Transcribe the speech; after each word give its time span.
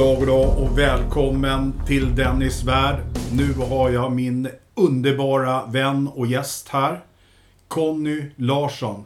dag, 0.00 0.18
god 0.18 0.28
dag 0.28 0.58
och 0.58 0.78
välkommen 0.78 1.72
till 1.86 2.14
Dennis 2.14 2.62
värld. 2.62 2.96
Nu 3.32 3.52
har 3.52 3.90
jag 3.90 4.12
min 4.12 4.48
underbara 4.74 5.66
vän 5.66 6.08
och 6.08 6.26
gäst 6.26 6.68
här. 6.68 7.00
Conny 7.68 8.30
Larsson. 8.36 9.04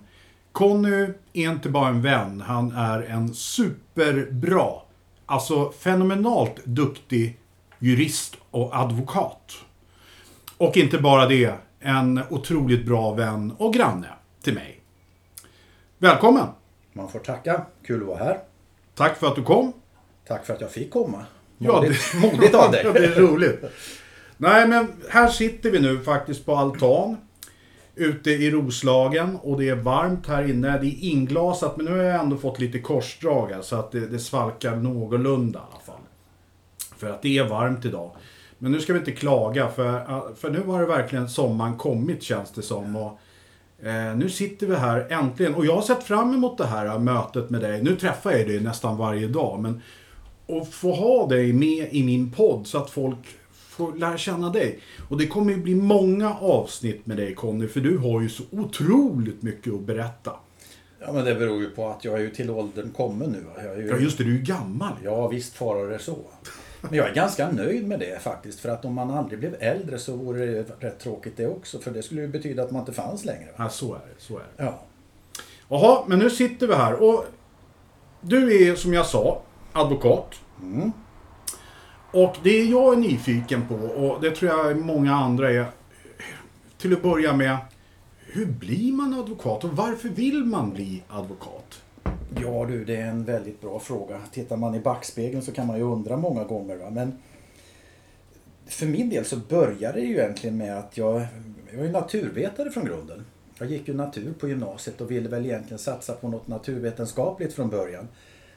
Conny 0.53 1.07
är 1.33 1.51
inte 1.51 1.69
bara 1.69 1.89
en 1.89 2.03
vän, 2.03 2.41
han 2.47 2.73
är 2.73 3.03
en 3.03 3.35
superbra, 3.35 4.71
alltså 5.27 5.71
fenomenalt 5.71 6.65
duktig 6.65 7.39
jurist 7.79 8.37
och 8.51 8.77
advokat. 8.77 9.53
Och 10.59 10.77
inte 10.77 10.99
bara 10.99 11.27
det, 11.27 11.55
en 11.81 12.21
otroligt 12.31 12.87
bra 12.87 13.15
vän 13.15 13.55
och 13.59 13.75
granne 13.75 14.09
till 14.43 14.55
mig. 14.55 14.81
Välkommen! 15.99 16.47
Man 16.93 17.09
får 17.09 17.19
tacka. 17.19 17.67
Kul 17.87 18.01
att 18.01 18.09
vara 18.09 18.19
här. 18.19 18.39
Tack 18.95 19.19
för 19.19 19.27
att 19.27 19.37
du 19.37 19.43
kom. 19.43 19.73
Tack 20.27 20.47
för 20.47 20.55
att 20.55 20.61
jag 20.61 20.71
fick 20.71 20.91
komma. 20.91 21.25
Ja, 21.59 21.73
Modigt, 21.73 22.15
modigt 22.15 22.55
av 22.55 22.75
Ja, 22.85 22.93
dig. 22.93 23.03
det 23.03 23.07
är 23.15 23.21
roligt. 23.21 23.65
Nej, 24.37 24.69
men 24.69 24.93
här 25.09 25.29
sitter 25.29 25.71
vi 25.71 25.81
nu 25.81 25.99
faktiskt 25.99 26.47
på 26.47 26.57
altan. 26.57 27.17
Ute 27.97 28.31
i 28.31 28.51
Roslagen 28.51 29.37
och 29.43 29.61
det 29.61 29.69
är 29.69 29.75
varmt 29.75 30.27
här 30.27 30.51
inne. 30.51 30.79
Det 30.79 30.87
är 30.87 31.05
inglasat 31.11 31.77
men 31.77 31.87
nu 31.87 31.93
har 31.93 31.99
jag 32.05 32.21
ändå 32.21 32.37
fått 32.37 32.59
lite 32.61 32.79
korsdrag 32.79 33.51
här, 33.53 33.63
så 33.63 33.77
att 33.77 33.93
det, 33.93 34.01
det 34.07 34.19
svalkar 34.19 34.77
någorlunda 34.77 35.59
i 35.59 35.63
alla 35.73 35.81
fall. 35.81 36.05
För 36.97 37.11
att 37.11 37.23
det 37.23 37.39
är 37.39 37.49
varmt 37.49 37.85
idag. 37.85 38.11
Men 38.59 38.73
nu 38.73 38.81
ska 38.81 38.93
vi 38.93 38.99
inte 38.99 39.13
klaga 39.13 39.69
för, 39.69 40.35
för 40.35 40.51
nu 40.51 40.61
har 40.67 40.81
det 40.81 40.87
verkligen 40.87 41.29
sommaren 41.29 41.77
kommit 41.77 42.23
känns 42.23 42.51
det 42.51 42.63
som. 42.63 42.97
Och, 42.97 43.19
eh, 43.87 44.17
nu 44.17 44.31
sitter 44.31 44.67
vi 44.67 44.77
här 44.77 45.07
äntligen 45.13 45.55
och 45.55 45.67
jag 45.67 45.75
har 45.75 45.83
sett 45.83 46.03
fram 46.03 46.35
emot 46.35 46.59
det 46.59 46.67
här 46.67 46.99
mötet 46.99 47.51
med 47.51 47.61
dig. 47.61 47.83
Nu 47.83 47.97
träffar 47.97 48.33
jag 48.33 48.47
dig 48.49 48.61
nästan 48.61 48.97
varje 48.97 49.29
dag 49.29 49.61
men 49.61 49.83
och 50.47 50.69
få 50.69 50.93
ha 50.93 51.27
dig 51.27 51.53
med 51.53 51.89
i 51.91 52.03
min 52.03 52.31
podd 52.31 52.67
så 52.67 52.79
att 52.79 52.91
folk 52.91 53.19
får 53.53 53.95
lära 53.95 54.19
känna 54.19 54.51
dig. 54.51 54.79
Och 55.09 55.19
det 55.19 55.27
kommer 55.27 55.53
ju 55.53 55.59
bli 55.59 55.75
många 55.75 56.35
avsnitt 56.35 57.07
med 57.07 57.17
dig 57.17 57.35
Conny, 57.35 57.69
för 57.69 57.81
du 57.81 57.99
har 57.99 58.21
ju 58.21 58.29
så 58.29 58.43
otroligt 58.51 59.43
mycket 59.43 59.73
att 59.73 59.81
berätta. 59.81 60.33
Ja, 61.01 61.13
men 61.13 61.25
det 61.25 61.35
beror 61.35 61.61
ju 61.61 61.71
på 61.71 61.89
att 61.89 62.05
jag 62.05 62.15
är 62.15 62.19
ju 62.19 62.31
till 62.31 62.51
åldern 62.51 62.91
kommen 62.97 63.31
nu. 63.31 63.45
Jag 63.57 63.65
är 63.65 63.77
ju... 63.77 63.89
Ja 63.89 63.97
just 63.97 64.19
det, 64.19 64.25
du 64.25 64.31
är 64.31 64.39
ju 64.39 64.43
gammal. 64.43 64.93
Ja, 65.05 65.29
visst 65.29 65.55
far 65.55 65.87
det 65.87 65.99
så. 65.99 66.17
Men 66.81 66.95
jag 66.95 67.09
är 67.09 67.15
ganska 67.15 67.51
nöjd 67.51 67.87
med 67.87 67.99
det 67.99 68.23
faktiskt. 68.23 68.61
För 68.61 68.69
att 68.69 68.85
om 68.85 68.95
man 68.95 69.11
aldrig 69.11 69.39
blev 69.39 69.57
äldre 69.61 69.99
så 69.99 70.17
vore 70.17 70.47
det 70.47 70.65
rätt 70.81 70.99
tråkigt 70.99 71.37
det 71.37 71.47
också. 71.47 71.79
För 71.79 71.91
det 71.91 72.03
skulle 72.03 72.21
ju 72.21 72.29
betyda 72.29 72.63
att 72.63 72.71
man 72.71 72.81
inte 72.81 72.93
fanns 72.93 73.25
längre. 73.25 73.49
Ja, 73.57 73.69
så 73.69 73.95
är 73.95 73.99
det. 73.99 74.23
Så 74.23 74.37
är 74.37 74.43
det. 74.57 74.65
Ja. 74.65 74.83
Jaha, 75.69 76.05
men 76.07 76.19
nu 76.19 76.31
sitter 76.31 76.67
vi 76.67 76.75
här 76.75 77.03
och 77.03 77.25
du 78.21 78.69
är 78.69 78.75
som 78.75 78.93
jag 78.93 79.07
sa 79.07 79.43
advokat. 79.75 80.35
Mm. 80.63 80.93
Och 82.11 82.37
det 82.43 82.65
jag 82.65 82.93
är 82.93 82.97
nyfiken 82.97 83.69
på 83.69 83.75
och 83.75 84.21
det 84.21 84.31
tror 84.31 84.51
jag 84.51 84.77
många 84.77 85.15
andra 85.15 85.51
är 85.51 85.67
till 86.79 86.93
att 86.93 87.03
börja 87.03 87.37
med 87.37 87.57
hur 88.19 88.47
blir 88.47 88.93
man 88.93 89.15
advokat 89.15 89.65
och 89.65 89.71
varför 89.71 90.09
vill 90.09 90.45
man 90.45 90.73
bli 90.73 91.03
advokat? 91.09 91.85
ja 92.43 92.67
du, 92.69 92.85
det 92.85 92.97
är 92.97 93.07
en 93.07 93.25
väldigt 93.25 93.61
bra 93.61 93.81
fråga. 93.81 94.21
Tittar 94.33 94.57
man 94.57 94.75
i 94.75 94.81
backspegeln 94.81 95.43
så 95.43 95.53
kan 95.53 95.67
man 95.67 95.77
ju 95.77 95.83
undra 95.83 96.17
många 96.17 96.45
gånger. 96.45 96.77
Va? 96.77 96.91
Men 96.91 97.19
för 98.67 98.87
min 98.87 99.11
del 99.11 99.25
så 99.25 99.37
började 99.37 100.01
det 100.01 100.07
ju 100.07 100.15
egentligen 100.15 100.57
med 100.57 100.79
att 100.79 100.97
jag, 100.97 101.27
jag 101.73 101.79
var 101.79 101.89
naturvetare 101.89 102.71
från 102.71 102.85
grunden. 102.85 103.25
Jag 103.59 103.71
gick 103.71 103.89
ju 103.89 103.95
natur 103.95 104.33
på 104.33 104.49
gymnasiet 104.49 105.01
och 105.01 105.11
ville 105.11 105.29
väl 105.29 105.47
egentligen 105.47 105.79
satsa 105.79 106.15
på 106.15 106.29
något 106.29 106.49
naturvetenskapligt 106.49 107.55
från 107.55 107.71
början. 107.71 108.09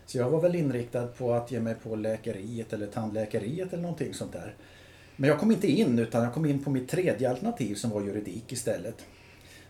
Så 0.08 0.18
jag 0.18 0.30
var 0.30 0.42
väl 0.42 0.56
inriktad 0.56 1.08
på 1.08 1.34
att 1.34 1.52
ge 1.52 1.60
mig 1.60 1.76
på 1.84 1.96
läkeriet 1.96 2.74
eller 2.74 2.88
tandläkeriet 2.88 3.74
eller 3.74 3.84
någonting 3.84 4.14
sånt 4.14 4.34
där. 4.34 4.56
Men 5.16 5.30
jag 5.30 5.40
kom 5.40 5.52
inte 5.52 5.68
in 5.68 6.00
utan 6.00 6.24
jag 6.24 6.34
kom 6.34 6.46
in 6.46 6.64
på 6.64 6.70
mitt 6.70 6.90
tredje 6.90 7.30
alternativ 7.30 7.76
som 7.76 7.90
var 7.90 8.02
juridik 8.02 8.52
istället. 8.52 9.06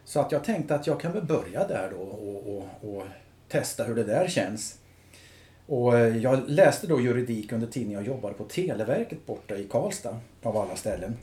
Så 0.06 0.20
att 0.20 0.32
jag 0.32 0.44
tänkte 0.44 0.76
att 0.76 0.88
jag 0.88 1.00
kan 1.00 1.12
väl 1.12 1.26
börja 1.26 1.68
där 1.68 1.90
då 1.92 1.98
och, 1.98 2.58
och, 2.58 2.66
och 2.82 3.04
testa 3.48 3.84
hur 3.84 3.96
det 3.96 4.04
där 4.04 4.28
känns. 4.28 4.80
Och 5.66 5.98
eh, 6.00 6.18
jag 6.18 6.50
läste 6.50 6.88
då 6.88 7.02
juridik 7.02 7.52
under 7.52 7.68
tiden 7.68 7.92
jag 7.92 8.04
jobbade 8.08 8.34
på 8.34 8.44
Televerket 8.44 9.26
borta 9.26 9.56
i 9.56 9.64
Karlstad 9.64 10.20
av 10.44 10.58
alla 10.58 10.76
ställen. 10.76 11.18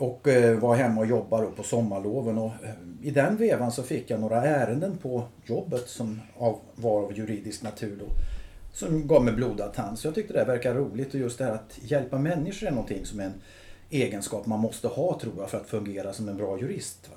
Och 0.00 0.28
eh, 0.28 0.58
var 0.58 0.76
hemma 0.76 1.00
och 1.00 1.06
jobbade 1.06 1.46
på 1.46 1.62
sommarloven 1.62 2.38
och 2.38 2.52
eh, 2.64 2.70
i 3.02 3.10
den 3.10 3.36
vevan 3.36 3.72
så 3.72 3.82
fick 3.82 4.10
jag 4.10 4.20
några 4.20 4.44
ärenden 4.44 4.98
på 4.98 5.24
jobbet 5.46 5.88
som 5.88 6.20
var 6.76 7.02
av 7.02 7.18
juridisk 7.18 7.62
natur 7.62 7.96
då. 8.00 8.06
Som 8.72 9.06
gav 9.06 9.24
mig 9.24 9.34
blodad 9.34 9.74
tand. 9.74 9.98
Så 9.98 10.06
jag 10.06 10.14
tyckte 10.14 10.32
det 10.32 10.44
verkar 10.44 10.74
roligt 10.74 11.14
och 11.14 11.20
just 11.20 11.38
det 11.38 11.44
här 11.44 11.52
att 11.52 11.78
hjälpa 11.82 12.18
människor 12.18 12.66
är 12.66 12.70
någonting 12.70 13.06
som 13.06 13.20
är 13.20 13.24
en 13.24 13.32
egenskap 13.90 14.46
man 14.46 14.60
måste 14.60 14.88
ha 14.88 15.20
tror 15.20 15.32
jag 15.38 15.50
för 15.50 15.58
att 15.58 15.66
fungera 15.66 16.12
som 16.12 16.28
en 16.28 16.36
bra 16.36 16.58
jurist. 16.60 17.08
Va? 17.10 17.16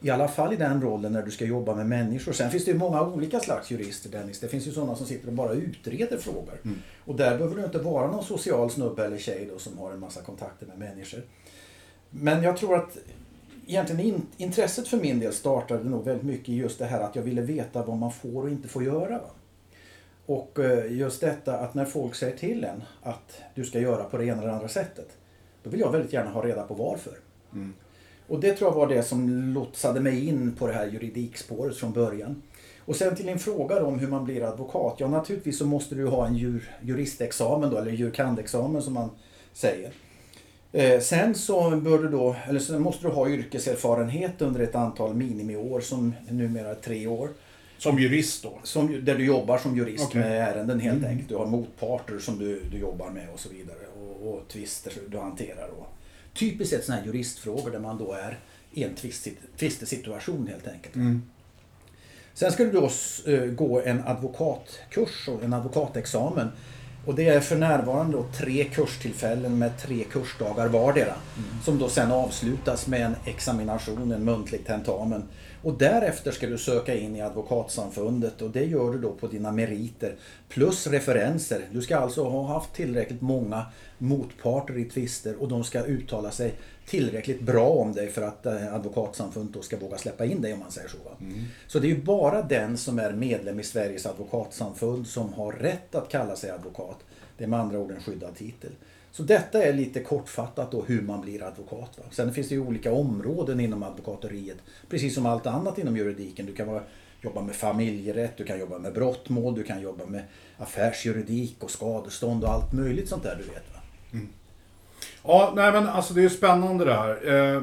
I 0.00 0.10
alla 0.10 0.28
fall 0.28 0.52
i 0.52 0.56
den 0.56 0.82
rollen 0.82 1.12
när 1.12 1.22
du 1.22 1.30
ska 1.30 1.44
jobba 1.44 1.74
med 1.74 1.86
människor. 1.86 2.32
Sen 2.32 2.50
finns 2.50 2.64
det 2.64 2.70
ju 2.70 2.78
många 2.78 3.02
olika 3.02 3.40
slags 3.40 3.70
jurister 3.70 4.10
Dennis. 4.10 4.40
Det 4.40 4.48
finns 4.48 4.66
ju 4.66 4.72
sådana 4.72 4.96
som 4.96 5.06
sitter 5.06 5.28
och 5.28 5.34
bara 5.34 5.52
utreder 5.52 6.18
frågor. 6.18 6.54
Och 7.04 7.16
där 7.16 7.36
behöver 7.38 7.56
du 7.56 7.64
inte 7.64 7.78
vara 7.78 8.10
någon 8.10 8.24
social 8.24 8.70
snubbe 8.70 9.04
eller 9.04 9.18
tjej 9.18 9.48
då 9.52 9.58
som 9.58 9.78
har 9.78 9.92
en 9.92 10.00
massa 10.00 10.20
kontakter 10.20 10.66
med 10.66 10.78
människor. 10.78 11.22
Men 12.12 12.42
jag 12.42 12.56
tror 12.56 12.76
att 12.76 12.98
egentligen 13.66 14.00
in, 14.00 14.26
intresset 14.36 14.88
för 14.88 14.96
min 14.96 15.20
del 15.20 15.32
startade 15.32 15.84
nog 15.84 16.04
väldigt 16.04 16.26
mycket 16.26 16.48
i 16.48 16.54
just 16.54 16.78
det 16.78 16.84
här 16.84 17.00
att 17.00 17.16
jag 17.16 17.22
ville 17.22 17.42
veta 17.42 17.82
vad 17.82 17.98
man 17.98 18.12
får 18.12 18.42
och 18.42 18.50
inte 18.50 18.68
får 18.68 18.84
göra. 18.84 19.18
Va? 19.18 19.30
Och 20.26 20.58
eh, 20.58 20.92
just 20.92 21.20
detta 21.20 21.58
att 21.58 21.74
när 21.74 21.84
folk 21.84 22.14
säger 22.14 22.36
till 22.36 22.64
en 22.64 22.82
att 23.02 23.40
du 23.54 23.64
ska 23.64 23.80
göra 23.80 24.04
på 24.04 24.16
det 24.16 24.24
ena 24.24 24.42
eller 24.42 24.52
andra 24.52 24.68
sättet. 24.68 25.08
Då 25.62 25.70
vill 25.70 25.80
jag 25.80 25.92
väldigt 25.92 26.12
gärna 26.12 26.30
ha 26.30 26.44
reda 26.44 26.62
på 26.62 26.74
varför. 26.74 27.12
Och 28.26 28.40
det 28.40 28.54
tror 28.54 28.70
jag 28.70 28.74
var 28.76 28.88
det 28.88 29.02
som 29.02 29.28
lotsade 29.54 30.00
mig 30.00 30.28
in 30.28 30.54
på 30.54 30.66
det 30.66 30.72
här 30.72 30.86
juridikspåret 30.86 31.76
från 31.76 31.92
början. 31.92 32.42
Och 32.78 32.96
sen 32.96 33.16
till 33.16 33.26
din 33.26 33.38
fråga 33.38 33.84
om 33.84 33.98
hur 33.98 34.08
man 34.08 34.24
blir 34.24 34.42
advokat. 34.42 34.94
Ja, 34.98 35.08
naturligtvis 35.08 35.58
så 35.58 35.66
måste 35.66 35.94
du 35.94 36.06
ha 36.06 36.26
en 36.26 36.36
jur, 36.36 36.70
juristexamen 36.82 37.70
då, 37.70 37.78
eller 37.78 37.92
jurkandexamen 37.92 38.82
som 38.82 38.94
man 38.94 39.10
säger. 39.52 39.92
Eh, 40.72 41.00
sen 41.00 41.34
så 41.34 41.70
bör 41.70 41.98
du 41.98 42.08
då, 42.08 42.36
eller 42.48 42.60
sen 42.60 42.82
måste 42.82 43.06
du 43.06 43.12
ha 43.12 43.28
yrkeserfarenhet 43.28 44.42
under 44.42 44.60
ett 44.60 44.74
antal 44.74 45.14
minimiår 45.14 45.80
som 45.80 46.14
numera 46.28 46.70
är 46.70 46.74
tre 46.74 47.06
år. 47.06 47.28
Som 47.78 47.98
jurist 47.98 48.42
då? 48.42 48.58
Som, 48.62 49.04
där 49.04 49.14
du 49.14 49.24
jobbar 49.24 49.58
som 49.58 49.76
jurist 49.76 50.04
Okej. 50.04 50.20
med 50.20 50.48
ärenden 50.48 50.80
helt 50.80 51.04
enkelt. 51.04 51.28
Du 51.28 51.36
har 51.36 51.46
motparter 51.46 52.18
som 52.18 52.38
du, 52.38 52.62
du 52.72 52.78
jobbar 52.78 53.10
med 53.10 53.28
och 53.34 53.40
så 53.40 53.48
vidare. 53.48 53.78
Och, 54.00 54.34
och 54.34 54.48
tvister 54.48 54.92
du 55.08 55.18
hanterar. 55.18 55.68
Och, 55.78 55.86
typiskt 56.34 56.74
sett 56.74 56.84
sådana 56.84 57.00
här 57.00 57.06
juristfrågor 57.06 57.70
där 57.70 57.78
man 57.78 57.98
då 57.98 58.12
är 58.12 58.38
i 58.72 58.84
en 58.84 58.94
tvist- 58.94 59.36
tvistesituation 59.58 60.48
helt 60.48 60.68
enkelt. 60.68 60.94
Sen 62.34 62.52
ska 62.52 62.64
du 62.64 62.72
då 62.72 62.90
eh, 63.32 63.44
gå 63.44 63.82
en 63.82 64.02
advokatkurs 64.06 65.28
och 65.28 65.42
en 65.44 65.52
advokatexamen. 65.52 66.48
Och 67.06 67.14
det 67.14 67.28
är 67.28 67.40
för 67.40 67.56
närvarande 67.56 68.16
då 68.16 68.24
tre 68.32 68.64
kurstillfällen 68.64 69.58
med 69.58 69.78
tre 69.78 70.04
kursdagar 70.04 70.68
vardera. 70.68 71.14
Som 71.64 71.78
då 71.78 71.88
sen 71.88 72.12
avslutas 72.12 72.86
med 72.86 73.06
en 73.06 73.16
examination, 73.24 74.12
en 74.12 74.24
muntlig 74.24 74.66
tentamen. 74.66 75.22
Och 75.62 75.78
därefter 75.78 76.30
ska 76.30 76.46
du 76.46 76.58
söka 76.58 76.94
in 76.94 77.16
i 77.16 77.22
advokatsamfundet 77.22 78.42
och 78.42 78.50
det 78.50 78.64
gör 78.64 78.92
du 78.92 78.98
då 78.98 79.12
på 79.12 79.26
dina 79.26 79.52
meriter. 79.52 80.14
Plus 80.48 80.86
referenser. 80.86 81.60
Du 81.72 81.82
ska 81.82 81.96
alltså 81.96 82.24
ha 82.24 82.46
haft 82.46 82.74
tillräckligt 82.74 83.20
många 83.20 83.66
motparter 83.98 84.78
i 84.78 84.84
tvister 84.84 85.42
och 85.42 85.48
de 85.48 85.64
ska 85.64 85.84
uttala 85.84 86.30
sig 86.30 86.54
tillräckligt 86.86 87.40
bra 87.40 87.68
om 87.68 87.92
dig 87.92 88.08
för 88.08 88.22
att 88.22 88.46
eh, 88.46 88.74
advokatsamfundet 88.74 89.54
då 89.54 89.62
ska 89.62 89.76
våga 89.76 89.98
släppa 89.98 90.24
in 90.24 90.42
dig 90.42 90.52
om 90.52 90.58
man 90.58 90.70
säger 90.70 90.88
så. 90.88 90.96
Va? 90.96 91.10
Så 91.66 91.78
det 91.78 91.86
är 91.86 91.94
ju 91.94 92.02
bara 92.02 92.42
den 92.42 92.76
som 92.76 92.98
är 92.98 93.12
medlem 93.12 93.60
i 93.60 93.62
Sveriges 93.62 94.06
advokatsamfund 94.06 95.06
som 95.06 95.32
har 95.32 95.52
rätt 95.52 95.94
att 95.94 96.08
kalla 96.08 96.36
sig 96.36 96.50
advokat. 96.50 96.98
Det 97.38 97.44
är 97.44 97.48
med 97.48 97.60
andra 97.60 97.78
ord 97.78 97.90
en 97.90 98.00
skyddad 98.00 98.34
titel. 98.34 98.70
Så 99.10 99.22
detta 99.22 99.64
är 99.64 99.72
lite 99.72 100.00
kortfattat 100.00 100.70
då 100.70 100.82
hur 100.82 101.02
man 101.02 101.20
blir 101.20 101.42
advokat. 101.42 101.98
Va? 101.98 102.04
Sen 102.10 102.34
finns 102.34 102.48
det 102.48 102.54
ju 102.54 102.60
olika 102.60 102.92
områden 102.92 103.60
inom 103.60 103.82
advokateriet. 103.82 104.58
Precis 104.88 105.14
som 105.14 105.26
allt 105.26 105.46
annat 105.46 105.78
inom 105.78 105.96
juridiken. 105.96 106.46
Du 106.46 106.54
kan 106.54 106.66
vara, 106.66 106.82
jobba 107.20 107.42
med 107.42 107.54
familjerätt, 107.54 108.36
du 108.36 108.44
kan 108.44 108.58
jobba 108.58 108.78
med 108.78 108.94
brottmål, 108.94 109.54
du 109.54 109.62
kan 109.62 109.80
jobba 109.80 110.06
med 110.06 110.22
affärsjuridik 110.56 111.64
och 111.64 111.70
skadestånd 111.70 112.44
och 112.44 112.50
allt 112.50 112.72
möjligt 112.72 113.08
sånt 113.08 113.22
där 113.22 113.36
du 113.36 113.42
vet. 113.42 113.74
Va? 113.74 113.80
Ja, 115.24 115.52
nej 115.56 115.72
men 115.72 115.88
alltså 115.88 116.14
det 116.14 116.24
är 116.24 116.28
spännande 116.28 116.84
det 116.84 116.94
här. 116.94 117.34
Eh, 117.54 117.62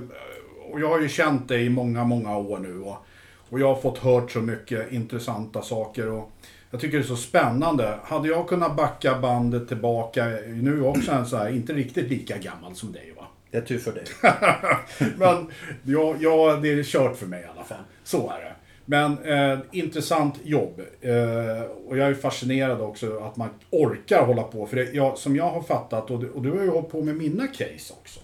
och 0.71 0.79
jag 0.79 0.89
har 0.89 0.99
ju 0.99 1.09
känt 1.09 1.47
dig 1.47 1.65
i 1.65 1.69
många, 1.69 2.03
många 2.03 2.37
år 2.37 2.57
nu. 2.57 2.81
Och, 2.81 3.05
och 3.49 3.59
jag 3.59 3.67
har 3.67 3.81
fått 3.81 3.97
hört 3.97 4.31
så 4.31 4.39
mycket 4.39 4.91
intressanta 4.91 5.61
saker. 5.61 6.07
Och 6.07 6.31
jag 6.71 6.81
tycker 6.81 6.97
det 6.97 7.03
är 7.03 7.07
så 7.07 7.15
spännande. 7.15 7.99
Hade 8.03 8.27
jag 8.27 8.47
kunnat 8.47 8.75
backa 8.75 9.19
bandet 9.19 9.67
tillbaka, 9.67 10.25
nu 10.47 10.73
är 10.73 10.77
jag 10.77 10.89
också 10.89 11.11
en 11.11 11.25
så 11.25 11.37
här, 11.37 11.49
inte 11.49 11.73
riktigt 11.73 12.09
lika 12.09 12.37
gammal 12.37 12.75
som 12.75 12.91
dig 12.91 13.13
va. 13.17 13.27
Det 13.51 13.57
är 13.57 13.61
tur 13.61 13.79
för 13.79 13.91
dig. 13.91 14.05
Men 15.17 15.47
ja, 15.83 16.15
ja, 16.19 16.59
det 16.61 16.69
är 16.73 16.83
kört 16.83 17.15
för 17.15 17.25
mig 17.25 17.41
i 17.41 17.45
alla 17.55 17.63
fall. 17.63 17.83
Så 18.03 18.29
är 18.29 18.39
det. 18.39 18.53
Men 18.89 19.17
eh, 19.23 19.59
intressant 19.71 20.35
jobb. 20.43 20.81
Eh, 21.01 21.61
och 21.87 21.97
jag 21.97 22.09
är 22.09 22.13
fascinerad 22.13 22.81
också 22.81 23.17
att 23.17 23.37
man 23.37 23.49
orkar 23.69 24.25
hålla 24.25 24.43
på. 24.43 24.65
För 24.65 24.75
det, 24.75 24.91
jag, 24.93 25.17
som 25.17 25.35
jag 25.35 25.49
har 25.49 25.61
fattat, 25.61 26.11
och 26.11 26.19
du, 26.19 26.29
och 26.29 26.41
du 26.41 26.51
har 26.51 26.63
ju 26.63 26.69
hållit 26.69 26.89
på 26.89 27.01
med 27.01 27.15
mina 27.15 27.47
case 27.47 27.93
också. 28.01 28.19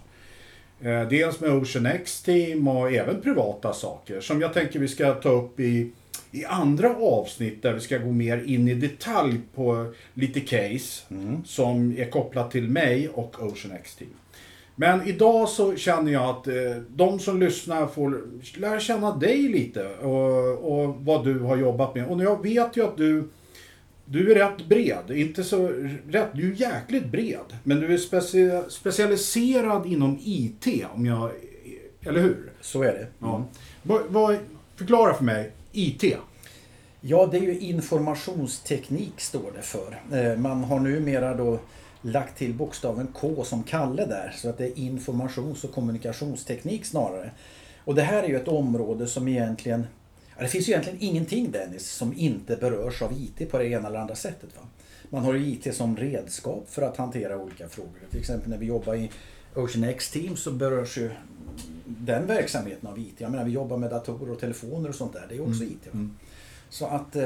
Eh, 0.81 1.07
dels 1.07 1.39
med 1.39 1.51
Ocean 1.51 1.85
X 1.85 2.21
Team 2.21 2.67
och 2.67 2.91
även 2.91 3.21
privata 3.21 3.73
saker. 3.73 4.21
Som 4.21 4.41
jag 4.41 4.53
tänker 4.53 4.79
vi 4.79 4.87
ska 4.87 5.13
ta 5.13 5.29
upp 5.29 5.59
i, 5.59 5.91
i 6.31 6.45
andra 6.45 6.95
avsnitt 6.95 7.61
där 7.61 7.73
vi 7.73 7.79
ska 7.79 7.97
gå 7.97 8.11
mer 8.11 8.43
in 8.45 8.67
i 8.67 8.73
detalj 8.73 9.39
på 9.55 9.93
lite 10.13 10.39
case. 10.39 11.03
Som 11.45 11.97
är 11.97 12.09
kopplat 12.09 12.51
till 12.51 12.69
mig 12.69 13.09
och 13.09 13.43
Ocean 13.43 13.75
X 13.75 13.95
Team. 13.95 14.09
Men 14.75 15.07
idag 15.07 15.49
så 15.49 15.75
känner 15.75 16.11
jag 16.11 16.23
att 16.29 16.47
eh, 16.47 16.53
de 16.95 17.19
som 17.19 17.39
lyssnar 17.39 17.87
får 17.87 18.21
lära 18.57 18.79
känna 18.79 19.15
dig 19.15 19.41
lite 19.41 19.87
och, 19.87 20.81
och 20.81 20.95
vad 20.95 21.25
du 21.25 21.39
har 21.39 21.57
jobbat 21.57 21.95
med. 21.95 22.07
Och 22.07 22.23
jag 22.23 22.43
vet 22.43 22.77
ju 22.77 22.85
att 22.85 22.97
du, 22.97 23.29
du 24.05 24.31
är 24.31 24.35
rätt 24.35 24.67
bred. 24.67 25.11
Inte 25.11 25.43
så 25.43 25.67
rätt, 26.09 26.27
du 26.33 26.51
är 26.51 26.55
jäkligt 26.55 27.05
bred. 27.05 27.57
Men 27.63 27.79
du 27.79 27.93
är 27.93 27.97
speci, 27.97 28.61
specialiserad 28.69 29.85
inom 29.85 30.19
IT, 30.23 30.67
om 30.93 31.05
jag... 31.05 31.31
Eller 32.01 32.21
hur? 32.21 32.51
Så 32.61 32.83
är 32.83 32.93
det. 32.93 33.07
Ja. 33.19 33.45
Vad, 33.83 34.01
vad, 34.09 34.37
förklara 34.75 35.13
för 35.13 35.23
mig, 35.23 35.51
IT. 35.71 36.03
Ja, 37.01 37.29
det 37.31 37.37
är 37.37 37.41
ju 37.41 37.59
informationsteknik 37.59 39.13
står 39.21 39.51
det 39.55 39.61
för. 39.61 40.01
Eh, 40.11 40.37
Man 40.37 40.63
har 40.63 40.79
numera 40.79 41.33
då 41.33 41.59
lagt 42.05 42.37
till 42.37 42.53
bokstaven 42.53 43.07
K 43.13 43.43
som 43.43 43.63
Kalle 43.63 44.05
där. 44.05 44.33
Så 44.37 44.49
att 44.49 44.57
det 44.57 44.65
är 44.65 44.79
informations 44.79 45.63
och 45.63 45.71
kommunikationsteknik 45.71 46.85
snarare. 46.85 47.31
Och 47.83 47.95
det 47.95 48.01
här 48.01 48.23
är 48.23 48.27
ju 48.27 48.35
ett 48.35 48.47
område 48.47 49.07
som 49.07 49.27
egentligen... 49.27 49.85
Ja, 50.35 50.43
det 50.43 50.49
finns 50.49 50.67
ju 50.67 50.71
egentligen 50.71 50.99
ingenting 51.01 51.51
Dennis 51.51 51.89
som 51.91 52.13
inte 52.17 52.55
berörs 52.55 53.01
av 53.01 53.13
IT 53.13 53.51
på 53.51 53.57
det 53.57 53.67
ena 53.67 53.87
eller 53.87 53.99
andra 53.99 54.15
sättet. 54.15 54.49
Va? 54.55 54.61
Man 55.09 55.23
har 55.23 55.33
ju 55.33 55.47
IT 55.47 55.75
som 55.75 55.97
redskap 55.97 56.69
för 56.69 56.81
att 56.81 56.97
hantera 56.97 57.37
olika 57.37 57.69
frågor. 57.69 57.99
Till 58.09 58.19
exempel 58.19 58.49
när 58.49 58.57
vi 58.57 58.65
jobbar 58.65 58.95
i 58.95 59.11
Ocean 59.55 59.83
X 59.83 60.11
Team 60.11 60.35
så 60.35 60.51
berörs 60.51 60.97
ju 60.97 61.11
den 61.85 62.27
verksamheten 62.27 62.89
av 62.89 62.99
IT. 62.99 63.13
Jag 63.17 63.31
menar 63.31 63.45
vi 63.45 63.51
jobbar 63.51 63.77
med 63.77 63.89
datorer 63.89 64.31
och 64.31 64.39
telefoner 64.39 64.89
och 64.89 64.95
sånt 64.95 65.13
där. 65.13 65.25
Det 65.29 65.35
är 65.35 65.49
också 65.49 65.63
IT. 65.63 65.87
Va? 65.91 66.09
Så 66.69 66.85
att 66.85 67.15
eh, 67.15 67.21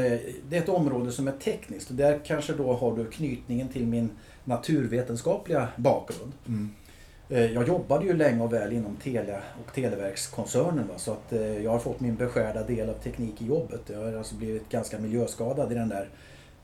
det 0.49 0.57
är 0.57 0.61
ett 0.61 0.69
område 0.69 1.11
som 1.11 1.27
är 1.27 1.31
tekniskt 1.31 1.89
och 1.89 1.95
där 1.95 2.19
kanske 2.25 2.53
då 2.53 2.73
har 2.73 2.97
du 2.97 3.05
knytningen 3.05 3.67
till 3.67 3.87
min 3.87 4.09
naturvetenskapliga 4.49 5.67
bakgrund. 5.75 6.33
Eh, 7.29 7.45
jag 7.45 7.67
jobbade 7.67 8.05
ju 8.05 8.13
länge 8.13 8.43
och 8.43 8.53
väl 8.53 8.73
inom 8.73 8.95
Telia 8.95 9.41
och 9.65 9.73
Televerkskoncernen 9.73 10.87
va? 10.87 10.93
så 10.97 11.11
att 11.11 11.33
eh, 11.33 11.63
jag 11.63 11.71
har 11.71 11.79
fått 11.79 11.99
min 11.99 12.15
beskärda 12.15 12.63
del 12.63 12.89
av 12.89 12.93
teknik 12.93 13.41
i 13.41 13.45
jobbet. 13.45 13.81
Jag 13.87 13.99
har 13.99 14.13
alltså 14.13 14.35
blivit 14.35 14.69
ganska 14.69 14.99
miljöskadad 14.99 15.71
i 15.71 15.75
den 15.75 15.89
där 15.89 16.09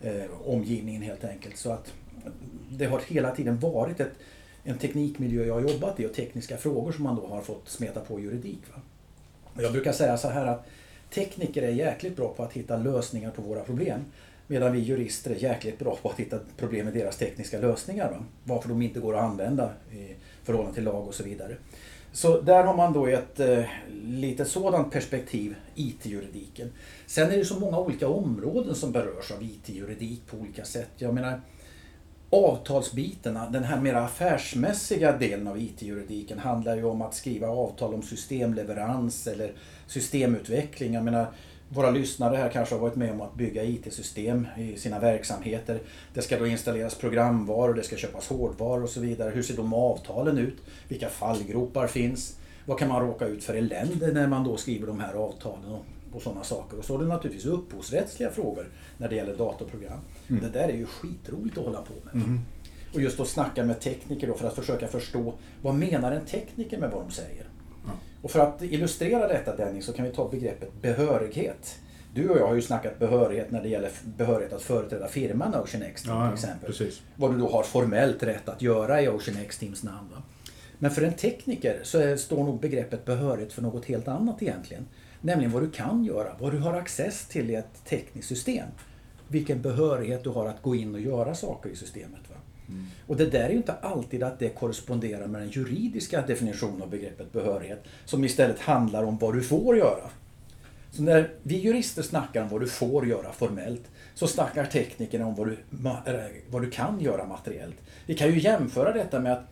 eh, 0.01 0.23
omgivningen 0.45 1.01
helt 1.01 1.23
enkelt. 1.23 1.57
Så 1.57 1.71
att 1.71 1.93
det 2.69 2.85
har 2.85 3.01
hela 3.07 3.35
tiden 3.35 3.59
varit 3.59 3.99
ett, 3.99 4.11
en 4.63 4.77
teknikmiljö 4.77 5.45
jag 5.45 5.53
har 5.53 5.61
jobbat 5.61 5.99
i 5.99 6.05
och 6.05 6.13
tekniska 6.13 6.57
frågor 6.57 6.91
som 6.91 7.03
man 7.03 7.15
då 7.15 7.27
har 7.27 7.41
fått 7.41 7.69
smeta 7.69 7.99
på 7.99 8.19
juridik. 8.19 8.61
Va? 8.73 8.81
Jag 9.61 9.71
brukar 9.71 9.91
säga 9.91 10.17
så 10.17 10.27
här 10.27 10.45
att 10.45 10.65
tekniker 11.13 11.61
är 11.61 11.71
jäkligt 11.71 12.15
bra 12.15 12.33
på 12.33 12.43
att 12.43 12.53
hitta 12.53 12.77
lösningar 12.77 13.31
på 13.31 13.41
våra 13.41 13.61
problem. 13.61 14.05
Medan 14.47 14.73
vi 14.73 14.79
jurister 14.79 15.31
är 15.31 15.35
jäkligt 15.35 15.79
bra 15.79 15.97
på 16.01 16.09
att 16.09 16.19
hitta 16.19 16.39
problem 16.57 16.85
med 16.85 16.93
deras 16.93 17.17
tekniska 17.17 17.59
lösningar. 17.59 18.11
Va? 18.11 18.25
Varför 18.43 18.69
de 18.69 18.81
inte 18.81 18.99
går 18.99 19.15
att 19.15 19.23
använda 19.23 19.71
i 19.91 20.15
förhållande 20.43 20.75
till 20.75 20.83
lag 20.83 21.07
och 21.07 21.15
så 21.15 21.23
vidare. 21.23 21.55
Så 22.11 22.41
där 22.41 22.63
har 22.63 22.75
man 22.75 22.93
då 22.93 23.07
ett 23.07 23.39
eh, 23.39 23.63
lite 24.03 24.45
sådant 24.45 24.91
perspektiv, 24.91 25.55
IT-juridiken. 25.75 26.71
Sen 27.07 27.31
är 27.31 27.37
det 27.37 27.45
så 27.45 27.59
många 27.59 27.79
olika 27.79 28.07
områden 28.07 28.75
som 28.75 28.91
berörs 28.91 29.31
av 29.31 29.43
IT-juridik 29.43 30.27
på 30.27 30.37
olika 30.37 30.65
sätt. 30.65 30.89
Jag 30.97 31.13
menar, 31.13 31.41
avtalsbitarna, 32.29 33.49
den 33.49 33.63
här 33.63 33.81
mer 33.81 33.93
affärsmässiga 33.93 35.17
delen 35.17 35.47
av 35.47 35.59
IT-juridiken 35.59 36.39
handlar 36.39 36.75
ju 36.75 36.83
om 36.83 37.01
att 37.01 37.13
skriva 37.13 37.47
avtal 37.47 37.93
om 37.93 38.01
systemleverans 38.01 39.27
eller 39.27 39.53
systemutveckling. 39.87 40.93
Jag 40.93 41.03
menar, 41.03 41.27
våra 41.69 41.91
lyssnare 41.91 42.35
här 42.35 42.49
kanske 42.49 42.75
har 42.75 42.81
varit 42.81 42.95
med 42.95 43.11
om 43.11 43.21
att 43.21 43.35
bygga 43.35 43.63
IT-system 43.63 44.47
i 44.57 44.77
sina 44.77 44.99
verksamheter. 44.99 45.79
Det 46.13 46.21
ska 46.21 46.39
då 46.39 46.47
installeras 46.47 46.95
programvaror, 46.95 47.73
det 47.73 47.83
ska 47.83 47.95
köpas 47.95 48.27
hårdvaror 48.27 48.83
och 48.83 48.89
så 48.89 48.99
vidare. 48.99 49.29
Hur 49.29 49.43
ser 49.43 49.55
de 49.55 49.73
avtalen 49.73 50.37
ut? 50.37 50.57
Vilka 50.87 51.09
fallgropar 51.09 51.87
finns? 51.87 52.37
Vad 52.65 52.79
kan 52.79 52.89
man 52.89 53.01
råka 53.01 53.25
ut 53.25 53.43
för 53.43 53.53
elände 53.53 54.11
när 54.11 54.27
man 54.27 54.43
då 54.43 54.57
skriver 54.57 54.87
de 54.87 54.99
här 54.99 55.13
avtalen 55.13 55.71
och, 55.71 55.85
och 56.15 56.21
sådana 56.21 56.43
saker? 56.43 56.77
Och 56.79 56.85
så 56.85 56.95
är 56.95 56.99
det 56.99 57.07
naturligtvis 57.07 57.45
upphovsrättsliga 57.45 58.31
frågor 58.31 58.67
när 58.97 59.09
det 59.09 59.15
gäller 59.15 59.35
datorprogram. 59.35 59.99
Det 60.27 60.49
där 60.49 60.69
är 60.69 60.77
ju 60.77 60.85
skitroligt 60.85 61.57
att 61.57 61.65
hålla 61.65 61.81
på 61.81 61.93
med. 62.03 62.13
Och 62.93 63.01
just 63.01 63.19
att 63.19 63.27
snacka 63.27 63.63
med 63.63 63.79
tekniker 63.79 64.27
då 64.27 64.33
för 64.33 64.47
att 64.47 64.55
försöka 64.55 64.87
förstå 64.87 65.33
vad 65.61 65.75
menar 65.75 66.11
en 66.11 66.25
tekniker 66.25 66.77
med 66.77 66.91
vad 66.91 67.03
de 67.03 67.11
säger. 67.11 67.45
Och 68.25 68.31
för 68.31 68.39
att 68.39 68.61
illustrera 68.61 69.27
detta 69.27 69.55
Dennis 69.55 69.85
så 69.85 69.93
kan 69.93 70.05
vi 70.05 70.11
ta 70.11 70.29
begreppet 70.29 70.81
behörighet. 70.81 71.79
Du 72.13 72.29
och 72.29 72.37
jag 72.37 72.47
har 72.47 72.55
ju 72.55 72.61
snackat 72.61 72.99
behörighet 72.99 73.51
när 73.51 73.63
det 73.63 73.69
gäller 73.69 73.91
behörighet 74.17 74.53
att 74.53 74.61
företräda 74.61 75.07
firman 75.07 75.55
Ocean 75.55 75.83
X 75.83 76.03
Team 76.03 76.17
Ja, 76.17 76.27
till 76.27 76.33
exempel. 76.33 76.67
precis. 76.67 77.01
Vad 77.15 77.33
du 77.33 77.37
då 77.37 77.49
har 77.49 77.63
formellt 77.63 78.23
rätt 78.23 78.49
att 78.49 78.61
göra 78.61 79.01
i 79.01 79.07
Ocean 79.07 79.37
X 79.37 79.57
Teams 79.57 79.83
namn. 79.83 80.09
Va? 80.11 80.23
Men 80.79 80.91
för 80.91 81.01
en 81.01 81.13
tekniker 81.13 81.79
så 81.83 81.97
är, 81.99 82.17
står 82.17 82.43
nog 82.43 82.59
begreppet 82.59 83.05
behörighet 83.05 83.53
för 83.53 83.61
något 83.61 83.85
helt 83.85 84.07
annat 84.07 84.41
egentligen. 84.41 84.85
Nämligen 85.21 85.51
vad 85.51 85.63
du 85.63 85.71
kan 85.71 86.05
göra, 86.05 86.35
vad 86.39 86.51
du 86.51 86.59
har 86.59 86.73
access 86.73 87.27
till 87.27 87.49
i 87.49 87.55
ett 87.55 87.85
tekniskt 87.85 88.27
system. 88.27 88.67
Vilken 89.27 89.61
behörighet 89.61 90.23
du 90.23 90.29
har 90.29 90.45
att 90.47 90.61
gå 90.61 90.75
in 90.75 90.95
och 90.95 91.01
göra 91.01 91.35
saker 91.35 91.69
i 91.69 91.75
systemet. 91.75 92.29
Va? 92.29 92.34
Och 93.07 93.17
det 93.17 93.25
där 93.25 93.43
är 93.43 93.49
ju 93.49 93.57
inte 93.57 93.73
alltid 93.73 94.23
att 94.23 94.39
det 94.39 94.49
korresponderar 94.49 95.27
med 95.27 95.41
den 95.41 95.49
juridiska 95.49 96.21
definitionen 96.21 96.81
av 96.81 96.89
begreppet 96.89 97.31
behörighet. 97.31 97.83
Som 98.05 98.23
istället 98.23 98.59
handlar 98.59 99.03
om 99.03 99.17
vad 99.17 99.33
du 99.33 99.41
får 99.41 99.77
göra. 99.77 100.09
Så 100.91 101.03
när 101.03 101.29
vi 101.43 101.55
jurister 101.57 102.01
snackar 102.01 102.43
om 102.43 102.49
vad 102.49 102.61
du 102.61 102.67
får 102.67 103.07
göra 103.07 103.31
formellt 103.31 103.83
så 104.13 104.27
snackar 104.27 104.65
teknikerna 104.65 105.25
om 105.25 105.35
vad 105.35 105.47
du, 105.47 105.57
vad 106.49 106.61
du 106.61 106.71
kan 106.71 106.99
göra 106.99 107.25
materiellt. 107.25 107.75
Vi 108.05 108.15
kan 108.15 108.31
ju 108.31 108.39
jämföra 108.39 108.93
detta 108.93 109.19
med 109.19 109.33
att 109.33 109.43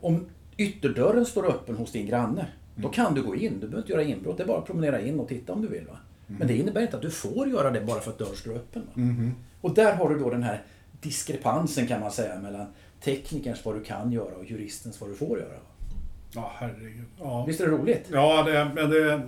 om 0.00 0.26
ytterdörren 0.56 1.26
står 1.26 1.46
öppen 1.46 1.76
hos 1.76 1.92
din 1.92 2.06
granne 2.06 2.46
då 2.74 2.88
kan 2.88 3.14
du 3.14 3.22
gå 3.22 3.36
in. 3.36 3.52
Du 3.52 3.58
behöver 3.58 3.78
inte 3.78 3.92
göra 3.92 4.02
inbrott. 4.02 4.36
Det 4.36 4.42
är 4.42 4.46
bara 4.46 4.58
att 4.58 4.66
promenera 4.66 5.00
in 5.00 5.20
och 5.20 5.28
titta 5.28 5.52
om 5.52 5.62
du 5.62 5.68
vill. 5.68 5.86
Va? 5.86 5.96
Men 6.26 6.48
det 6.48 6.56
innebär 6.56 6.82
inte 6.82 6.96
att 6.96 7.02
du 7.02 7.10
får 7.10 7.48
göra 7.48 7.70
det 7.70 7.80
bara 7.80 8.00
för 8.00 8.10
att 8.10 8.18
dörren 8.18 8.36
står 8.36 8.54
öppen. 8.54 8.82
Va? 8.82 8.92
Och 9.60 9.74
där 9.74 9.94
har 9.94 10.08
du 10.08 10.18
då 10.18 10.30
den 10.30 10.42
här 10.42 10.62
diskrepansen 11.02 11.86
kan 11.86 12.00
man 12.00 12.10
säga 12.12 12.38
mellan 12.38 12.66
teknikerns 13.04 13.64
vad 13.64 13.74
du 13.74 13.84
kan 13.84 14.12
göra 14.12 14.34
och 14.34 14.44
juristens 14.44 15.00
vad 15.00 15.10
du 15.10 15.14
får 15.14 15.38
göra. 15.38 15.58
Ja, 16.34 16.52
herregud. 16.54 17.04
Ja, 17.18 17.44
Visst 17.44 17.60
är 17.60 17.66
det 17.66 17.72
roligt? 17.72 18.06
ja 18.12 18.42
det, 18.42 18.70
men 18.74 18.90
det... 18.90 19.22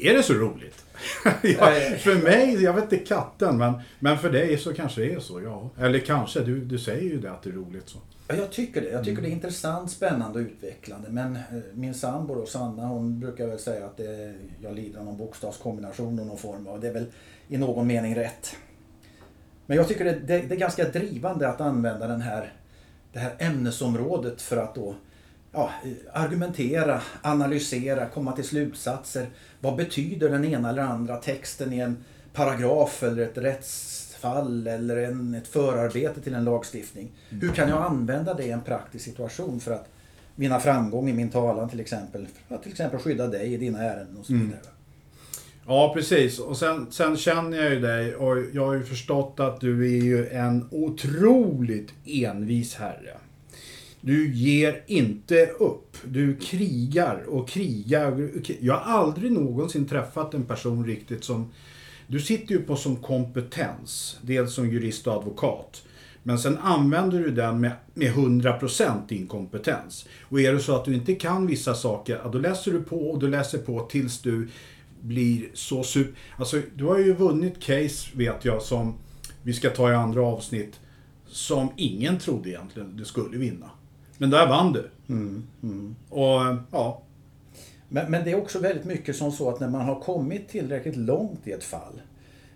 Är 0.00 0.14
det 0.14 0.22
så 0.22 0.34
roligt? 0.34 0.84
ja, 1.42 1.72
för 1.98 2.22
mig, 2.22 2.62
jag 2.62 2.72
vet 2.72 2.92
inte 2.92 2.96
katten, 2.96 3.58
men, 3.58 3.72
men 3.98 4.18
för 4.18 4.30
dig 4.30 4.58
så 4.58 4.74
kanske 4.74 5.00
det 5.00 5.12
är 5.12 5.20
så, 5.20 5.42
ja. 5.42 5.70
Eller 5.78 5.98
kanske, 5.98 6.40
du, 6.40 6.60
du 6.60 6.78
säger 6.78 7.02
ju 7.02 7.20
det 7.20 7.30
att 7.30 7.42
det 7.42 7.50
är 7.50 7.54
roligt 7.54 7.88
så. 7.88 7.98
Ja, 8.28 8.34
jag 8.34 8.50
tycker 8.50 8.80
det. 8.80 8.88
Jag 8.88 9.04
tycker 9.04 9.22
det 9.22 9.28
är 9.28 9.32
intressant, 9.32 9.90
spännande 9.90 10.38
och 10.38 10.42
utvecklande. 10.42 11.08
Men 11.10 11.36
eh, 11.36 11.42
min 11.74 11.94
sambo 11.94 12.34
då, 12.34 12.46
Sanna, 12.46 12.86
hon 12.86 13.20
brukar 13.20 13.46
väl 13.46 13.58
säga 13.58 13.86
att 13.86 13.96
det, 13.96 14.34
jag 14.62 14.74
lider 14.74 14.98
av 14.98 15.04
någon 15.04 15.16
bokstavskombination 15.16 16.18
och 16.18 16.26
någon 16.26 16.38
form 16.38 16.66
av, 16.66 16.80
det 16.80 16.88
är 16.88 16.92
väl 16.92 17.06
i 17.48 17.56
någon 17.56 17.86
mening 17.86 18.16
rätt. 18.16 18.56
Men 19.68 19.76
jag 19.76 19.88
tycker 19.88 20.04
det, 20.04 20.12
det, 20.12 20.38
det 20.38 20.54
är 20.54 20.58
ganska 20.58 20.88
drivande 20.88 21.48
att 21.48 21.60
använda 21.60 22.06
den 22.06 22.20
här, 22.20 22.52
det 23.12 23.18
här 23.18 23.34
ämnesområdet 23.38 24.42
för 24.42 24.56
att 24.56 24.74
då 24.74 24.94
ja, 25.52 25.70
argumentera, 26.12 27.00
analysera, 27.22 28.06
komma 28.06 28.32
till 28.32 28.44
slutsatser. 28.44 29.26
Vad 29.60 29.76
betyder 29.76 30.30
den 30.30 30.44
ena 30.44 30.70
eller 30.70 30.82
andra 30.82 31.16
texten 31.16 31.72
i 31.72 31.78
en 31.78 32.04
paragraf 32.32 33.02
eller 33.02 33.22
ett 33.22 33.38
rättsfall 33.38 34.66
eller 34.66 34.96
en, 34.96 35.34
ett 35.34 35.48
förarbete 35.48 36.20
till 36.20 36.34
en 36.34 36.44
lagstiftning? 36.44 37.12
Hur 37.28 37.52
kan 37.52 37.68
jag 37.68 37.82
använda 37.82 38.34
det 38.34 38.44
i 38.44 38.50
en 38.50 38.62
praktisk 38.62 39.04
situation 39.04 39.60
för 39.60 39.72
att 39.72 39.88
vinna 40.34 40.60
framgång 40.60 41.08
i 41.08 41.12
min 41.12 41.30
talan 41.30 41.68
till 41.68 41.80
exempel? 41.80 42.26
För 42.48 42.54
att 42.54 42.62
till 42.62 42.72
exempel 42.72 43.00
skydda 43.00 43.26
dig 43.26 43.54
i 43.54 43.56
dina 43.56 43.82
ärenden 43.82 44.16
och 44.16 44.26
så 44.26 44.32
vidare. 44.32 44.77
Ja, 45.70 45.92
precis. 45.94 46.38
Och 46.38 46.56
sen, 46.56 46.86
sen 46.90 47.16
känner 47.16 47.56
jag 47.56 47.74
ju 47.74 47.80
dig 47.80 48.16
och 48.16 48.36
jag 48.52 48.66
har 48.66 48.74
ju 48.74 48.82
förstått 48.82 49.40
att 49.40 49.60
du 49.60 49.84
är 49.84 50.02
ju 50.02 50.28
en 50.28 50.68
otroligt 50.70 51.94
envis 52.04 52.74
herre. 52.74 53.16
Du 54.00 54.34
ger 54.34 54.82
inte 54.86 55.46
upp. 55.46 55.96
Du 56.04 56.36
krigar 56.36 57.24
och 57.28 57.48
krigar. 57.48 58.28
Jag 58.60 58.74
har 58.74 59.00
aldrig 59.00 59.32
någonsin 59.32 59.88
träffat 59.88 60.34
en 60.34 60.44
person 60.44 60.86
riktigt 60.86 61.24
som... 61.24 61.52
Du 62.06 62.20
sitter 62.20 62.54
ju 62.54 62.62
på 62.62 62.76
som 62.76 62.96
kompetens. 62.96 64.18
Dels 64.22 64.54
som 64.54 64.70
jurist 64.70 65.06
och 65.06 65.14
advokat. 65.14 65.82
Men 66.22 66.38
sen 66.38 66.58
använder 66.58 67.18
du 67.18 67.30
den 67.30 67.60
med, 67.60 67.72
med 67.94 68.12
100% 68.12 69.08
din 69.08 69.26
kompetens. 69.26 70.06
Och 70.22 70.40
är 70.40 70.52
det 70.52 70.60
så 70.60 70.76
att 70.76 70.84
du 70.84 70.94
inte 70.94 71.14
kan 71.14 71.46
vissa 71.46 71.74
saker, 71.74 72.20
då 72.32 72.38
läser 72.38 72.72
du 72.72 72.82
på 72.82 73.10
och 73.10 73.18
du 73.18 73.28
läser 73.28 73.58
på 73.58 73.80
tills 73.80 74.22
du 74.22 74.48
blir 75.00 75.48
så 75.54 75.82
super... 75.82 76.14
Alltså, 76.38 76.62
du 76.76 76.84
har 76.84 76.98
ju 76.98 77.14
vunnit 77.14 77.60
case, 77.60 78.10
vet 78.16 78.44
jag, 78.44 78.62
som 78.62 78.94
vi 79.42 79.52
ska 79.52 79.70
ta 79.70 79.90
i 79.92 79.94
andra 79.94 80.22
avsnitt, 80.22 80.80
som 81.26 81.68
ingen 81.76 82.18
trodde 82.18 82.48
egentligen 82.48 82.96
du 82.96 83.04
skulle 83.04 83.38
vinna. 83.38 83.70
Men 84.18 84.30
där 84.30 84.48
vann 84.48 84.72
du. 84.72 84.90
Och 86.08 86.56
ja, 86.72 87.02
Men, 87.88 88.10
men 88.10 88.24
det 88.24 88.30
är 88.30 88.36
också 88.38 88.58
väldigt 88.58 88.84
mycket 88.84 89.16
som 89.16 89.32
så 89.32 89.48
att 89.50 89.60
när 89.60 89.68
man 89.68 89.80
har 89.86 90.00
kommit 90.00 90.48
tillräckligt 90.48 90.96
långt 90.96 91.46
i 91.46 91.52
ett 91.52 91.64
fall 91.64 92.00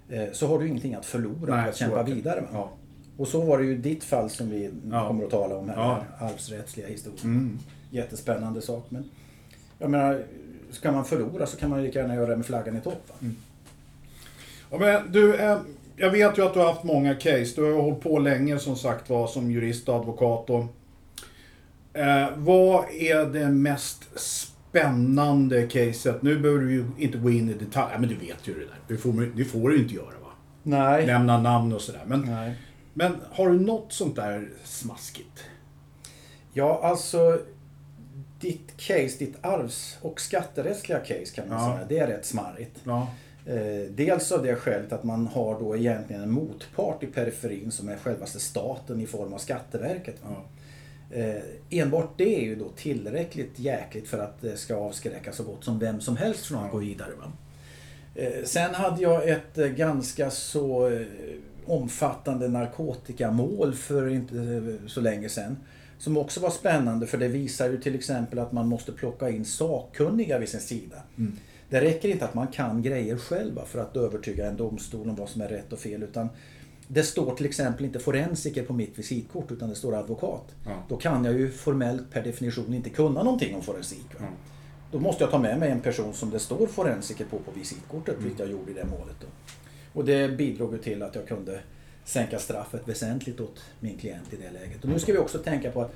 eh, 0.09 0.25
så 0.33 0.47
har 0.47 0.59
du 0.59 0.69
ingenting 0.69 0.95
att 0.95 1.07
förlora 1.07 1.57
Nej, 1.57 1.69
att 1.69 1.77
kämpa 1.77 2.03
vidare. 2.03 2.41
Va? 2.41 2.47
Ja. 2.53 2.73
Och 3.17 3.29
så 3.29 3.41
var 3.41 3.59
det 3.59 3.65
ju 3.65 3.79
ditt 3.79 4.05
fall 4.05 4.31
som 4.31 4.51
vi 4.51 4.71
Ja. 4.91 5.09
kommer 5.09 5.25
att 5.25 5.31
tala 5.31 5.57
om 5.57 5.69
här. 5.69 5.77
Ja. 5.77 5.95
Mm. 6.21 6.33
Arvsrättsliga 6.33 6.87
historien. 6.89 7.59
Jättespännande 7.91 8.63
sak. 8.63 8.87
Men 8.89 9.05
jag 9.79 9.91
menar, 9.91 10.25
ska 10.73 10.93
man 10.93 11.05
förlora 11.05 11.47
så 11.47 11.57
kan 11.57 11.71
man 11.71 11.83
lika 11.83 11.99
gärna 11.99 12.15
göra 12.15 12.31
det 12.31 12.37
med 12.37 12.47
flaggan 12.47 12.77
i 12.77 12.81
topp. 12.81 13.11
Mm. 13.21 13.37
Ja, 14.71 14.79
men 14.79 15.13
du, 15.13 15.35
eh, 15.35 15.59
jag 15.97 16.11
vet 16.11 16.39
ju 16.39 16.47
att 16.47 16.55
du 16.55 16.61
har 16.61 16.67
haft 16.67 16.85
många 16.85 17.15
case. 17.15 17.53
Du 17.57 17.73
har 17.73 17.83
hållit 17.83 18.01
på 18.01 18.19
länge 18.19 18.59
som 18.59 18.77
sagt 18.77 19.11
var 19.11 19.27
som 19.27 19.51
jurist 19.51 19.89
och 19.89 19.95
advokat. 19.95 20.51
Och, 20.51 20.65
eh, 22.01 22.29
vad 22.37 22.85
är 22.91 23.27
det 23.27 23.49
mest 23.49 24.21
spännande 24.21 25.67
caset? 25.67 26.23
Nu 26.23 26.39
behöver 26.39 26.61
du 26.61 26.73
ju 26.73 26.85
inte 26.99 27.19
gå 27.19 27.31
in 27.31 27.49
i 27.49 27.55
detalj. 27.55 27.91
Ja, 27.93 27.99
men 27.99 28.09
du 28.09 28.15
vet 28.15 28.49
ju 28.49 28.55
det 28.55 28.61
där. 28.61 28.79
Det 28.89 28.97
får, 28.97 29.37
det 29.37 29.45
får 29.45 29.69
du 29.69 29.77
ju 29.77 29.83
inte 29.83 29.95
göra 29.95 30.07
va? 30.23 30.31
Nej. 30.63 31.07
Nämna 31.07 31.41
namn 31.41 31.73
och 31.73 31.81
sådär. 31.81 32.03
Men, 32.07 32.21
Nej. 32.21 32.55
men 32.95 33.17
har 33.31 33.49
du 33.49 33.61
något 33.61 33.93
sånt 33.93 34.17
där 34.17 34.49
smaskigt? 34.65 35.45
Ja, 36.53 36.81
alltså 36.85 37.39
ditt 38.43 38.77
case, 38.77 39.19
ditt 39.19 39.35
arvs 39.41 39.99
och 40.03 40.21
skatterättsliga 40.21 40.99
case 40.99 41.35
kan 41.35 41.49
man 41.49 41.59
Ja. 41.71 41.75
säga, 41.77 41.87
det 41.89 41.99
är 41.99 42.07
rätt 42.07 42.25
smarrigt. 42.27 42.77
Ja. 42.85 43.09
Eh, 43.47 43.91
dels 43.91 44.33
av 44.33 44.43
det 44.43 44.57
skälet 44.57 44.93
att 44.93 45.05
man 45.05 45.27
har 45.27 45.61
då 45.61 45.77
egentligen 45.77 46.23
en 46.23 46.31
motpart 46.31 47.03
i 47.03 47.07
periferin 47.07 47.71
som 47.71 47.89
är 47.89 47.97
självaste 47.97 48.41
staten 48.41 49.01
i 49.01 49.07
form 49.07 49.33
av 49.33 49.39
Skatteverket. 49.39 50.17
ja. 50.23 50.45
Eh, 51.17 51.43
enbart 51.71 52.11
det 52.19 52.37
är 52.37 52.43
ju 52.45 52.55
då 52.57 52.69
tillräckligt 52.77 53.59
jäkligt 53.59 54.09
för 54.09 54.19
att 54.19 54.41
det 54.41 54.57
ska 54.57 54.77
avskräcka 54.77 55.33
så 55.33 55.43
gott 55.45 55.65
som 55.65 55.79
vem 55.79 56.01
som 56.01 56.17
helst 56.17 56.47
från 56.47 56.65
att 56.65 56.71
gå 56.73 56.79
vidare. 56.79 57.11
Va? 57.19 57.33
Eh, 58.15 58.45
sen 58.45 58.75
hade 58.75 59.03
jag 59.03 59.29
ett 59.29 59.55
ganska 59.57 60.31
så 60.31 60.91
omfattande 61.67 62.49
narkotikamål 62.49 63.75
för 63.75 64.09
inte 64.09 64.63
så 64.87 65.01
länge 65.01 65.29
sedan. 65.29 65.57
Som 66.03 66.17
också 66.17 66.41
var 66.41 66.51
spännande 66.51 67.07
för 67.07 67.19
det 67.19 67.29
visar 67.29 67.71
ju 67.71 67.81
till 67.81 67.95
exempel 67.95 68.39
att 68.39 68.53
man 68.53 68.69
måste 68.69 68.93
plocka 68.93 69.31
in 69.31 69.45
sakkunniga 69.45 70.39
vid 70.39 70.49
sin 70.49 70.61
sida. 70.61 70.97
Det 71.69 71.81
räcker 71.81 72.09
inte 72.09 72.25
att 72.25 72.35
man 72.35 72.47
kan 72.47 72.83
grejer 72.83 73.17
själva 73.17 73.65
för 73.65 73.79
att 73.79 73.97
övertyga 73.97 74.47
en 74.47 74.57
domstol 74.57 75.09
om 75.09 75.17
vad 75.17 75.29
som 75.29 75.41
är 75.41 75.49
rätt 75.49 75.73
och 75.73 75.79
fel. 75.79 76.03
Utan 76.03 76.29
det 76.89 77.03
står 77.03 77.35
till 77.35 77.47
exempel 77.47 77.85
inte 77.85 77.99
forensiker 77.99 78.65
på 78.65 78.73
mitt 78.73 78.99
visitkort 78.99 79.51
utan 79.51 79.69
det 79.69 79.75
står 79.75 79.95
advokat. 79.95 80.55
Ja. 80.65 80.83
Då 80.89 80.97
kan 80.97 81.25
jag 81.25 81.39
ju 81.39 81.51
formellt 81.51 82.11
per 82.11 82.23
definition 82.23 82.75
inte 82.75 82.91
kunna 82.91 83.23
någonting 83.23 83.55
om 83.55 83.63
forensik. 83.63 84.07
Ja. 84.19 84.27
Då 84.93 84.99
måste 84.99 85.25
jag 85.25 85.31
ta 85.31 85.39
med 85.39 85.59
mig 85.59 85.71
en 85.71 85.81
person 85.81 86.15
som 86.15 86.31
det 86.31 86.39
står 86.39 86.67
forensiker 86.67 87.25
på 87.25 87.39
på 87.39 87.51
visitkortet, 87.51 88.17
vilket 88.19 88.39
jag 88.39 88.51
gjorde 88.51 88.71
i 88.71 88.75
det 88.75 88.85
målet. 88.85 89.17
Då. 89.21 89.27
Och 89.93 90.05
det 90.05 90.29
bidrog 90.29 90.73
ju 90.73 90.79
till 90.79 91.03
att 91.03 91.15
jag 91.15 91.29
kunde 91.29 91.61
sänka 92.05 92.39
straffet 92.39 92.89
väsentligt 92.89 93.41
åt 93.41 93.61
min 93.81 93.99
klient 93.99 94.33
i 94.33 94.37
det 94.37 94.51
läget. 94.51 94.85
Och 94.85 94.91
nu 94.91 94.99
ska 94.99 95.13
vi 95.13 95.19
också 95.19 95.39
tänka 95.39 95.71
på 95.71 95.83
att 95.83 95.93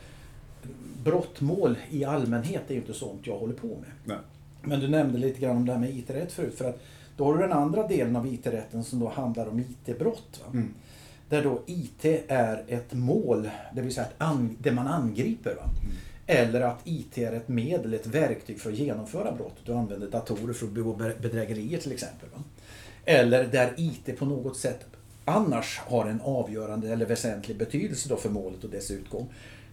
brottmål 1.04 1.76
i 1.90 2.04
allmänhet 2.04 2.62
är 2.68 2.75
ju 2.75 2.80
inte 2.80 2.94
sånt 2.94 3.26
jag 3.26 3.38
håller 3.38 3.54
på 3.54 3.66
med. 3.66 3.90
Nej. 4.04 4.16
Men 4.62 4.80
du 4.80 4.88
nämnde 4.88 5.18
lite 5.18 5.40
grann 5.40 5.56
om 5.56 5.66
det 5.66 5.72
här 5.72 5.80
med 5.80 5.90
IT-rätt 5.96 6.32
förut. 6.32 6.54
För 6.54 6.64
att 6.68 6.82
då 7.16 7.25
har 7.25 7.34
du 7.34 7.38
den 7.40 7.52
andra 7.52 7.88
delen 7.88 8.16
av 8.16 8.26
IT-rätten 8.26 8.84
som 8.84 9.00
då 9.00 9.08
handlar 9.08 9.46
om 9.46 9.60
IT-brott. 9.60 10.42
Mm. 10.52 10.75
Där 11.28 11.42
då 11.42 11.62
IT 11.66 12.04
är 12.28 12.64
ett 12.68 12.92
mål, 12.92 13.50
det 13.75 13.80
vill 13.82 13.94
säga 13.94 14.06
an, 14.18 14.56
det 14.60 14.72
man 14.72 14.86
angriper. 14.86 15.54
Va? 15.54 15.62
Eller 16.26 16.60
att 16.60 16.80
IT 16.84 17.18
är 17.18 17.32
ett 17.32 17.48
medel, 17.48 17.94
ett 17.94 18.06
verktyg 18.06 18.60
för 18.60 18.70
att 18.72 18.78
genomföra 18.78 19.32
brottet. 19.32 19.66
Du 19.66 19.72
använder 19.72 20.10
datorer 20.10 20.52
för 20.52 20.66
att 20.66 20.72
begå 20.72 20.92
be- 20.92 21.14
bedrägerier 21.22 21.78
till 21.78 21.92
exempel. 21.92 22.28
Va? 22.34 22.42
Eller 23.04 23.44
där 23.44 23.75
IT 23.76 24.18
på 24.18 24.25
något 24.25 24.56
sätt 24.56 24.86
annars 25.26 25.78
har 25.78 26.06
en 26.06 26.21
avgörande 26.21 26.92
eller 26.92 27.06
väsentlig 27.06 27.56
betydelse 27.56 28.09
då 28.09 28.16
för 28.16 28.30
målet 28.30 28.64
och 28.64 28.71
dess 28.71 28.90
utgång. 28.90 29.28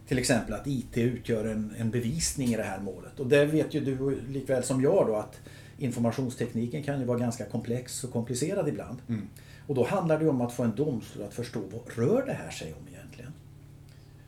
Till 0.08 0.18
exempel 0.18 0.54
att 0.54 0.68
IT 0.68 0.98
utgör 0.98 1.46
en, 1.46 1.74
en 1.78 1.92
bevisning 1.92 2.54
i 2.54 2.58
det 2.58 2.64
här 2.64 2.80
målet. 2.80 3.20
Och 3.20 3.28
det 3.28 3.46
vet 3.46 3.74
ju 3.74 3.80
du 3.80 4.22
likväl 4.30 4.64
som 4.64 4.82
jag 4.82 5.08
då 5.08 5.16
att 5.16 5.40
informationstekniken 5.78 6.84
kan 6.84 7.00
ju 7.00 7.06
vara 7.06 7.18
ganska 7.18 7.46
komplex 7.46 8.04
och 8.04 8.12
komplicerad 8.12 8.68
ibland. 8.68 8.98
Mm. 9.10 9.28
Och 9.68 9.76
då 9.76 9.84
handlar 9.84 10.20
det 10.20 10.30
om 10.30 10.42
att 10.42 10.54
få 10.54 10.64
en 10.64 10.76
domstol 10.76 11.24
att 11.24 11.34
förstå 11.34 11.60
vad 11.60 11.98
rör 11.98 12.26
det 12.26 12.34
här 12.34 12.50
sig 12.50 12.74
om 12.74 12.88
egentligen. 12.94 13.34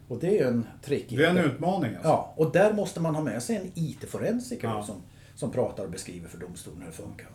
Och 0.08 0.20
det 0.20 0.28
är 0.28 0.32
ju 0.32 0.48
en 0.48 0.68
trick. 0.84 1.06
Det 1.10 1.26
är 1.26 1.30
en 1.30 1.38
utmaning 1.38 1.94
alltså. 1.94 2.08
Ja, 2.10 2.34
och 2.36 2.52
där 2.52 2.74
måste 2.74 3.00
man 3.00 3.16
ha 3.16 3.24
med 3.24 3.44
sig 3.44 3.56
en 3.56 3.72
IT-forensiker 3.76 4.68
Ja. 4.68 4.84
som, 4.84 4.96
som 5.36 5.52
pratar 5.52 5.84
och 5.84 5.92
beskriver 5.92 6.28
för 6.30 6.38
domstolen 6.38 6.80
hur 6.80 6.88
det 6.88 6.94
funkar. 6.94 7.28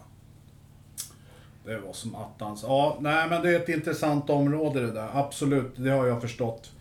Det 1.64 1.78
var 1.78 1.92
som 1.92 2.14
attans. 2.14 2.64
Ja, 2.66 2.98
nej 3.00 3.28
men 3.28 3.42
det 3.42 3.50
är 3.50 3.56
ett 3.56 3.68
intressant 3.68 4.30
område 4.30 4.80
det 4.80 4.92
där. 4.92 5.08
Absolut, 5.12 5.72
det 5.76 5.90
har 5.90 6.06
jag 6.06 6.20
förstått. 6.20 6.72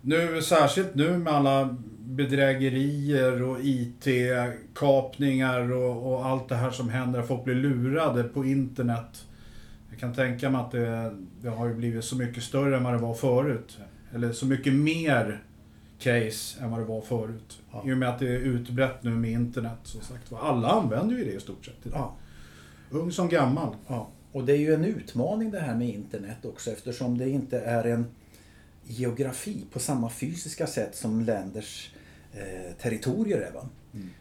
Nu, 0.00 0.42
särskilt 0.42 0.94
nu 0.94 1.18
med 1.18 1.32
alla 1.32 1.76
bedrägerier 1.98 3.42
och 3.42 3.58
IT-kapningar 3.60 4.52
och, 5.72 6.12
och 6.12 6.26
allt 6.26 6.48
det 6.48 6.54
här 6.54 6.70
som 6.70 6.88
händer. 6.88 7.22
Folk 7.22 7.44
blir 7.44 7.54
lurade 7.54 8.24
på 8.24 8.44
internet. 8.44 9.24
Jag 9.90 9.98
kan 10.00 10.14
tänka 10.14 10.50
mig 10.50 10.60
att 10.60 10.70
det, 10.70 11.16
det 11.40 11.48
har 11.48 11.66
ju 11.68 11.74
blivit 11.74 12.04
så 12.04 12.16
mycket 12.16 12.42
större 12.42 12.76
än 12.76 12.84
vad 12.84 12.92
det 12.92 12.98
var 12.98 13.14
förut. 13.14 13.78
Eller 14.14 14.32
så 14.32 14.46
mycket 14.46 14.72
mer 14.72 15.42
case 15.98 16.62
än 16.62 16.70
vad 16.70 16.80
det 16.80 16.84
var 16.84 17.00
förut. 17.00 17.60
Ja. 17.72 17.82
I 17.86 17.92
och 17.92 17.98
med 17.98 18.08
att 18.08 18.18
det 18.18 18.28
är 18.28 18.38
utbrett 18.38 19.02
nu 19.02 19.10
med 19.10 19.30
internet. 19.30 19.78
Som 19.82 20.00
sagt. 20.00 20.32
Alla 20.32 20.68
använder 20.68 21.16
ju 21.16 21.24
det 21.24 21.32
i 21.32 21.40
stort 21.40 21.64
sett 21.64 21.86
idag. 21.86 21.98
Ja. 21.98 22.16
Ung 22.92 23.12
som 23.12 23.28
gammal. 23.28 23.76
Ja, 23.86 24.08
och 24.32 24.44
det 24.44 24.52
är 24.52 24.58
ju 24.58 24.74
en 24.74 24.84
utmaning 24.84 25.50
det 25.50 25.60
här 25.60 25.74
med 25.74 25.88
internet 25.88 26.44
också 26.44 26.70
eftersom 26.70 27.18
det 27.18 27.28
inte 27.28 27.60
är 27.60 27.84
en 27.84 28.06
geografi 28.84 29.64
på 29.72 29.78
samma 29.78 30.10
fysiska 30.10 30.66
sätt 30.66 30.96
som 30.96 31.20
länders 31.20 31.94
eh, 32.32 32.72
territorier 32.82 33.38
är. 33.38 33.52
Va? 33.52 33.68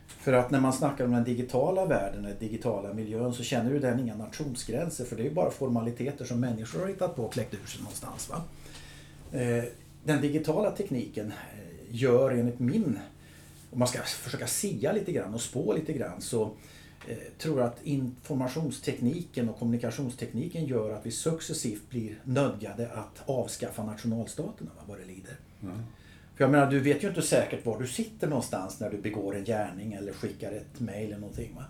För 0.07 0.33
att 0.33 0.51
när 0.51 0.59
man 0.59 0.73
snackar 0.73 1.05
om 1.05 1.11
den 1.11 1.23
digitala 1.23 1.85
världen, 1.85 2.23
den 2.23 2.35
digitala 2.39 2.93
miljön, 2.93 3.33
så 3.33 3.43
känner 3.43 3.71
ju 3.71 3.79
den 3.79 3.99
inga 3.99 4.15
nationsgränser 4.15 5.05
för 5.05 5.15
det 5.15 5.21
är 5.21 5.25
ju 5.25 5.33
bara 5.33 5.51
formaliteter 5.51 6.25
som 6.25 6.39
människor 6.39 6.79
har 6.79 6.87
hittat 6.87 7.15
på 7.15 7.23
och 7.23 7.33
kläckt 7.33 7.53
ur 7.53 7.67
sig 7.67 7.81
någonstans. 7.81 8.29
Va? 8.29 8.41
Eh, 9.39 9.63
den 10.03 10.21
digitala 10.21 10.71
tekniken 10.71 11.27
eh, 11.27 11.95
gör 11.95 12.31
enligt 12.31 12.59
min, 12.59 12.99
om 13.71 13.79
man 13.79 13.87
ska 13.87 13.99
försöka 14.01 14.47
sia 14.47 14.91
lite 14.91 15.11
grann 15.11 15.33
och 15.33 15.41
spå 15.41 15.73
lite 15.73 15.93
grann, 15.93 16.21
så 16.21 16.51
tror 17.37 17.59
jag 17.59 17.67
att 17.67 17.83
informationstekniken 17.83 19.49
och 19.49 19.59
kommunikationstekniken 19.59 20.65
gör 20.65 20.93
att 20.93 21.05
vi 21.05 21.11
successivt 21.11 21.89
blir 21.89 22.19
nödgade 22.23 22.91
att 22.91 23.29
avskaffa 23.29 23.83
nationalstaterna 23.83 24.71
va, 24.77 24.83
vad 24.87 24.97
det 24.99 25.05
lider. 25.05 25.35
För 26.35 26.43
jag 26.43 26.51
menar, 26.51 26.71
du 26.71 26.79
vet 26.79 27.03
ju 27.03 27.07
inte 27.07 27.21
säkert 27.21 27.65
var 27.65 27.79
du 27.79 27.87
sitter 27.87 28.27
någonstans 28.27 28.79
när 28.79 28.91
du 28.91 28.97
begår 28.97 29.35
en 29.35 29.45
gärning 29.45 29.93
eller 29.93 30.13
skickar 30.13 30.51
ett 30.51 30.79
mail 30.79 31.05
eller 31.05 31.17
någonting. 31.17 31.55
Va? 31.55 31.63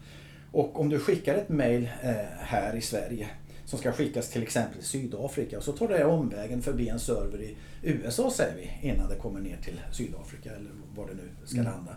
Och 0.51 0.79
om 0.79 0.89
du 0.89 1.00
skickar 1.00 1.35
ett 1.35 1.50
mail 1.50 1.89
eh, 2.01 2.13
här 2.38 2.75
i 2.75 2.81
Sverige 2.81 3.29
som 3.65 3.79
ska 3.79 3.91
skickas 3.91 4.29
till 4.29 4.43
exempel 4.43 4.77
till 4.77 4.88
Sydafrika 4.88 5.57
och 5.57 5.63
så 5.63 5.71
tar 5.71 5.88
det 5.88 6.05
omvägen 6.05 6.61
förbi 6.61 6.89
en 6.89 7.00
server 7.00 7.41
i 7.41 7.55
USA 7.81 8.31
säger 8.31 8.55
vi 8.55 8.89
innan 8.89 9.09
det 9.09 9.15
kommer 9.15 9.39
ner 9.39 9.57
till 9.57 9.81
Sydafrika 9.91 10.51
eller 10.51 10.71
var 10.95 11.07
det 11.07 11.13
nu 11.13 11.29
ska 11.45 11.57
landa. 11.57 11.95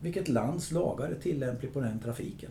Vilket 0.00 0.28
lands 0.28 0.72
lagar 0.72 1.08
är 1.08 1.14
tillämplig 1.14 1.72
på 1.72 1.80
den 1.80 2.00
trafiken? 2.00 2.50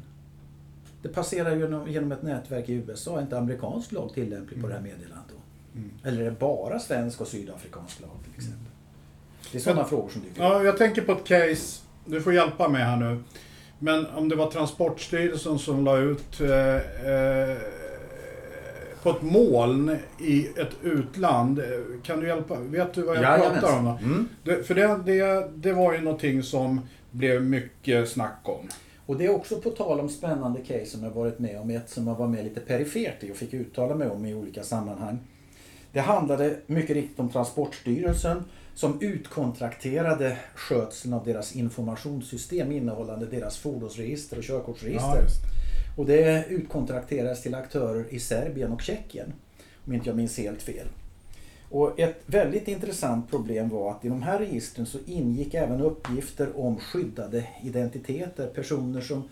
Det 1.05 1.09
passerar 1.13 1.55
genom- 1.55 1.88
genom 1.91 2.12
ett 2.12 2.21
nätverk 2.21 2.69
i 2.69 2.74
USA, 2.74 3.17
är 3.17 3.21
inte 3.21 3.38
amerikansk 3.38 3.91
lag 3.91 4.13
tillämplig 4.13 4.62
på 4.62 4.67
det 4.67 4.74
här 4.74 4.81
meddelandet 4.81 5.25
då? 5.29 6.09
Eller 6.09 6.21
är 6.21 6.25
det 6.25 6.39
bara 6.39 6.79
svensk 6.79 7.21
och 7.21 7.27
sydafrikansk 7.27 8.01
lag 8.01 8.09
till 8.24 8.33
exempel? 8.35 8.65
Det 9.51 9.57
är 9.57 9.62
sådana 9.62 9.81
Men- 9.81 9.89
frågor 9.89 10.09
som 10.09 10.21
dyker 10.21 10.33
upp. 10.35 10.38
Ja, 10.51 10.63
jag 10.63 10.77
tänker 10.77 11.01
på 11.01 11.12
ett 11.12 11.24
case. 11.24 11.81
Du 12.05 12.21
får 12.21 12.33
hjälpa 12.33 12.67
mig 12.67 12.83
här 12.83 12.97
nu. 12.97 13.24
Men 13.79 14.05
om 14.05 14.29
det 14.29 14.35
var 14.35 14.51
Transportstyrelsen 14.51 15.59
som 15.59 15.85
la 15.85 15.97
ut 15.97 16.41
eh, 16.41 16.75
eh, 17.12 17.57
på 19.03 19.09
ett 19.09 19.21
moln 19.21 19.97
i 20.19 20.47
ett 20.57 20.71
utland. 20.83 21.62
Kan 22.03 22.19
du 22.19 22.27
hjälpa? 22.27 22.55
Vet 22.59 22.93
du 22.93 23.01
vad 23.01 23.15
jag 23.15 23.24
Jajamensan. 23.24 23.59
pratar 23.62 23.77
om? 23.79 23.85
då? 23.85 23.91
Mm. 24.03 24.27
Det, 24.43 24.63
för 24.67 24.75
det, 24.75 25.00
det, 25.05 25.50
det 25.55 25.74
var 25.74 25.93
ju 25.93 26.01
någonting 26.01 26.43
som 26.43 26.81
blev 27.12 27.43
mycket 27.43 28.09
snack 28.09 28.39
om. 28.43 28.67
Och 29.05 29.17
det 29.17 29.25
är 29.25 29.29
också 29.29 29.62
på 29.62 29.69
tal 29.69 30.00
om 30.00 30.09
spännande 30.09 30.62
case 30.62 30.85
som 30.85 31.03
jag 31.03 31.12
varit 31.12 31.39
med 31.39 31.59
om. 31.59 31.69
Ett 31.69 31.89
som 31.89 32.07
jag 32.07 32.15
var 32.15 32.27
med 32.27 32.43
lite 32.43 32.59
perifert 32.59 33.24
i 33.24 33.31
och 33.31 33.35
fick 33.35 33.53
uttala 33.53 33.95
mig 33.95 34.09
om 34.09 34.25
i 34.25 34.33
olika 34.33 34.63
sammanhang. 34.63 35.19
Det 35.91 36.00
handlade 36.00 36.57
mycket 36.67 36.95
riktigt 36.95 37.19
om 37.19 37.29
Transportstyrelsen 37.29 38.43
som 38.75 39.01
utkontrakterade 39.01 40.38
skötseln 40.55 41.13
av 41.13 41.25
deras 41.25 41.55
informationssystem 41.55 42.71
innehållande 42.71 43.25
deras 43.25 43.57
fordonsregister 43.57 44.38
och 44.38 44.43
körkortsregister. 44.43 45.21
Ja, 45.21 45.97
och 45.97 46.05
det 46.05 46.45
utkontrakterades 46.50 47.41
till 47.41 47.55
aktörer 47.55 48.05
i 48.09 48.19
Serbien 48.19 48.71
och 48.71 48.81
Tjeckien. 48.81 49.33
Om 49.85 49.93
inte 49.93 50.09
jag 50.09 50.15
minns 50.15 50.38
helt 50.38 50.62
fel. 50.62 50.88
Och 51.75 52.00
ett 52.00 52.22
väldigt 52.25 52.67
intressant 52.67 53.29
problem 53.29 53.70
var 53.70 53.91
att 53.91 54.05
i 54.05 54.10
de 54.10 54.22
här 54.22 54.39
registren 54.39 54.86
så 54.86 54.98
ingick 55.05 55.53
även 55.53 55.82
uppgifter 55.82 56.60
om 56.60 56.77
skyddade 56.77 57.48
identiteter. 57.63 58.48
Personer 58.48 59.01
som 59.01 59.24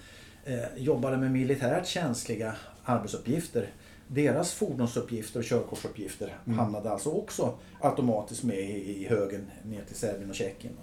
eh, 0.46 0.58
jobbade 0.78 1.18
med 1.18 1.32
militärt 1.32 1.88
känsliga 1.88 2.56
arbetsuppgifter. 2.84 3.68
Deras 4.08 4.54
fordonsuppgifter 4.54 5.40
och 5.40 5.46
körkortsuppgifter 5.46 6.38
Mm. 6.46 6.60
hamnade 6.60 6.90
alltså 6.90 7.10
också 7.10 7.54
automatiskt 7.82 8.44
med 8.44 8.60
i, 8.60 9.04
i 9.04 9.08
högen 9.08 9.52
ner 9.64 9.82
till 9.88 9.96
Serbien 9.96 10.30
och 10.30 10.36
Tjeckien. 10.36 10.74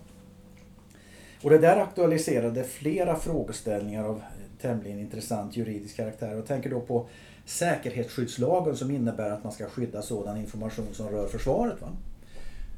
Och 1.42 1.50
det 1.50 1.58
där 1.58 1.76
aktualiserade 1.76 2.64
flera 2.64 3.16
frågeställningar 3.16 4.04
av 4.04 4.22
tämligen 4.60 4.98
intressant 4.98 5.56
juridisk 5.56 5.96
karaktär. 5.96 6.34
Jag 6.34 6.46
tänker 6.46 6.70
då 6.70 6.80
på 6.80 7.06
säkerhetsskyddslagen 7.44 8.76
som 8.76 8.90
innebär 8.90 9.30
att 9.30 9.44
man 9.44 9.52
ska 9.52 9.66
skydda 9.66 10.02
sådan 10.02 10.36
information 10.36 10.88
som 10.92 11.08
rör 11.08 11.28
försvaret. 11.28 11.80
Va? 11.80 11.88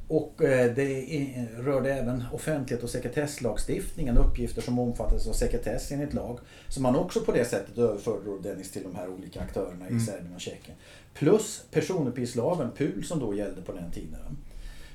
Och 0.08 0.44
eh, 0.44 0.74
det 0.74 1.46
rörde 1.58 1.94
även 1.94 2.24
offentlighet 2.32 2.84
och 2.84 2.90
sekretesslagstiftningen, 2.90 4.18
uppgifter 4.18 4.62
som 4.62 4.78
omfattas 4.78 5.28
av 5.28 5.32
sekretess 5.32 5.92
enligt 5.92 6.14
lag. 6.14 6.38
Som 6.68 6.82
man 6.82 6.96
också 6.96 7.20
på 7.20 7.32
det 7.32 7.44
sättet 7.44 7.78
överförde 7.78 8.24
då 8.24 8.38
Dennis 8.38 8.70
till 8.70 8.82
de 8.82 8.94
här 8.94 9.08
olika 9.08 9.40
aktörerna 9.40 9.86
i 9.86 9.90
Mm. 9.90 10.00
Serbien 10.00 10.34
och 10.34 10.40
Tjeckien. 10.40 10.76
Plus 11.14 11.64
personuppgiftslagen, 11.70 12.70
PUL, 12.70 13.04
som 13.04 13.18
då 13.18 13.34
gällde 13.34 13.62
på 13.62 13.72
den 13.72 13.90
tiden. 13.90 14.20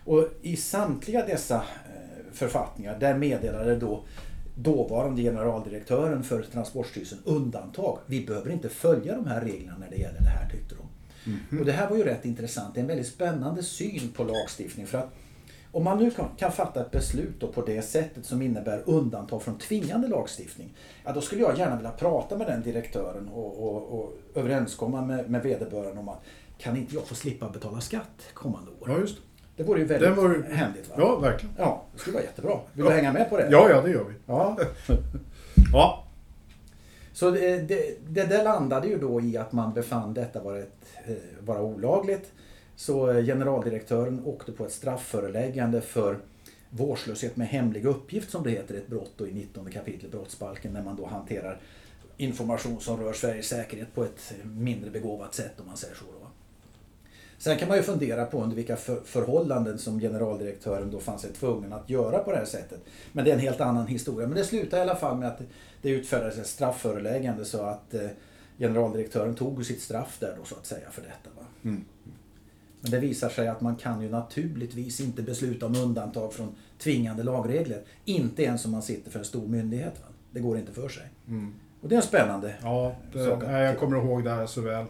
Och 0.06 0.30
i 0.42 0.56
samtliga 0.56 1.26
dessa 1.26 1.56
eh, 1.56 2.34
författningar, 2.34 3.00
där 3.00 3.18
meddelade 3.18 3.76
då 3.76 4.04
dåvarande 4.58 5.22
generaldirektören 5.22 6.24
för 6.24 6.42
Transportstyrelsen 6.42 7.20
undantag. 7.24 8.00
Vi 8.06 8.26
behöver 8.26 8.52
inte 8.52 8.70
följa 8.70 9.16
de 9.16 9.28
här 9.28 9.42
reglerna 9.42 9.78
när 9.80 9.90
det 9.90 9.96
gäller 9.96 10.20
det 10.20 10.30
här 10.30 10.50
tyckte 10.50 10.76
de. 10.76 10.88
Och 11.60 11.66
det 11.66 11.72
här 11.72 11.90
var 11.90 11.98
ju 11.98 12.04
rätt 12.04 12.26
intressant. 12.26 12.74
Det 12.74 12.80
är 12.80 12.82
en 12.82 12.88
väldigt 12.88 13.08
spännande 13.08 13.64
syn 13.64 14.12
på 14.16 14.24
lagstiftning. 14.24 14.88
För 14.88 14.98
att 14.98 15.14
om 15.72 15.84
man 15.84 15.98
nu 16.04 16.12
kan, 16.12 16.26
kan 16.38 16.52
fatta 16.52 16.82
ett 16.82 16.92
beslut 16.92 17.54
på 17.54 17.62
det 17.62 17.82
sättet 17.82 18.26
som 18.26 18.42
innebär 18.42 18.84
undantag 18.86 19.42
från 19.42 19.58
tvingande 19.58 20.08
lagstiftning. 20.08 20.74
Ja, 21.04 21.12
då 21.12 21.22
skulle 21.22 21.42
jag 21.42 21.58
gärna 21.58 21.76
vilja 21.76 21.92
prata 21.92 22.38
med 22.38 22.48
den 22.48 22.62
direktören 22.62 23.28
och, 23.28 23.64
och, 23.64 24.00
och 24.00 24.14
överenskomma 24.36 25.02
med, 25.02 25.30
med 25.30 25.44
vederbörande 25.44 26.00
om 26.00 26.10
att 26.10 26.24
kan 26.58 26.78
inte 26.78 26.96
jag 26.96 27.08
få 27.08 27.16
slippa 27.16 27.50
betala 27.50 27.82
skatt 27.82 28.22
kommande 28.34 28.72
år? 28.72 28.90
Ja, 28.90 29.00
just 29.00 29.18
det. 29.58 29.64
Vore 29.64 29.80
ju 29.80 29.86
väldigt 29.86 30.10
Den 30.10 30.16
var 30.18 30.44
händigt. 30.52 30.90
Va? 30.90 30.96
Ja, 30.98 31.16
verkligen. 31.20 31.56
Ja, 31.58 31.84
det 31.94 32.00
skulle 32.00 32.14
vara 32.14 32.24
jättebra. 32.24 32.60
Vill 32.74 32.86
du 32.86 32.92
hänga 32.92 33.14
med 33.14 33.30
på 33.30 33.38
det? 33.38 33.48
Ja, 33.52 33.70
ja, 33.70 33.82
det 33.82 33.90
gör 33.90 34.04
vi. 34.04 34.14
ja. 34.26 34.58
Ja, 35.74 36.04
Så 37.14 37.32
det, 37.32 37.58
det, 37.58 37.98
det 38.10 38.24
där 38.24 38.44
landade 38.44 38.88
ju 38.88 38.98
då 39.00 39.22
i 39.22 39.38
att 39.38 39.52
man 39.52 39.74
befann 39.74 40.14
detta 40.14 40.44
vara, 40.44 40.60
ett, 40.60 40.86
eh, 41.08 41.14
vara 41.40 41.62
olagligt. 41.62 42.32
Så 42.76 43.10
eh, 43.12 43.26
generaldirektören 43.26 44.22
åkte 44.26 44.52
på 44.52 44.66
ett 44.66 44.72
straffföreläggande 44.72 45.82
för 45.82 46.18
vårdslöshet 46.70 47.36
med 47.36 47.48
hemlig 47.48 47.86
uppgift 47.86 48.32
som 48.32 48.44
det 48.44 48.50
heter, 48.50 48.76
ett 48.76 48.88
brott 48.88 49.12
då 49.18 49.28
i 49.28 49.34
19 49.34 49.72
kapitlet 49.72 50.12
brottsbalken 50.12 50.74
när 50.74 50.84
man 50.84 50.96
då 50.96 51.06
hanterar 51.06 51.60
information 52.18 52.80
som 52.80 53.00
rör 53.04 53.14
Sveriges 53.14 53.48
säkerhet 53.48 53.96
på 53.96 54.04
ett 54.04 54.34
mindre 54.44 54.90
begåvat 54.90 55.36
sätt 55.36 55.60
om 55.60 55.68
man 55.68 55.78
säger 55.78 55.96
så. 55.96 56.06
Då. 56.22 56.27
Sen 57.38 57.58
kan 57.58 57.68
man 57.68 57.78
ju 57.78 57.84
fundera 57.84 58.26
på 58.26 58.44
under 58.44 58.56
vilka 58.56 58.76
för, 58.76 59.00
förhållanden 59.06 59.78
som 59.78 60.00
generaldirektören 60.00 60.92
då 60.92 61.00
fann 61.00 61.20
sig 61.20 61.34
tvungen 61.34 61.74
att 61.74 61.90
göra 61.90 62.20
på 62.20 62.32
det 62.32 62.38
här 62.38 62.46
sättet. 62.46 62.80
Men 63.12 63.26
det 63.26 63.32
är 63.32 63.36
en 63.36 63.42
helt 63.42 63.62
annan 63.62 63.88
historia. 63.88 64.28
Men 64.28 64.38
det 64.38 64.44
slutar 64.44 64.78
i 64.78 64.82
alla 64.82 64.96
fall 64.96 65.18
med 65.18 65.28
att 65.28 65.42
det 65.82 65.90
utfärdades 65.90 66.38
ett 66.38 66.48
straffföreläggande 66.48 67.46
så 67.46 67.62
att 67.62 67.94
eh, 67.94 68.08
generaldirektören 68.58 69.36
tog 69.36 69.66
sitt 69.66 69.82
straff 69.82 70.18
där 70.20 70.36
då 70.40 70.46
så 70.46 70.56
att 70.56 70.66
säga 70.66 70.90
för 70.92 71.02
detta. 71.02 71.30
Va? 71.38 71.46
Mm. 71.64 71.86
Men 72.82 72.92
det 72.92 73.00
visar 73.00 73.30
sig 73.30 73.48
att 73.48 73.62
man 73.62 73.76
kan 73.76 74.02
ju 74.02 74.10
naturligtvis 74.10 75.00
inte 75.02 75.22
besluta 75.22 75.66
om 75.66 75.76
undantag 75.76 76.34
från 76.34 76.56
tvingande 76.80 77.24
lagregler. 77.24 77.82
Inte 78.06 78.44
ens 78.44 78.66
om 78.66 78.72
man 78.72 78.82
sitter 78.82 79.12
för 79.12 79.20
en 79.20 79.26
stor 79.26 79.48
myndighet. 79.48 79.94
Va? 80.02 80.08
Det 80.32 80.40
går 80.40 80.58
inte 80.58 80.72
för 80.74 80.90
sig. 80.90 81.04
Mm. 81.28 81.54
Och 81.82 81.90
det 81.90 81.96
är 81.96 81.98
en 81.98 82.04
spännande 82.04 82.56
ja 82.62 82.96
det, 83.14 83.26
sak 83.26 83.44
att- 83.44 83.52
jag 83.52 83.80
kommer 83.80 83.98
ihåg 83.98 84.24
det 84.24 84.30
här 84.32 84.48
så 84.48 84.62
väl. 84.62 84.86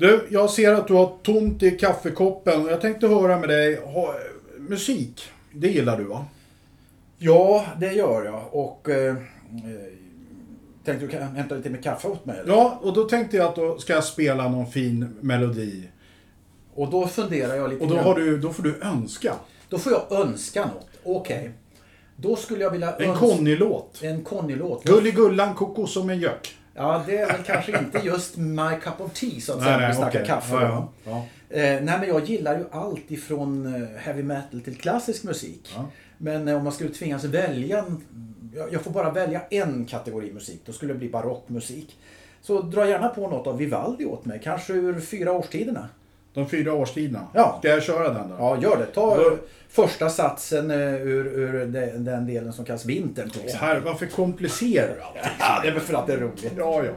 Du, 0.00 0.26
jag 0.30 0.50
ser 0.50 0.72
att 0.74 0.86
du 0.88 0.94
har 0.94 1.12
tomt 1.22 1.62
i 1.62 1.70
kaffekoppen. 1.70 2.66
Jag 2.66 2.80
tänkte 2.80 3.06
höra 3.08 3.38
med 3.38 3.48
dig. 3.48 3.80
Ha, 3.84 4.14
musik, 4.58 5.22
det 5.52 5.68
gillar 5.68 5.98
du 5.98 6.04
va? 6.04 6.24
Ja, 7.18 7.66
det 7.80 7.92
gör 7.92 8.24
jag. 8.24 8.42
Och 8.54 8.88
eh, 8.90 9.16
eh, 9.16 9.16
tänkte 10.84 11.06
du 11.06 11.08
kan 11.08 11.22
hämta 11.22 11.54
lite 11.54 11.70
med 11.70 11.82
kaffe 11.84 12.08
åt 12.08 12.26
mig? 12.26 12.38
Eller? 12.38 12.52
Ja, 12.54 12.78
och 12.82 12.92
då 12.94 13.04
tänkte 13.04 13.36
jag 13.36 13.46
att 13.46 13.56
då 13.56 13.78
ska 13.78 13.92
jag 13.92 14.04
spela 14.04 14.48
någon 14.48 14.66
fin 14.66 15.16
melodi. 15.20 15.88
Och 16.74 16.90
då 16.90 17.06
funderar 17.06 17.54
jag 17.54 17.70
lite 17.70 17.82
Och 17.82 17.88
då, 17.88 17.94
grann. 17.94 18.04
har 18.04 18.14
du, 18.14 18.38
då 18.38 18.52
får 18.52 18.62
du 18.62 18.80
önska. 18.82 19.34
Då 19.68 19.78
får 19.78 19.92
jag 19.92 20.20
önska 20.20 20.60
något. 20.66 20.86
Okej. 21.04 21.50
Då 22.16 22.36
skulle 22.36 22.64
jag 22.64 22.70
vilja 22.70 22.96
En 22.96 23.10
öns- 23.10 23.18
Conny-låt. 23.18 23.98
En 24.02 24.24
Conny-låt. 24.24 24.84
Gulligullan 24.84 25.54
kokos 25.54 25.92
som 25.92 26.10
en 26.10 26.18
gök. 26.20 26.56
Ja, 26.74 27.02
det 27.06 27.18
är 27.18 27.26
väl 27.26 27.42
kanske 27.42 27.78
inte 27.78 27.98
just 27.98 28.36
my 28.36 28.74
cup 28.82 29.00
of 29.00 29.12
tea 29.12 29.40
så 29.40 29.52
att 29.52 29.62
säga. 29.62 29.78
när 29.78 29.88
vi 29.88 29.94
snackar 29.94 30.24
kaffe. 30.24 30.54
Ja, 30.54 30.88
ja. 31.04 31.26
Eh, 31.50 31.62
nej, 31.62 31.98
men 31.98 32.08
jag 32.08 32.24
gillar 32.24 32.58
ju 32.58 32.64
allt 32.72 33.10
ifrån 33.10 33.74
eh, 33.74 33.88
heavy 33.98 34.22
metal 34.22 34.60
till 34.60 34.76
klassisk 34.76 35.24
musik. 35.24 35.72
Ja. 35.76 35.86
Men 36.18 36.48
eh, 36.48 36.56
om 36.56 36.64
man 36.64 36.72
skulle 36.72 36.90
tvingas 36.90 37.24
välja, 37.24 37.84
jag 38.70 38.82
får 38.82 38.90
bara 38.90 39.10
välja 39.10 39.40
en 39.50 39.84
kategori 39.84 40.32
musik. 40.32 40.60
Då 40.66 40.72
skulle 40.72 40.92
det 40.92 40.98
bli 40.98 41.08
barockmusik. 41.08 41.98
Så 42.42 42.62
dra 42.62 42.88
gärna 42.88 43.08
på 43.08 43.28
något 43.28 43.46
av 43.46 43.58
Vivaldi 43.58 44.04
åt 44.04 44.24
mig. 44.24 44.40
Kanske 44.44 44.72
ur 44.72 45.00
Fyra 45.00 45.32
årstiderna. 45.32 45.88
De 46.34 46.48
fyra 46.48 46.72
årstiderna. 46.74 47.26
Ja. 47.34 47.56
Ska 47.58 47.68
jag 47.68 47.82
köra 47.82 48.12
den 48.12 48.28
då? 48.28 48.34
Ja, 48.38 48.58
gör 48.62 48.76
det. 48.76 48.86
Ta 48.86 49.16
Då- 49.16 49.36
första 49.68 50.08
satsen 50.10 50.70
eh, 50.70 50.76
ur, 50.94 51.26
ur 51.26 51.66
den, 51.66 52.04
den 52.04 52.26
delen 52.26 52.52
som 52.52 52.64
kallas 52.64 52.84
vintern 52.84 53.30
till 53.30 53.44
exempel. 53.44 53.68
herre, 53.68 53.80
varför 53.80 54.06
komplicerar 54.06 54.94
du 54.96 55.02
allt? 55.02 55.16
Ja, 55.38 55.60
det 55.62 55.68
är 55.68 55.72
väl 55.72 55.80
för 55.82 55.94
att 55.94 56.06
det 56.06 56.12
är 56.12 56.18
roligt. 56.18 56.52
Ja, 56.58 56.82
ja. 56.84 56.92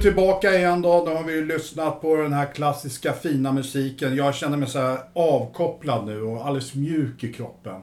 Vi 0.00 0.04
tillbaka 0.04 0.54
igen 0.54 0.82
då. 0.82 1.04
Nu 1.06 1.14
har 1.14 1.24
vi 1.24 1.32
ju 1.32 1.46
lyssnat 1.46 2.00
på 2.00 2.16
den 2.16 2.32
här 2.32 2.46
klassiska 2.46 3.12
fina 3.12 3.52
musiken. 3.52 4.16
Jag 4.16 4.34
känner 4.34 4.56
mig 4.56 4.68
så 4.68 4.78
här 4.78 4.98
avkopplad 5.12 6.06
nu 6.06 6.22
och 6.22 6.46
alldeles 6.46 6.74
mjuk 6.74 7.24
i 7.24 7.32
kroppen. 7.32 7.80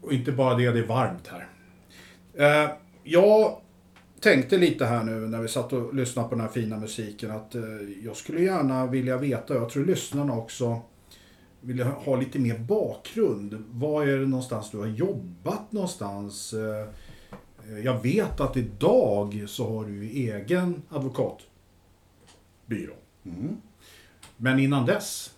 Och 0.00 0.12
inte 0.12 0.32
bara 0.32 0.54
det, 0.54 0.70
det 0.70 0.78
är 0.78 0.86
varmt 0.86 1.28
här. 1.28 1.48
Eh, 2.34 2.70
jag 3.04 3.56
tänkte 4.20 4.58
lite 4.58 4.84
här 4.84 5.04
nu 5.04 5.12
när 5.12 5.40
vi 5.40 5.48
satt 5.48 5.72
och 5.72 5.94
lyssnade 5.94 6.28
på 6.28 6.34
den 6.34 6.44
här 6.44 6.52
fina 6.52 6.76
musiken 6.76 7.30
att 7.30 7.54
eh, 7.54 7.62
jag 8.04 8.16
skulle 8.16 8.40
gärna 8.40 8.86
vilja 8.86 9.16
veta, 9.16 9.54
jag 9.54 9.70
tror 9.70 9.84
lyssnarna 9.84 10.36
också 10.36 10.80
vill 11.60 11.82
ha 11.82 12.16
lite 12.16 12.38
mer 12.38 12.58
bakgrund. 12.58 13.64
Var 13.70 14.02
är 14.02 14.18
det 14.18 14.26
någonstans 14.26 14.70
du 14.70 14.78
har 14.78 14.86
jobbat 14.86 15.72
någonstans? 15.72 16.52
Eh, 16.52 16.88
jag 17.84 18.02
vet 18.02 18.40
att 18.40 18.56
idag 18.56 19.44
så 19.48 19.70
har 19.70 19.84
du 19.84 20.02
egen 20.04 20.82
advokatbyrå. 20.88 22.94
Mm. 23.24 23.56
Men 24.36 24.58
innan 24.58 24.86
dess? 24.86 25.34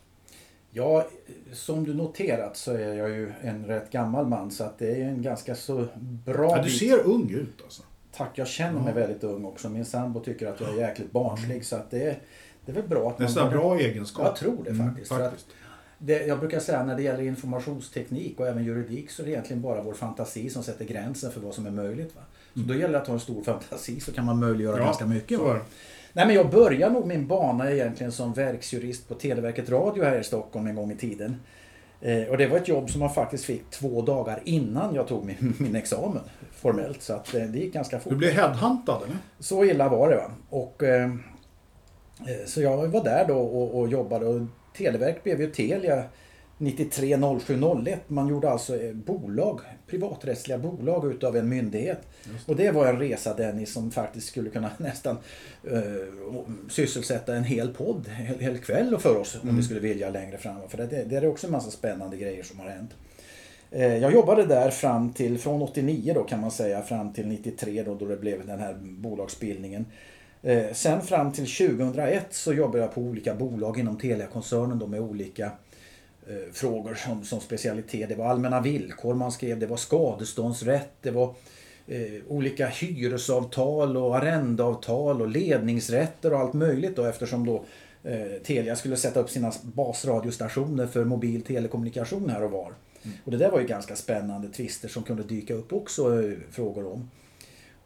Ja, 0.71 1.09
som 1.53 1.85
du 1.85 1.95
noterat 1.95 2.57
så 2.57 2.73
är 2.73 2.95
jag 2.95 3.11
ju 3.11 3.33
en 3.41 3.67
rätt 3.67 3.91
gammal 3.91 4.27
man 4.27 4.51
så 4.51 4.65
att 4.65 4.79
det 4.79 5.01
är 5.03 5.05
en 5.05 5.23
ganska 5.23 5.55
så 5.55 5.87
bra 6.25 6.51
Ja, 6.51 6.57
du 6.57 6.63
bit- 6.69 6.79
ser 6.79 7.07
ung 7.07 7.31
ut 7.31 7.63
alltså. 7.65 7.83
Tack, 8.17 8.31
jag 8.39 8.49
känner 8.49 8.81
mig 8.81 8.95
väldigt 8.95 9.25
ung 9.25 9.45
också. 9.45 9.69
Min 9.69 9.85
sambo 9.85 10.21
tycker 10.21 10.47
att 10.47 10.61
jag 10.61 10.71
är 10.71 10.75
jäkligt 10.81 11.13
barnslig 11.13 11.65
så 11.67 11.77
att 11.77 11.91
det, 11.91 12.03
är- 12.03 12.19
det 12.67 12.73
är 12.73 12.77
väl 12.77 12.89
bra 12.89 13.11
att 13.11 13.19
man... 13.19 13.29
här 13.29 13.51
bra 13.51 13.79
egenskap. 13.79 14.27
Jag 14.27 14.37
tror 14.37 14.65
det 14.65 14.75
faktiskt, 14.75 15.09
för 15.09 15.21
att- 15.21 15.31
faktiskt. 15.31 15.49
Det, 16.07 16.27
jag 16.27 16.39
brukar 16.39 16.61
säga 16.61 16.85
när 16.85 16.97
det 16.97 17.03
gäller 17.03 17.23
informationsteknik 17.23 18.41
och 18.41 18.49
även 18.49 18.65
juridik 18.65 19.11
så 19.11 19.23
är 19.23 19.27
det 19.27 19.33
egentligen 19.33 19.63
bara 19.63 19.83
vår 19.83 19.95
fantasi 19.95 20.51
som 20.51 20.63
sätter 20.63 20.85
gränsen 20.85 21.33
för 21.33 21.41
vad 21.41 21.55
som 21.55 21.67
är 21.67 21.71
möjligt. 21.71 22.17
Va? 22.17 22.23
Så 22.55 22.61
då 22.61 22.75
gäller 22.75 22.93
det 22.93 23.01
att 23.01 23.07
ha 23.07 23.15
en 23.15 23.21
stor 23.21 23.43
fantasi 23.43 24.01
så 24.01 24.13
kan 24.13 24.25
man 24.25 24.39
möjliggöra 24.39 24.79
ganska 24.79 25.07
mycket. 25.07 25.39
Va? 25.39 25.61
Nej 26.13 26.27
men 26.27 26.35
jag 26.35 26.51
började 26.51 26.95
nog 26.95 27.07
min 27.07 27.27
bana 27.27 27.71
egentligen 27.71 28.13
som 28.13 28.33
verksjurist 28.33 29.09
på 29.09 29.15
Televerket 29.15 29.71
Radio 29.71 30.05
här 30.05 30.21
i 30.21 30.25
Stockholm 30.25 30.67
en 30.67 30.75
gång 30.75 30.93
i 30.93 30.97
tiden. 30.97 31.37
Eh, 32.01 32.23
och 32.23 32.39
det 32.39 32.47
var 32.47 32.57
ett 32.57 32.69
jobb 32.69 32.91
som 32.91 33.01
man 33.01 33.11
faktiskt 33.15 33.45
fick 33.45 33.71
två 33.71 34.03
dagar 34.03 34.41
innan 34.45 34.95
jag 34.95 35.09
tog 35.09 35.25
min, 35.25 35.55
min 35.59 35.77
examen 35.77 36.23
formellt. 36.53 37.03
Så 37.03 37.13
att 37.13 37.35
eh, 37.35 37.43
det 37.43 37.59
gick 37.59 37.75
ganska 37.75 38.01
fort. 38.01 38.11
Du 38.11 38.17
blev 38.17 38.33
headhuntad 38.33 39.03
eller? 39.05 39.19
Så 39.39 39.65
illa 39.65 39.89
var 39.89 40.11
det. 40.11 40.17
Va? 40.17 40.31
Och, 40.51 40.83
eh, 40.83 41.05
eh, 41.05 42.47
så 42.47 42.63
jag 42.63 42.87
var 42.87 43.05
där 43.05 43.25
då 43.29 43.39
och, 43.39 43.81
och 43.81 43.89
jobbade 43.89 44.27
och 44.27 44.41
Televerk 44.77 45.25
blev 45.25 45.41
ju 45.41 45.51
Telia 45.51 46.05
93 46.59 47.19
07 47.41 47.61
01. 47.87 48.01
Man 48.07 48.29
gjorde 48.29 48.51
alltså 48.51 48.83
eh, 48.83 48.93
bolag, 48.93 49.61
privaträttsliga 49.87 50.59
bolag 50.59 51.13
utav 51.13 51.37
en 51.37 51.49
myndighet. 51.49 51.99
Och 52.47 52.57
det 52.57 52.71
var 52.71 52.87
en 52.87 52.99
resa 52.99 53.35
Dennis 53.35 53.73
som 53.73 53.91
faktiskt 53.91 54.29
skulle 54.29 54.51
kunna 54.51 54.71
nästan 54.79 55.17
eh, 55.71 55.81
sysselsätta 56.71 57.35
en 57.37 57.45
hel 57.45 57.69
podd, 57.69 58.11
en 58.19 58.41
hel, 58.41 58.59
kväll 58.59 58.99
för 58.99 59.17
oss 59.17 59.39
om 59.43 59.57
vi 59.57 59.63
skulle 59.63 59.81
vilja 59.81 60.11
längre 60.11 60.39
fram. 60.39 60.69
För 60.69 60.79
det, 60.79 61.05
det 61.05 61.17
är 61.17 61.27
också 61.27 61.47
en 61.47 61.53
massa 61.53 61.71
spännande 61.71 62.17
grejer 62.17 62.43
som 62.43 62.61
har 62.61 62.69
hänt. 62.69 62.91
Eh, 63.71 63.97
Jag 63.97 64.13
jobbade 64.13 64.47
där 64.47 64.71
fram 64.71 65.13
till, 65.13 65.39
från 65.39 65.63
89 65.63 66.13
då 66.15 66.25
kan 66.25 66.41
man 66.41 66.51
säga, 66.51 66.83
fram 66.83 67.13
till 67.13 67.27
93 67.27 67.83
då, 67.83 67.95
då 67.95 68.07
det 68.07 68.17
blev 68.17 68.47
den 68.47 68.59
här 68.61 68.75
bolagsbildningen. 68.81 69.87
Eh, 70.45 70.73
Sen 70.73 71.03
fram 71.03 71.33
till 71.33 71.47
2001 71.47 72.27
så 72.31 72.53
jobbade 72.53 72.79
jag 72.85 72.95
på 72.95 73.01
olika 73.01 73.35
bolag 73.35 73.79
inom 73.79 73.99
Telia-koncernen 73.99 74.79
då 74.79 74.87
med 74.87 75.01
olika 75.01 75.45
eh, 76.27 76.53
frågor 76.53 76.95
som, 76.95 77.25
som 77.25 77.41
specialitet. 77.41 78.09
Det 78.09 78.15
var 78.15 78.27
allmänna 78.27 78.61
villkor 78.61 79.15
man 79.15 79.33
skrev, 79.33 79.59
det 79.59 79.67
var 79.67 79.77
skadeståndsrätt, 79.77 80.91
det 81.03 81.11
var 81.11 81.35
eh, 81.87 82.23
olika 82.29 82.67
hyresavtal 82.67 83.97
och 83.97 84.17
arrendeavtal 84.17 85.23
och 85.23 85.29
ledningsrätter 85.29 86.33
och 86.33 86.41
allt 86.41 86.55
möjligt 86.55 86.97
då 86.97 87.05
eftersom 87.05 87.47
då 87.47 87.65
eh, 88.03 88.43
Telia 88.45 88.77
skulle 88.77 88.97
sätta 88.97 89.21
upp 89.21 89.31
sina 89.31 89.53
basradiostationer 89.63 90.87
för 90.87 91.05
mobil 91.05 91.43
telekommunikation 91.43 92.31
här 92.31 92.43
och 92.43 92.51
var. 92.51 92.73
Och 93.25 93.31
det 93.31 93.37
där 93.37 93.51
var 93.51 93.61
ju 93.61 93.67
ganska 93.67 93.97
spännande 93.97 94.49
tvister 94.49 94.89
som 94.89 95.03
kunde 95.03 95.23
dyka 95.23 95.55
upp 95.55 95.73
också 95.73 96.23
eh, 96.25 96.39
frågor 96.51 96.93
om. 96.93 97.11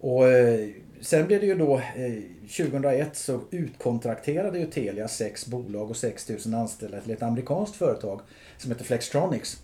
Och 0.01 0.29
eh, 0.29 0.69
sen 1.01 1.27
blev 1.27 1.41
det 1.41 1.47
ju 1.47 1.55
då 1.55 1.77
eh, 1.77 2.13
2001 2.41 3.17
så 3.17 3.41
utkontrakterade 3.51 4.59
ju 4.59 4.67
Telia 4.67 5.09
sex 5.09 5.47
bolag 5.47 5.91
och 5.91 5.97
6000 5.97 6.55
anställda 6.55 7.01
till 7.01 7.13
ett 7.13 7.23
amerikanskt 7.23 7.77
företag 7.77 8.21
som 8.59 8.71
heter 8.71 8.85
Flextronics. 8.85 9.63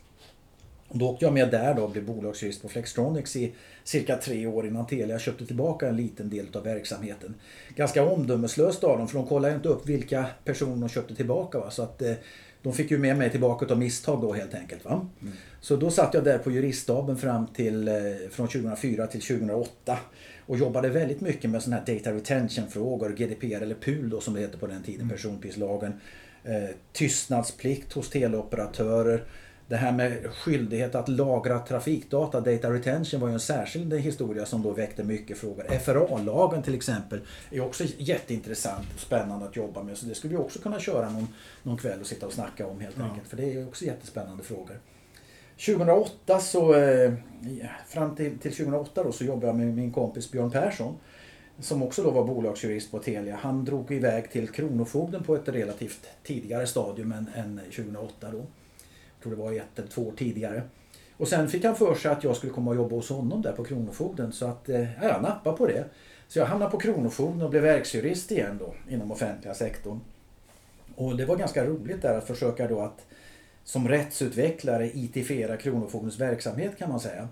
Och 0.88 0.98
då 0.98 1.10
åkte 1.10 1.24
jag 1.24 1.34
med 1.34 1.50
där 1.50 1.74
då 1.74 1.82
och 1.82 1.90
blev 1.90 2.04
bolagsjurist 2.04 2.62
på 2.62 2.68
Flextronics 2.68 3.36
i 3.36 3.52
cirka 3.84 4.16
tre 4.16 4.46
år 4.46 4.66
innan 4.66 4.86
Telia 4.86 5.18
köpte 5.18 5.46
tillbaka 5.46 5.88
en 5.88 5.96
liten 5.96 6.30
del 6.30 6.46
av 6.52 6.62
verksamheten. 6.64 7.34
Ganska 7.76 8.04
omdömeslöst 8.04 8.84
av 8.84 8.98
dem 8.98 9.08
för 9.08 9.18
de 9.18 9.26
kollade 9.26 9.52
ju 9.52 9.56
inte 9.56 9.68
upp 9.68 9.88
vilka 9.88 10.26
personer 10.44 10.76
de 10.76 10.88
köpte 10.88 11.14
tillbaka. 11.14 11.58
Va? 11.58 11.70
Så 11.70 11.82
att 11.82 12.02
eh, 12.02 12.12
de 12.62 12.72
fick 12.72 12.90
ju 12.90 12.98
med 12.98 13.16
mig 13.16 13.30
tillbaka 13.30 13.66
av 13.66 13.78
misstag 13.78 14.20
då 14.20 14.32
helt 14.32 14.54
enkelt. 14.54 14.84
Va? 14.84 15.08
Så 15.60 15.76
då 15.76 15.90
satt 15.90 16.14
jag 16.14 16.24
där 16.24 16.38
på 16.38 16.50
juriststaben 16.50 17.16
fram 17.16 17.46
till, 17.46 17.88
eh, 17.88 17.94
från 18.30 18.48
2004 18.48 19.06
till 19.06 19.20
2008 19.20 19.98
och 20.46 20.58
jobbade 20.58 20.88
väldigt 20.88 21.20
mycket 21.20 21.50
med 21.50 21.62
sådana 21.62 21.82
här 21.86 21.94
data 21.94 22.12
retention-frågor, 22.12 23.10
GDPR 23.10 23.62
eller 23.62 23.74
PUL 23.74 24.10
då 24.10 24.20
som 24.20 24.34
det 24.34 24.40
hette 24.40 24.58
på 24.58 24.66
den 24.66 24.82
tiden, 24.82 25.08
personuppgiftslagen. 25.08 26.00
Eh, 26.44 26.70
tystnadsplikt 26.92 27.92
hos 27.92 28.10
teleoperatörer. 28.10 29.24
Det 29.68 29.76
här 29.76 29.92
med 29.92 30.34
skyldighet 30.34 30.94
att 30.94 31.08
lagra 31.08 31.58
trafikdata, 31.58 32.40
data 32.40 32.72
retention, 32.72 33.20
var 33.20 33.28
ju 33.28 33.34
en 33.34 33.40
särskild 33.40 33.94
historia 33.94 34.46
som 34.46 34.62
då 34.62 34.70
väckte 34.70 35.04
mycket 35.04 35.38
frågor. 35.38 35.78
FRA-lagen 35.78 36.62
till 36.62 36.74
exempel 36.74 37.20
är 37.50 37.60
också 37.60 37.84
jätteintressant 37.98 38.86
och 38.94 39.00
spännande 39.00 39.46
att 39.46 39.56
jobba 39.56 39.82
med. 39.82 39.98
Så 39.98 40.06
det 40.06 40.14
skulle 40.14 40.36
vi 40.36 40.42
också 40.42 40.58
kunna 40.58 40.80
köra 40.80 41.10
någon, 41.10 41.28
någon 41.62 41.76
kväll 41.76 42.00
och 42.00 42.06
sitta 42.06 42.26
och 42.26 42.32
snacka 42.32 42.66
om 42.66 42.80
helt 42.80 43.00
enkelt. 43.00 43.28
För 43.28 43.36
det 43.36 43.52
är 43.52 43.68
också 43.68 43.84
jättespännande 43.84 44.44
frågor. 44.44 44.80
2008 45.56 46.40
så, 46.40 46.74
eh, 46.74 47.12
fram 47.86 48.16
till, 48.16 48.38
till 48.38 48.56
2008 48.56 49.02
då, 49.02 49.12
så 49.12 49.24
jobbade 49.24 49.46
jag 49.46 49.56
med 49.56 49.74
min 49.74 49.92
kompis 49.92 50.30
Björn 50.30 50.50
Persson. 50.50 50.96
Som 51.58 51.82
också 51.82 52.02
då 52.02 52.10
var 52.10 52.24
bolagsjurist 52.24 52.90
på 52.90 52.98
Telia. 52.98 53.36
Han 53.36 53.64
drog 53.64 53.92
iväg 53.92 54.30
till 54.30 54.48
Kronofogden 54.48 55.22
på 55.22 55.34
ett 55.34 55.48
relativt 55.48 56.06
tidigare 56.22 56.66
stadium 56.66 57.12
än, 57.12 57.30
än 57.34 57.60
2008 57.64 58.30
då. 58.32 58.38
Jag 58.38 59.22
tror 59.22 59.36
det 59.36 59.42
var 59.42 59.52
ett 59.52 59.78
eller 59.78 59.88
två 59.88 60.02
år 60.02 60.12
tidigare. 60.16 60.62
Och 61.16 61.28
sen 61.28 61.48
fick 61.48 61.64
han 61.64 61.76
för 61.76 61.94
sig 61.94 62.10
att 62.10 62.24
jag 62.24 62.36
skulle 62.36 62.52
komma 62.52 62.70
och 62.70 62.76
jobba 62.76 62.96
hos 62.96 63.08
honom 63.08 63.42
där 63.42 63.52
på 63.52 63.64
Kronofogden. 63.64 64.32
Så 64.32 64.46
att, 64.46 64.68
eh, 64.68 64.80
ja, 64.80 65.08
jag 65.08 65.22
nappade 65.22 65.56
på 65.56 65.66
det. 65.66 65.84
Så 66.28 66.38
jag 66.38 66.46
hamnade 66.46 66.70
på 66.70 66.78
Kronofogden 66.78 67.42
och 67.42 67.50
blev 67.50 67.62
verksjurist 67.62 68.30
igen 68.30 68.58
då 68.58 68.74
inom 68.94 69.12
offentliga 69.12 69.54
sektorn. 69.54 70.00
Och 70.96 71.16
det 71.16 71.24
var 71.24 71.36
ganska 71.36 71.64
roligt 71.64 72.02
där 72.02 72.18
att 72.18 72.26
försöka 72.26 72.68
då 72.68 72.80
att 72.80 73.06
som 73.64 73.88
rättsutvecklare 73.88 74.90
itifiera 74.90 75.56
Kronofogdens 75.56 76.20
verksamhet 76.20 76.78
kan 76.78 76.90
man 76.90 77.00
säga. 77.00 77.28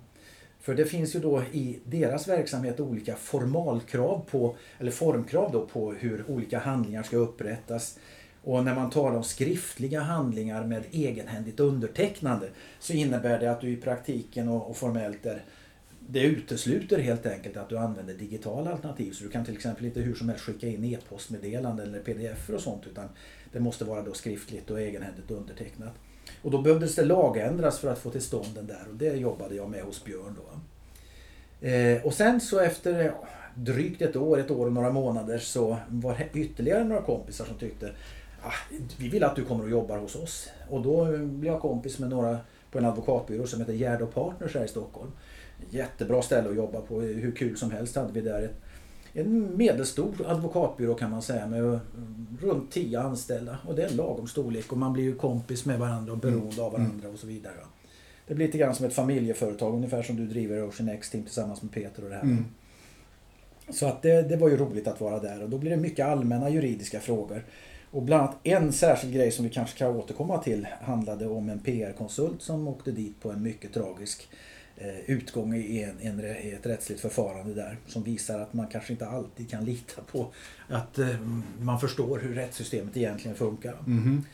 För 0.60 0.74
det 0.74 0.84
finns 0.84 1.16
ju 1.16 1.20
då 1.20 1.42
i 1.52 1.78
deras 1.84 2.28
verksamhet 2.28 2.80
olika 2.80 3.16
formalkrav 3.16 4.24
på, 4.30 4.56
eller 4.78 4.90
formkrav 4.90 5.52
då 5.52 5.66
på 5.66 5.92
hur 5.92 6.30
olika 6.30 6.58
handlingar 6.58 7.02
ska 7.02 7.16
upprättas. 7.16 7.98
Och 8.44 8.64
när 8.64 8.74
man 8.74 8.90
talar 8.90 9.16
om 9.16 9.24
skriftliga 9.24 10.00
handlingar 10.00 10.64
med 10.64 10.82
egenhändigt 10.90 11.60
undertecknande 11.60 12.48
så 12.80 12.92
innebär 12.92 13.38
det 13.38 13.50
att 13.50 13.60
du 13.60 13.70
i 13.70 13.76
praktiken 13.76 14.48
och, 14.48 14.70
och 14.70 14.76
formellt 14.76 15.26
är 15.26 15.42
det 16.08 16.20
utesluter 16.20 16.98
helt 16.98 17.26
enkelt 17.26 17.56
att 17.56 17.68
du 17.68 17.78
använder 17.78 18.14
digitala 18.14 18.72
alternativ. 18.72 19.12
Så 19.12 19.24
du 19.24 19.30
kan 19.30 19.44
till 19.44 19.54
exempel 19.54 19.84
inte 19.84 20.00
hur 20.00 20.14
som 20.14 20.28
helst 20.28 20.44
skicka 20.44 20.66
in 20.66 20.84
e-postmeddelanden 20.84 21.88
eller 21.88 22.00
pdf 22.00 22.50
och 22.50 22.60
sånt 22.60 22.86
utan 22.86 23.08
det 23.52 23.60
måste 23.60 23.84
vara 23.84 24.02
då 24.02 24.12
skriftligt 24.12 24.70
och 24.70 24.80
egenhändigt 24.80 25.30
undertecknat. 25.30 25.94
Och 26.42 26.50
då 26.50 26.62
behövdes 26.62 26.94
det 26.94 27.04
lagändras 27.04 27.78
för 27.78 27.88
att 27.88 27.98
få 27.98 28.10
till 28.10 28.22
stånd 28.22 28.48
den 28.54 28.66
där 28.66 28.82
och 28.90 28.94
det 28.94 29.16
jobbade 29.16 29.54
jag 29.54 29.70
med 29.70 29.82
hos 29.82 30.04
Björn 30.04 30.36
då. 30.36 30.58
Eh, 31.68 32.06
och 32.06 32.14
sen 32.14 32.40
så 32.40 32.60
efter 32.60 33.14
drygt 33.54 34.02
ett 34.02 34.16
år, 34.16 34.40
ett 34.40 34.50
år 34.50 34.66
och 34.66 34.72
några 34.72 34.90
månader 34.90 35.38
så 35.38 35.76
var 35.88 36.16
det 36.18 36.40
ytterligare 36.40 36.84
några 36.84 37.02
kompisar 37.02 37.44
som 37.44 37.54
tyckte 37.54 37.92
ah, 38.42 38.52
vi 38.98 39.08
vill 39.08 39.24
att 39.24 39.36
du 39.36 39.44
kommer 39.44 39.64
och 39.64 39.70
jobbar 39.70 39.98
hos 39.98 40.16
oss. 40.16 40.48
Och 40.68 40.82
då 40.82 41.04
blev 41.18 41.52
jag 41.52 41.60
kompis 41.60 41.98
med 41.98 42.10
några 42.10 42.38
på 42.70 42.78
en 42.78 42.84
advokatbyrå 42.84 43.46
som 43.46 43.60
heter 43.60 43.72
Gärd 43.72 44.14
Partners 44.14 44.54
här 44.54 44.64
i 44.64 44.68
Stockholm. 44.68 45.10
Jättebra 45.70 46.22
ställe 46.22 46.48
att 46.48 46.56
jobba 46.56 46.80
på, 46.80 47.00
hur 47.00 47.32
kul 47.32 47.56
som 47.56 47.70
helst 47.70 47.96
hade 47.96 48.12
vi 48.12 48.20
där. 48.20 48.42
Ett, 48.42 48.61
en 49.12 49.56
medelstor 49.56 50.14
advokatbyrå 50.26 50.94
kan 50.94 51.10
man 51.10 51.22
säga 51.22 51.46
med 51.46 51.80
runt 52.40 52.70
10 52.70 53.00
anställda. 53.00 53.58
Och 53.66 53.74
det 53.74 53.82
är 53.82 53.88
en 53.88 53.96
lagom 53.96 54.26
storlek 54.26 54.72
och 54.72 54.78
man 54.78 54.92
blir 54.92 55.04
ju 55.04 55.14
kompis 55.14 55.64
med 55.64 55.78
varandra 55.78 56.12
och 56.12 56.18
beroende 56.18 56.62
av 56.62 56.72
varandra 56.72 57.08
och 57.08 57.18
så 57.18 57.26
vidare. 57.26 57.54
Det 58.26 58.34
blir 58.34 58.46
lite 58.46 58.58
grann 58.58 58.74
som 58.74 58.86
ett 58.86 58.94
familjeföretag, 58.94 59.74
ungefär 59.74 60.02
som 60.02 60.16
du 60.16 60.26
driver 60.26 60.68
Ocean 60.68 60.88
X-Team 60.88 61.24
tillsammans 61.24 61.62
med 61.62 61.72
Peter 61.72 62.04
och 62.04 62.10
det 62.10 62.16
här. 62.16 62.22
Mm. 62.22 62.44
Så 63.68 63.86
att 63.86 64.02
det, 64.02 64.22
det 64.22 64.36
var 64.36 64.48
ju 64.48 64.56
roligt 64.56 64.86
att 64.86 65.00
vara 65.00 65.18
där 65.18 65.42
och 65.42 65.50
då 65.50 65.58
blir 65.58 65.70
det 65.70 65.76
mycket 65.76 66.06
allmänna 66.06 66.50
juridiska 66.50 67.00
frågor. 67.00 67.44
Och 67.90 68.02
bland 68.02 68.22
annat 68.22 68.36
en 68.42 68.72
särskild 68.72 69.14
grej 69.14 69.30
som 69.30 69.44
vi 69.44 69.50
kanske 69.50 69.78
kan 69.78 69.96
återkomma 69.96 70.38
till 70.38 70.66
handlade 70.80 71.26
om 71.26 71.48
en 71.48 71.58
PR-konsult 71.58 72.42
som 72.42 72.68
åkte 72.68 72.90
dit 72.90 73.20
på 73.20 73.30
en 73.30 73.42
mycket 73.42 73.72
tragisk 73.74 74.28
utgång 75.06 75.54
i, 75.54 75.82
en, 75.82 75.96
en, 76.00 76.20
i 76.20 76.56
ett 76.58 76.66
rättsligt 76.66 77.00
förfarande 77.00 77.54
där. 77.54 77.76
Som 77.86 78.02
visar 78.02 78.40
att 78.40 78.52
man 78.52 78.66
kanske 78.66 78.92
inte 78.92 79.06
alltid 79.06 79.50
kan 79.50 79.64
lita 79.64 80.02
på 80.02 80.32
att 80.68 80.98
eh, 80.98 81.20
man 81.60 81.80
förstår 81.80 82.18
hur 82.18 82.34
rättssystemet 82.34 82.96
egentligen 82.96 83.36
funkar. 83.36 83.76
Mhm. 83.86 84.24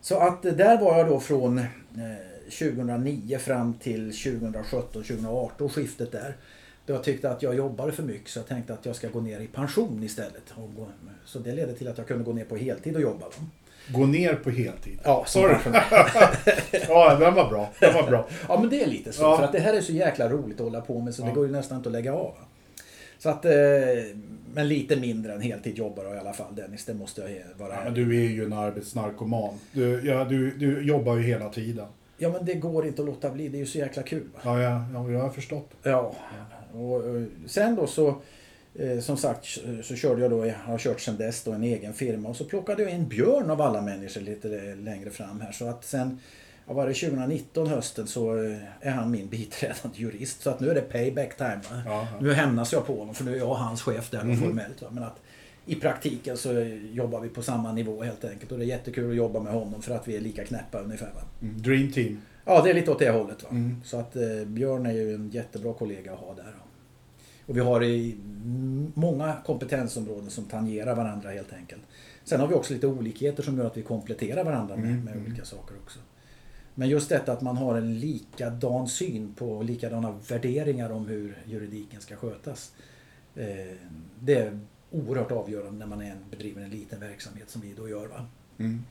Så 0.00 0.18
att 0.18 0.44
eh, 0.44 0.52
där 0.52 0.80
var 0.80 0.98
jag 0.98 1.08
då 1.08 1.20
från 1.20 1.58
eh, 1.58 1.64
2009 2.44 3.38
fram 3.38 3.74
till 3.74 4.10
2017-2018, 4.10 5.68
skiftet 5.68 6.12
där. 6.12 6.36
Då 6.86 6.92
jag 6.92 7.04
tyckte 7.04 7.30
att 7.30 7.42
jag 7.42 7.54
jobbade 7.54 7.92
för 7.92 8.02
mycket 8.02 8.28
så 8.28 8.38
jag 8.38 8.46
tänkte 8.46 8.72
att 8.72 8.86
jag 8.86 8.96
ska 8.96 9.08
gå 9.08 9.20
ner 9.20 9.40
i 9.40 9.46
pension 9.46 10.02
istället. 10.02 10.54
Så 11.24 11.38
det 11.38 11.54
ledde 11.54 11.74
till 11.74 11.88
att 11.88 11.98
jag 11.98 12.06
kunde 12.06 12.24
gå 12.24 12.32
ner 12.32 12.44
på 12.44 12.56
heltid 12.56 12.96
och 12.96 13.02
jobba. 13.02 13.26
Gå 13.92 14.06
ner 14.06 14.34
på 14.34 14.50
heltid. 14.50 14.98
Ja, 15.04 15.24
Sorry. 15.26 15.54
Ja, 16.88 17.14
den 17.14 17.34
var 17.34 17.48
bra. 17.50 17.70
Den 17.80 17.94
var 17.94 18.02
bra. 18.10 18.28
ja 18.48 18.60
men 18.60 18.70
det 18.70 18.82
är 18.82 18.86
lite 18.86 19.12
så. 19.12 19.22
Ja. 19.22 19.36
För 19.36 19.44
att 19.44 19.52
det 19.52 19.58
här 19.60 19.74
är 19.74 19.80
så 19.80 19.92
jäkla 19.92 20.28
roligt 20.28 20.60
att 20.60 20.64
hålla 20.66 20.80
på 20.80 21.00
med 21.00 21.14
så 21.14 21.22
det 21.22 21.28
Ja. 21.28 21.34
går 21.34 21.46
ju 21.46 21.52
nästan 21.52 21.76
inte 21.76 21.88
att 21.88 21.92
lägga 21.92 22.14
av. 22.14 22.32
Så 23.18 23.28
att, 23.28 23.44
eh, 23.44 23.50
men 24.54 24.68
lite 24.68 24.96
mindre 24.96 25.32
än 25.32 25.40
heltid 25.40 25.78
jobbar 25.78 26.04
jag 26.04 26.14
i 26.14 26.18
alla 26.18 26.32
fall 26.32 26.54
Dennis, 26.54 26.84
det 26.84 26.94
måste 26.94 27.20
jag 27.20 27.28
vara 27.66 27.74
Ja, 27.74 27.80
men 27.84 27.94
du 27.94 28.24
är 28.24 28.28
ju 28.30 28.44
en 28.44 28.52
arbetsnarkoman. 28.52 29.54
Du, 29.72 30.00
ja, 30.08 30.24
du, 30.24 30.50
du 30.50 30.82
jobbar 30.82 31.16
ju 31.16 31.22
hela 31.22 31.48
tiden. 31.48 31.86
Ja 32.18 32.28
men 32.28 32.44
det 32.44 32.54
går 32.54 32.86
inte 32.86 33.02
att 33.02 33.06
låta 33.08 33.30
bli, 33.30 33.48
det 33.48 33.56
är 33.56 33.60
ju 33.60 33.66
så 33.66 33.78
jäkla 33.78 34.02
kul. 34.02 34.22
Va? 34.34 34.40
Ja, 34.44 34.62
ja, 34.62 34.84
ja 34.94 35.10
jag 35.10 35.20
har 35.20 35.30
förstått. 35.30 35.70
Ja, 35.82 36.14
och, 36.74 36.94
och 36.94 37.22
sen 37.46 37.76
då 37.76 37.86
så 37.86 38.14
som 39.02 39.16
sagt 39.16 39.46
så 39.82 39.96
körde 39.96 40.22
jag 40.22 40.30
då, 40.30 40.46
jag 40.46 40.54
har 40.54 40.78
kört 40.78 41.00
sen 41.00 41.16
dess 41.16 41.44
då 41.44 41.52
en 41.52 41.62
egen 41.62 41.92
firma 41.92 42.28
och 42.28 42.36
så 42.36 42.44
plockade 42.44 42.82
jag 42.82 42.92
in 42.92 43.08
Björn 43.08 43.50
av 43.50 43.62
alla 43.62 43.82
människor 43.82 44.20
lite 44.20 44.74
längre 44.74 45.10
fram 45.10 45.40
här 45.40 45.52
så 45.52 45.66
att 45.66 45.84
sen 45.84 46.18
Ja, 46.70 46.74
var 46.74 46.86
det 46.86 46.94
2019 46.94 47.66
hösten 47.66 48.06
så 48.06 48.44
eh, 48.44 48.56
är 48.80 48.90
han 48.90 49.10
min 49.10 49.28
biträdande 49.28 49.98
jurist. 49.98 50.42
Så 50.42 50.50
att 50.50 50.60
nu 50.60 50.70
är 50.70 50.74
det 50.74 50.80
payback 50.80 51.36
time. 51.36 51.60
Ja. 51.86 52.08
Nu 52.20 52.32
hämnas 52.32 52.72
jag 52.72 52.86
på 52.86 52.98
honom 52.98 53.14
för 53.14 53.24
nu 53.24 53.34
är 53.34 53.38
jag 53.38 53.54
hans 53.54 53.82
chef 53.82 54.10
där 54.10 54.20
mm 54.20 54.36
formellt. 54.36 54.82
Va? 54.82 54.88
Men 54.90 55.04
att 55.04 55.20
i 55.66 55.74
praktiken 55.74 56.36
så 56.36 56.52
jobbar 56.92 57.20
vi 57.20 57.28
på 57.28 57.42
samma 57.42 57.72
nivå 57.72 58.02
helt 58.02 58.24
enkelt. 58.24 58.52
Och 58.52 58.58
det 58.58 58.64
är 58.64 58.66
jättekul 58.66 59.10
att 59.10 59.16
jobba 59.16 59.40
med 59.40 59.52
honom 59.52 59.82
för 59.82 59.94
att 59.94 60.08
vi 60.08 60.16
är 60.16 60.20
lika 60.20 60.44
knäppa 60.44 60.80
ungefär. 60.80 61.10
Va? 61.14 61.20
Mm, 61.42 61.62
Dream 61.62 61.92
team. 61.92 62.20
Ja, 62.44 62.62
det 62.62 62.70
är 62.70 62.74
lite 62.74 62.90
åt 62.90 62.98
det 62.98 63.10
hållet. 63.10 63.42
Va? 63.42 63.48
Mm. 63.50 63.76
Så 63.84 63.96
att 63.96 64.16
eh, 64.16 64.44
Björn 64.46 64.86
är 64.86 64.92
ju 64.92 65.14
en 65.14 65.30
jättebra 65.30 65.72
kollega 65.72 66.12
att 66.12 66.18
ha 66.18 66.34
där. 66.34 66.42
va. 66.42 66.64
Och 67.50 67.56
vi 67.56 67.60
har 67.60 67.84
i 67.84 68.16
många 68.94 69.36
kompetensområden 69.46 70.30
som 70.30 70.44
tangerar 70.44 70.94
varandra 70.94 71.30
helt 71.30 71.52
enkelt. 71.52 71.82
Sen 72.24 72.40
har 72.40 72.46
vi 72.48 72.54
också 72.54 72.74
lite 72.74 72.86
olikheter 72.86 73.42
som 73.42 73.58
gör 73.58 73.66
att 73.66 73.76
vi 73.76 73.82
kompletterar 73.82 74.44
varandra 74.44 74.76
med, 74.76 74.84
Mm, 74.84 75.04
med 75.04 75.14
mm. 75.14 75.26
olika 75.26 75.44
saker 75.44 75.74
också. 75.82 75.98
Men 76.74 76.88
just 76.88 77.08
detta 77.08 77.32
att 77.32 77.40
man 77.40 77.56
har 77.56 77.76
en 77.76 77.98
likadan 78.00 78.88
syn 78.88 79.34
på 79.34 79.62
likadana 79.62 80.14
värderingar 80.28 80.90
om 80.90 81.06
hur 81.06 81.38
juridiken 81.44 82.00
ska 82.00 82.16
skötas. 82.16 82.72
Eh, 83.34 83.46
det 84.20 84.34
är 84.34 84.60
oerhört 84.90 85.32
avgörande 85.32 85.78
när 85.78 85.86
man 85.86 86.02
är 86.02 86.10
en, 86.10 86.24
bedriver 86.30 86.62
en 86.62 86.70
liten 86.70 87.00
verksamhet 87.00 87.50
som 87.50 87.60
vi 87.60 87.74
då 87.76 87.88
gör. 87.88 88.06
Va? 88.06 88.26
Mm. 88.58 88.84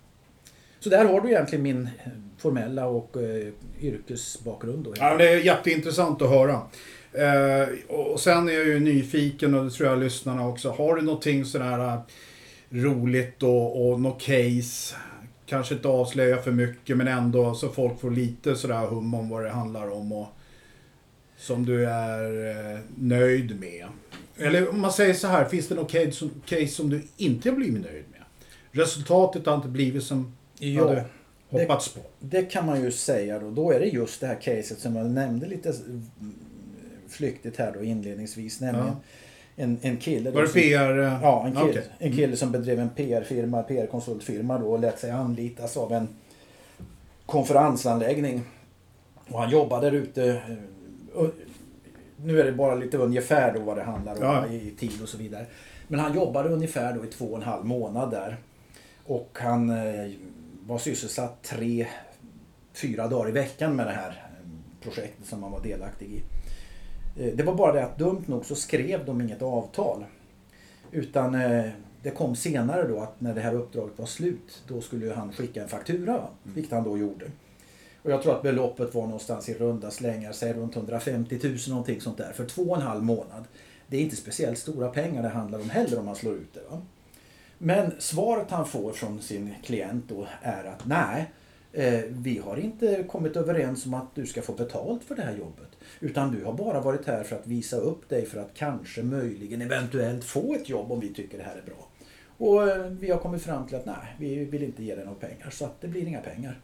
Så 0.79 0.89
där 0.89 1.05
har 1.05 1.21
du 1.21 1.29
egentligen 1.29 1.63
min 1.63 1.81
eh, 1.83 2.11
formella 2.37 2.87
och 2.87 3.17
eh, 3.17 3.53
yrkesbakgrund. 3.81 4.83
Då. 4.83 4.93
Ja, 4.97 5.17
det 5.17 5.29
är 5.29 5.37
jätteintressant 5.37 6.21
att 6.21 6.29
höra. 6.29 6.61
Eh, 7.13 7.67
och 7.87 8.19
sen 8.19 8.49
är 8.49 8.53
jag 8.53 8.65
ju 8.67 8.79
nyfiken 8.79 9.53
och 9.53 9.65
det 9.65 9.71
tror 9.71 9.89
jag 9.89 9.99
lyssnarna 9.99 10.47
också. 10.47 10.69
Har 10.69 10.95
du 10.95 11.01
någonting 11.01 11.45
sådär 11.45 11.79
eh, 11.79 11.99
roligt 12.69 13.43
och, 13.43 13.89
och 13.89 14.01
något 14.01 14.21
case? 14.21 14.95
Kanske 15.45 15.75
inte 15.75 15.87
avslöja 15.87 16.37
för 16.37 16.51
mycket 16.51 16.97
men 16.97 17.07
ändå 17.07 17.55
så 17.55 17.69
folk 17.69 18.01
får 18.01 18.11
lite 18.11 18.55
sådär 18.55 18.87
hum 18.87 19.13
om 19.13 19.29
vad 19.29 19.43
det 19.43 19.49
handlar 19.49 19.91
om 19.91 20.11
och 20.11 20.27
som 21.37 21.65
du 21.65 21.85
är 21.89 22.49
eh, 22.49 22.79
nöjd 22.95 23.59
med. 23.59 23.85
Eller 24.37 24.69
om 24.69 24.81
man 24.81 24.91
säger 24.91 25.13
så 25.13 25.27
här, 25.27 25.45
finns 25.45 25.67
det 25.67 25.75
något 25.75 25.91
case 25.91 26.11
som, 26.11 26.31
case 26.45 26.67
som 26.67 26.89
du 26.89 27.01
inte 27.17 27.49
har 27.49 27.55
blivit 27.55 27.81
nöjd 27.81 28.03
med? 28.11 28.21
Resultatet 28.71 29.45
har 29.45 29.55
inte 29.55 29.67
blivit 29.67 30.03
som 30.03 30.35
Ja, 30.59 30.87
hade 30.87 31.05
hoppats 31.49 31.93
på. 31.93 31.99
Det 32.19 32.41
kan 32.41 32.65
man 32.65 32.83
ju 32.83 32.91
säga 32.91 33.39
då. 33.39 33.51
Då 33.51 33.71
är 33.71 33.79
det 33.79 33.85
just 33.85 34.21
det 34.21 34.27
här 34.27 34.41
caset 34.41 34.79
som 34.79 34.95
jag 34.95 35.09
nämnde 35.09 35.47
lite 35.47 35.73
flyktigt 37.09 37.57
här 37.57 37.71
då 37.77 37.83
inledningsvis. 37.83 38.61
Nämligen 38.61 38.87
Ja. 38.87 39.63
en, 39.63 39.77
en 39.81 39.97
kille. 39.97 40.31
Var 40.31 40.41
det 40.41 40.47
som- 40.47 40.61
PR? 40.61 40.99
eh, 40.99 41.19
Ja, 41.21 41.45
en 41.47 41.51
kille, 41.55 41.69
okej. 41.69 41.83
en 41.99 42.11
kille 42.15 42.35
som 42.35 42.51
bedrev 42.51 42.79
en 42.79 42.89
PR-firma, 42.89 43.63
PR-konsultfirma 43.63 44.57
då 44.57 44.71
och 44.71 44.79
lät 44.79 44.99
sig 44.99 45.11
anlitas 45.11 45.77
av 45.77 45.93
en 45.93 46.07
konferensanläggning. 47.25 48.41
Och 49.29 49.39
han 49.39 49.49
jobbade 49.49 49.89
där 49.89 49.97
ute. 49.97 50.29
eh, 51.17 51.25
Nu 52.23 52.39
är 52.39 52.45
det 52.45 52.51
bara 52.51 52.75
lite 52.75 52.97
ungefär 52.97 53.53
då 53.53 53.59
vad 53.59 53.77
det 53.77 53.83
handlar 53.83 54.13
om 54.15 54.21
Ja. 54.21 54.47
i 54.47 54.71
tid 54.79 55.01
och 55.03 55.09
så 55.09 55.17
vidare. 55.17 55.45
Men 55.87 55.99
han 55.99 56.13
jobbade 56.15 56.49
ungefär 56.49 56.93
då 56.93 57.05
i 57.05 57.07
två 57.07 57.25
och 57.25 57.37
en 57.37 57.43
halv 57.43 57.65
månad 57.65 58.11
där. 58.11 58.37
Och 59.05 59.37
han 59.41 59.69
eh, 59.69 60.11
var 60.65 60.77
sysselsatt 60.77 61.41
tre, 61.43 61.87
fyra 62.73 63.07
dagar 63.07 63.29
i 63.29 63.31
veckan 63.31 63.75
med 63.75 63.87
det 63.87 63.91
här 63.93 64.23
projektet 64.81 65.25
som 65.25 65.43
han 65.43 65.51
var 65.51 65.61
delaktig 65.63 66.05
i. 66.05 66.21
Eh, 67.19 67.33
Det 67.35 67.43
var 67.43 67.55
bara 67.55 67.73
det 67.73 67.83
att 67.85 67.97
dumt 67.97 68.23
nog 68.25 68.45
så 68.45 68.55
skrev 68.55 69.05
de 69.05 69.21
inget 69.21 69.41
avtal. 69.41 70.05
Utan 70.91 71.35
eh, 71.35 71.69
det 72.03 72.11
kom 72.11 72.35
senare 72.35 72.87
då 72.87 72.99
att 72.99 73.21
när 73.21 73.35
det 73.35 73.41
här 73.41 73.53
uppdraget 73.55 73.99
var 73.99 74.05
slut 74.05 74.63
då 74.67 74.81
skulle 74.81 75.13
han 75.13 75.31
skicka 75.33 75.63
en 75.63 75.69
faktura. 75.69 76.13
va? 76.17 76.29
Vilket 76.43 76.71
han 76.73 76.83
då 76.83 76.97
gjorde. 76.97 77.25
Och 78.01 78.11
jag 78.11 78.21
tror 78.23 78.35
att 78.35 78.41
beloppet 78.41 78.95
var 78.95 79.01
någonstans 79.03 79.49
i 79.49 79.53
runda 79.53 79.91
slängar, 79.91 80.31
säg 80.31 80.53
runt 80.53 80.75
150 80.75 81.39
000 81.43 81.57
någonting 81.69 82.01
sånt 82.01 82.17
där. 82.17 82.31
För 82.33 82.45
två 82.45 82.61
och 82.61 82.75
en 82.77 82.81
halv 82.83 83.03
månad. 83.03 83.43
Det 83.87 83.97
är 83.97 84.01
inte 84.01 84.15
speciellt 84.15 84.57
stora 84.59 84.89
pengar 84.89 85.23
det 85.23 85.29
handlar 85.29 85.59
om 85.59 85.69
heller 85.69 85.99
om 85.99 86.05
man 86.05 86.15
slår 86.15 86.33
ut 86.33 86.53
det. 86.53 86.61
Va? 86.69 86.81
Men 87.57 87.91
svaret 87.99 88.51
han 88.51 88.65
får 88.67 88.91
från 88.91 89.21
sin 89.21 89.53
klient 89.63 90.05
då 90.09 90.27
är 90.41 90.63
att 90.63 90.85
nej, 90.85 91.31
eh, 91.73 91.99
vi 92.09 92.37
har 92.37 92.57
inte 92.57 93.03
kommit 93.03 93.35
överens 93.35 93.85
om 93.85 93.93
att 93.93 94.15
du 94.15 94.25
ska 94.25 94.41
få 94.41 94.53
betalt 94.53 95.03
för 95.03 95.15
det 95.15 95.21
här 95.21 95.37
jobbet. 95.37 95.69
Utan 95.99 96.31
du 96.31 96.45
har 96.45 96.53
bara 96.53 96.81
varit 96.81 97.07
här 97.07 97.23
för 97.23 97.35
att 97.35 97.47
visa 97.47 97.77
upp 97.77 98.09
dig 98.09 98.25
för 98.25 98.39
att 98.39 98.53
kanske, 98.53 99.03
möjligen, 99.03 99.61
eventuellt 99.61 100.23
få 100.23 100.55
ett 100.55 100.69
jobb 100.69 100.91
om 100.91 100.99
vi 100.99 101.13
tycker 101.13 101.37
det 101.37 101.43
här 101.43 101.55
är 101.55 101.65
bra. 101.65 101.87
Och 102.37 102.69
eh, 102.69 102.85
vi 102.85 103.11
har 103.11 103.19
kommit 103.19 103.41
fram 103.41 103.67
till 103.67 103.77
att 103.77 103.85
nej, 103.85 104.15
vi 104.19 104.45
vill 104.45 104.63
inte 104.63 104.83
ge 104.83 104.95
dig 104.95 105.05
några 105.05 105.19
pengar. 105.19 105.49
Så 105.49 105.65
att 105.65 105.81
det 105.81 105.87
blir 105.87 106.07
inga 106.07 106.21
pengar. 106.21 106.59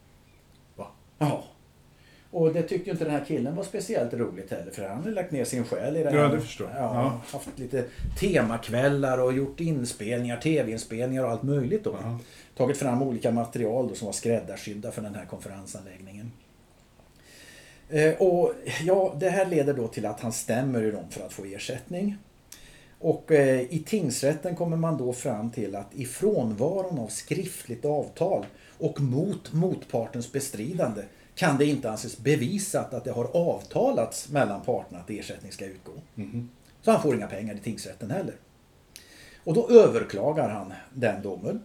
Va? 0.76 0.88
Ja. 1.18 1.44
Och 2.32 2.54
det 2.54 2.62
tyckte 2.62 2.86
ju 2.86 2.92
inte 2.92 3.04
den 3.04 3.14
här 3.14 3.26
killen 3.28 3.56
var 3.56 3.64
speciellt 3.64 4.14
roligt 4.14 4.52
heller 4.52 4.72
för 4.72 4.88
han 4.88 4.98
hade 4.98 5.12
lagt 5.12 5.32
ner 5.32 5.46
sin 5.46 5.64
själ 5.64 5.98
i 5.98 6.04
det 6.04 6.10
här. 6.10 6.18
Ja, 6.18 6.28
det 6.28 6.42
förstår 6.42 6.70
jag. 6.70 6.78
Ja, 6.78 6.94
Ja. 6.94 7.22
Haft 7.38 7.60
lite 7.60 7.84
temakvällar 8.20 9.18
och 9.18 9.34
gjort 9.34 9.60
inspelningar, 9.60 10.38
tv-inspelningar 10.38 11.24
och 11.24 11.32
allt 11.32 11.44
möjligt 11.44 11.84
då. 11.84 11.98
Ja. 12.02 12.20
Tagit 12.56 12.78
fram 12.78 13.02
olika 13.02 13.32
material 13.32 13.88
då 13.88 13.96
som 13.96 14.06
var 14.06 14.14
skräddarsydda 14.14 14.92
för 14.92 15.02
den 15.02 15.16
här 15.16 15.26
konferensanläggningen. 15.26 16.32
Eh, 17.90 18.14
och 18.14 18.54
ja, 18.84 19.16
det 19.20 19.30
här 19.30 19.46
leder 19.46 19.74
då 19.74 19.88
till 19.88 20.06
att 20.06 20.20
han 20.20 20.34
stämmer 20.34 20.82
ju 20.82 20.92
dem 20.92 21.10
för 21.10 21.26
att 21.26 21.34
få 21.34 21.46
ersättning. 21.46 22.18
Och 23.00 23.32
eh, 23.32 23.62
i 23.62 23.84
tingsrätten 23.86 24.56
kommer 24.56 24.78
man 24.78 24.98
då 24.98 25.14
fram 25.14 25.52
till 25.52 25.76
att 25.76 25.94
i 25.94 26.06
frånvaron 26.06 27.00
av 27.00 27.08
skriftligt 27.08 27.86
avtal 27.86 28.46
och 28.80 29.02
mot 29.02 29.54
motpartens 29.54 30.32
bestridande 30.32 31.02
kan 31.36 31.58
det 31.58 31.66
inte 31.66 31.92
anses 31.92 32.18
bevisat 32.18 32.94
att 32.94 33.04
det 33.04 33.12
har 33.12 33.36
avtalats 33.36 34.30
mellan 34.30 34.62
parterna 34.62 35.00
att 35.00 35.10
ersättning 35.10 35.52
ska 35.52 35.66
utgå. 35.66 35.92
Mhm. 36.16 36.50
Så 36.82 36.92
han 36.92 37.02
får 37.02 37.16
inga 37.16 37.28
pengar 37.28 37.56
i 37.56 37.60
tingsrätten 37.60 38.12
heller. 38.12 38.36
Och 39.44 39.54
då 39.54 39.70
överklagar 39.70 40.50
han 40.50 40.74
den 40.94 41.22
domen. 41.22 41.64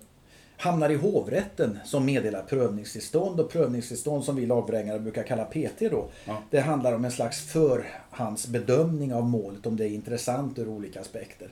Hamnar 0.61 0.91
i 0.91 0.95
hovrätten 0.95 1.79
som 1.85 2.05
meddelar 2.05 2.43
prövningstillstånd 2.43 3.41
och 3.41 3.51
prövningstillstånd 3.51 4.25
som 4.25 4.37
vi 4.37 4.47
lagvrängare 4.47 4.99
brukar 4.99 5.23
kalla 5.23 5.45
PT 5.45 5.81
då. 5.91 6.09
Ja. 6.25 6.43
Det 6.51 6.61
handlar 6.61 6.93
om 6.93 7.05
en 7.05 7.11
slags 7.11 7.41
förhandsbedömning 7.41 9.15
av 9.15 9.25
målet 9.25 9.67
om 9.67 9.77
det 9.77 9.85
är 9.85 9.89
intressant 9.89 10.59
ur 10.59 10.69
olika 10.69 11.01
aspekter. 11.01 11.49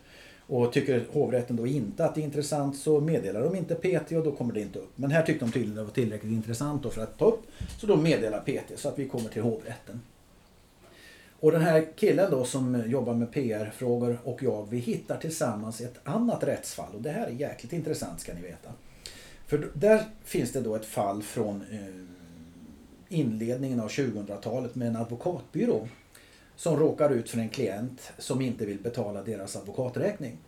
Och 0.47 0.73
tycker 0.73 1.07
hovrätten 1.13 1.57
då 1.57 1.67
inte 1.67 2.05
att 2.05 2.15
det 2.15 2.21
är 2.21 2.25
intressant 2.25 2.77
så 2.77 3.01
meddelar 3.01 3.43
de 3.43 3.57
inte 3.57 3.75
PT 3.75 4.13
och 4.13 4.25
då 4.25 4.33
kommer 4.33 4.55
det 4.55 4.61
inte 4.61 4.79
upp. 4.79 4.93
Men 4.95 5.11
här 5.11 5.23
tyckte 5.23 5.45
de 5.45 5.53
tydligen 5.53 5.77
det 5.77 5.83
var 5.83 5.91
tillräckligt 5.91 6.33
intressant 6.33 6.83
då 6.83 6.91
för 6.91 7.03
att 7.03 7.19
ta 7.19 7.25
upp. 7.25 7.43
Så 7.81 7.87
då 7.87 7.97
meddelar 7.97 8.41
PT 8.41 8.81
så 8.81 8.89
att 8.89 8.99
vi 8.99 9.09
kommer 9.09 9.29
till 9.29 9.43
hovrätten. 9.43 10.01
Och 11.41 11.53
den 11.53 11.63
här 11.63 11.87
killen 11.97 12.31
då 12.31 12.45
som 12.45 12.83
jobbar 12.87 13.15
med 13.15 13.33
PR-frågor 13.33 14.19
och 14.25 14.43
jag, 14.43 14.67
vi 14.71 14.79
hittar 14.79 15.17
tillsammans 15.17 15.81
ett 15.81 15.99
annat 16.05 16.45
rättsfall. 16.45 16.95
Och 16.95 17.03
det 17.03 17.11
här 17.11 17.27
är 17.27 17.31
jäkligt 17.31 17.73
intressant 17.73 18.21
ska 18.21 18.35
ni 18.35 18.41
veta. 18.41 18.71
För 19.49 19.71
där 19.75 20.05
finns 20.25 20.53
det 20.53 20.61
då 20.61 20.75
ett 20.75 20.87
fall 20.87 21.23
från 21.23 21.63
eh, 21.73 21.79
inledningen 23.09 23.81
av 23.81 23.89
2000-talet 23.89 24.75
med 24.75 24.89
en 24.89 24.97
advokatbyrå 24.97 25.89
som 26.57 26.77
råkar 26.77 27.11
ut 27.11 27.31
för 27.31 27.39
en 27.39 27.49
klient 27.49 28.13
som 28.19 28.41
inte 28.41 28.67
vill 28.67 28.79
betala 28.79 29.23
deras 29.23 29.57
advokaträkning. 29.57 30.39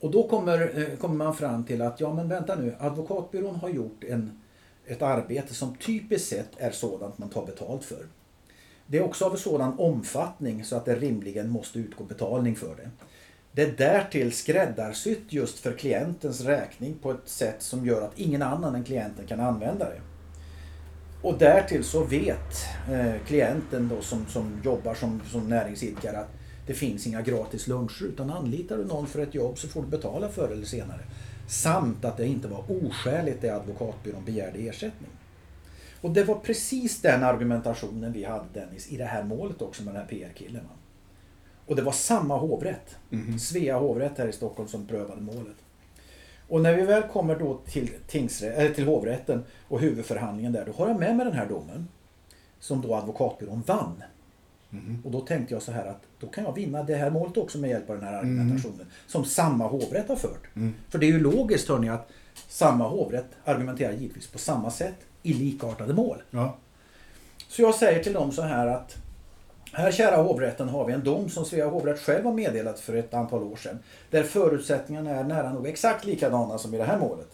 Och 0.00 0.10
då 0.10 0.28
kommer, 0.28 0.78
eh, 0.78 0.96
kommer 0.96 1.14
man 1.14 1.36
fram 1.36 1.64
till 1.64 1.82
att, 1.82 2.00
ja 2.00 2.14
men 2.14 2.28
vänta 2.28 2.56
nu, 2.56 2.74
advokatbyrån 2.78 3.54
har 3.54 3.68
gjort 3.68 4.04
en, 4.04 4.40
ett 4.86 5.02
arbete 5.02 5.54
som 5.54 5.76
typiskt 5.76 6.28
sett 6.28 6.50
är 6.56 6.70
sådant 6.70 7.18
man 7.18 7.28
tar 7.28 7.46
betalt 7.46 7.84
för. 7.84 8.06
Det 8.86 8.98
är 8.98 9.02
också 9.02 9.24
av 9.24 9.36
sådan 9.36 9.78
omfattning 9.78 10.64
så 10.64 10.76
att 10.76 10.84
det 10.84 10.96
rimligen 10.96 11.50
måste 11.50 11.78
utgå 11.78 12.04
betalning 12.04 12.56
för 12.56 12.76
det. 12.76 12.90
Det 13.56 13.62
är 13.62 13.72
därtill 13.76 14.32
skräddarsytt 14.32 15.32
just 15.32 15.58
för 15.58 15.72
klientens 15.72 16.40
räkning 16.40 16.94
på 17.02 17.10
ett 17.10 17.28
sätt 17.28 17.62
som 17.62 17.86
gör 17.86 18.02
att 18.02 18.18
ingen 18.18 18.42
annan 18.42 18.74
än 18.74 18.84
klienten 18.84 19.26
kan 19.26 19.40
använda 19.40 19.84
det. 19.84 20.00
Och 21.22 21.38
därtill 21.38 21.84
så 21.84 22.04
vet 22.04 22.66
eh, 22.90 23.14
klienten 23.26 23.88
då 23.88 24.00
som, 24.02 24.26
som 24.26 24.60
jobbar 24.64 24.94
som, 24.94 25.20
som 25.30 25.48
näringsidkare 25.48 26.18
att 26.18 26.30
det 26.66 26.74
finns 26.74 27.06
inga 27.06 27.22
gratis 27.22 27.66
luncher 27.66 28.04
utan 28.04 28.30
anlitar 28.30 28.76
du 28.76 28.84
någon 28.84 29.06
för 29.06 29.20
ett 29.20 29.34
jobb 29.34 29.58
så 29.58 29.68
får 29.68 29.82
du 29.82 29.88
betala 29.88 30.28
förr 30.28 30.48
eller 30.52 30.66
senare. 30.66 31.00
Samt 31.48 32.04
att 32.04 32.16
det 32.16 32.26
inte 32.26 32.48
var 32.48 32.64
oskäligt 32.68 33.40
det 33.40 33.50
advokatbyrån 33.50 34.24
begärde 34.24 34.58
ersättning. 34.58 35.10
Och 36.00 36.10
det 36.10 36.24
var 36.24 36.34
precis 36.34 37.00
den 37.00 37.22
argumentationen 37.22 38.12
vi 38.12 38.24
hade 38.24 38.44
Dennis 38.52 38.92
i 38.92 38.96
det 38.96 39.04
här 39.04 39.24
målet 39.24 39.62
också 39.62 39.82
med 39.82 39.94
den 39.94 40.02
här 40.02 40.08
PR-killen. 40.08 40.62
Och 41.66 41.76
det 41.76 41.82
var 41.82 41.92
samma 41.92 42.36
hovrätt. 42.36 42.96
Svea 43.40 43.78
hovrätt 43.78 44.18
här 44.18 44.28
i 44.28 44.32
Stockholm 44.32 44.68
som 44.68 44.86
prövade 44.86 45.20
målet. 45.20 45.56
Och 46.48 46.60
när 46.60 46.76
vi 46.76 46.82
väl 46.82 47.02
kommer 47.02 47.36
då 47.38 47.60
till, 47.66 47.90
tingsrä- 48.08 48.52
eller 48.52 48.74
till 48.74 48.86
hovrätten 48.86 49.44
och 49.68 49.80
huvudförhandlingen 49.80 50.52
där, 50.52 50.64
då 50.66 50.72
har 50.72 50.88
jag 50.88 50.98
med 51.00 51.16
mig 51.16 51.26
den 51.26 51.34
här 51.34 51.46
domen. 51.46 51.88
Som 52.60 52.80
då 52.80 52.94
advokatbyrån 52.94 53.62
vann. 53.66 54.02
Och 55.04 55.10
då 55.10 55.20
tänkte 55.20 55.54
jag 55.54 55.62
så 55.62 55.72
här 55.72 55.86
att 55.86 56.02
då 56.20 56.26
kan 56.26 56.44
jag 56.44 56.52
vinna 56.52 56.82
det 56.82 56.94
här 56.94 57.10
målet 57.10 57.36
också 57.36 57.58
med 57.58 57.70
hjälp 57.70 57.90
av 57.90 57.96
den 57.96 58.04
här 58.04 58.14
argumentationen. 58.14 58.86
Som 59.06 59.24
samma 59.24 59.66
hovrätt 59.66 60.08
har 60.08 60.16
fört. 60.16 60.48
För 60.88 60.98
det 60.98 61.06
är 61.06 61.12
ju 61.12 61.20
logiskt 61.20 61.68
hörni 61.68 61.88
att 61.88 62.10
samma 62.48 62.88
hovrätt 62.88 63.26
argumenterar 63.44 63.92
givetvis 63.92 64.26
på 64.26 64.38
samma 64.38 64.70
sätt 64.70 64.96
i 65.22 65.32
likartade 65.32 65.94
mål. 65.94 66.22
Ja. 66.30 66.56
Så 67.48 67.62
jag 67.62 67.74
säger 67.74 68.02
till 68.02 68.12
dem 68.12 68.32
så 68.32 68.42
här 68.42 68.66
att 68.66 68.96
här 69.76 69.92
kära 69.92 70.16
hovrätten 70.16 70.68
har 70.68 70.84
vi 70.84 70.92
en 70.92 71.04
dom 71.04 71.28
som 71.28 71.44
Svea 71.44 71.68
hovrätt 71.68 72.00
själv 72.00 72.24
har 72.24 72.32
meddelat 72.32 72.80
för 72.80 72.94
ett 72.94 73.14
antal 73.14 73.42
år 73.42 73.56
sedan. 73.56 73.78
Där 74.10 74.22
förutsättningarna 74.22 75.10
är 75.10 75.24
nära 75.24 75.52
nog 75.52 75.66
exakt 75.66 76.04
likadana 76.04 76.58
som 76.58 76.74
i 76.74 76.78
det 76.78 76.84
här 76.84 76.98
målet. 76.98 77.28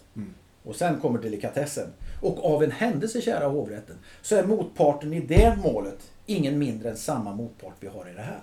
Och 0.64 0.76
sen 0.76 1.00
kommer 1.00 1.18
delikatessen. 1.18 1.88
Och 2.20 2.54
av 2.54 2.62
en 2.62 2.70
händelse 2.70 3.20
kära 3.20 3.48
hovrätten 3.48 3.96
så 4.22 4.36
är 4.36 4.44
motparten 4.44 5.12
i 5.12 5.20
det 5.20 5.58
målet 5.64 6.12
ingen 6.26 6.58
mindre 6.58 6.90
än 6.90 6.96
samma 6.96 7.34
motpart 7.34 7.74
vi 7.80 7.86
har 7.86 8.08
i 8.10 8.14
det 8.14 8.22
här. 8.22 8.42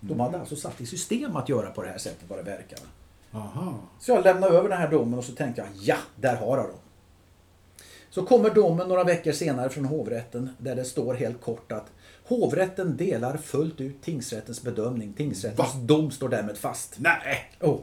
De 0.00 0.20
hade 0.20 0.40
alltså 0.40 0.56
satt 0.56 0.80
i 0.80 0.86
system 0.86 1.36
att 1.36 1.48
göra 1.48 1.70
på 1.70 1.82
det 1.82 1.88
här 1.88 1.98
sättet 1.98 2.28
vad 2.28 2.38
det 2.38 2.42
verkar. 2.42 2.78
Aha. 3.32 3.74
Så 4.00 4.12
jag 4.12 4.24
lämnade 4.24 4.56
över 4.56 4.68
den 4.68 4.78
här 4.78 4.90
domen 4.90 5.18
och 5.18 5.24
så 5.24 5.32
tänkte 5.32 5.60
jag, 5.60 5.70
ja, 5.80 5.96
där 6.16 6.36
har 6.36 6.56
jag 6.56 6.66
dem. 6.66 6.78
Så 8.10 8.26
kommer 8.26 8.50
domen 8.50 8.88
några 8.88 9.04
veckor 9.04 9.32
senare 9.32 9.70
från 9.70 9.84
hovrätten 9.84 10.50
där 10.58 10.76
det 10.76 10.84
står 10.84 11.14
helt 11.14 11.40
kort 11.40 11.72
att 11.72 11.86
hovrätten 12.24 12.96
delar 12.96 13.36
fullt 13.36 13.80
ut 13.80 14.02
tingsrättens 14.02 14.62
bedömning. 14.62 15.12
Tingsrättens 15.12 15.74
Va? 15.74 15.80
dom 15.80 16.10
står 16.10 16.28
därmed 16.28 16.56
fast. 16.56 16.94
Nej! 16.98 17.52
Oh. 17.60 17.80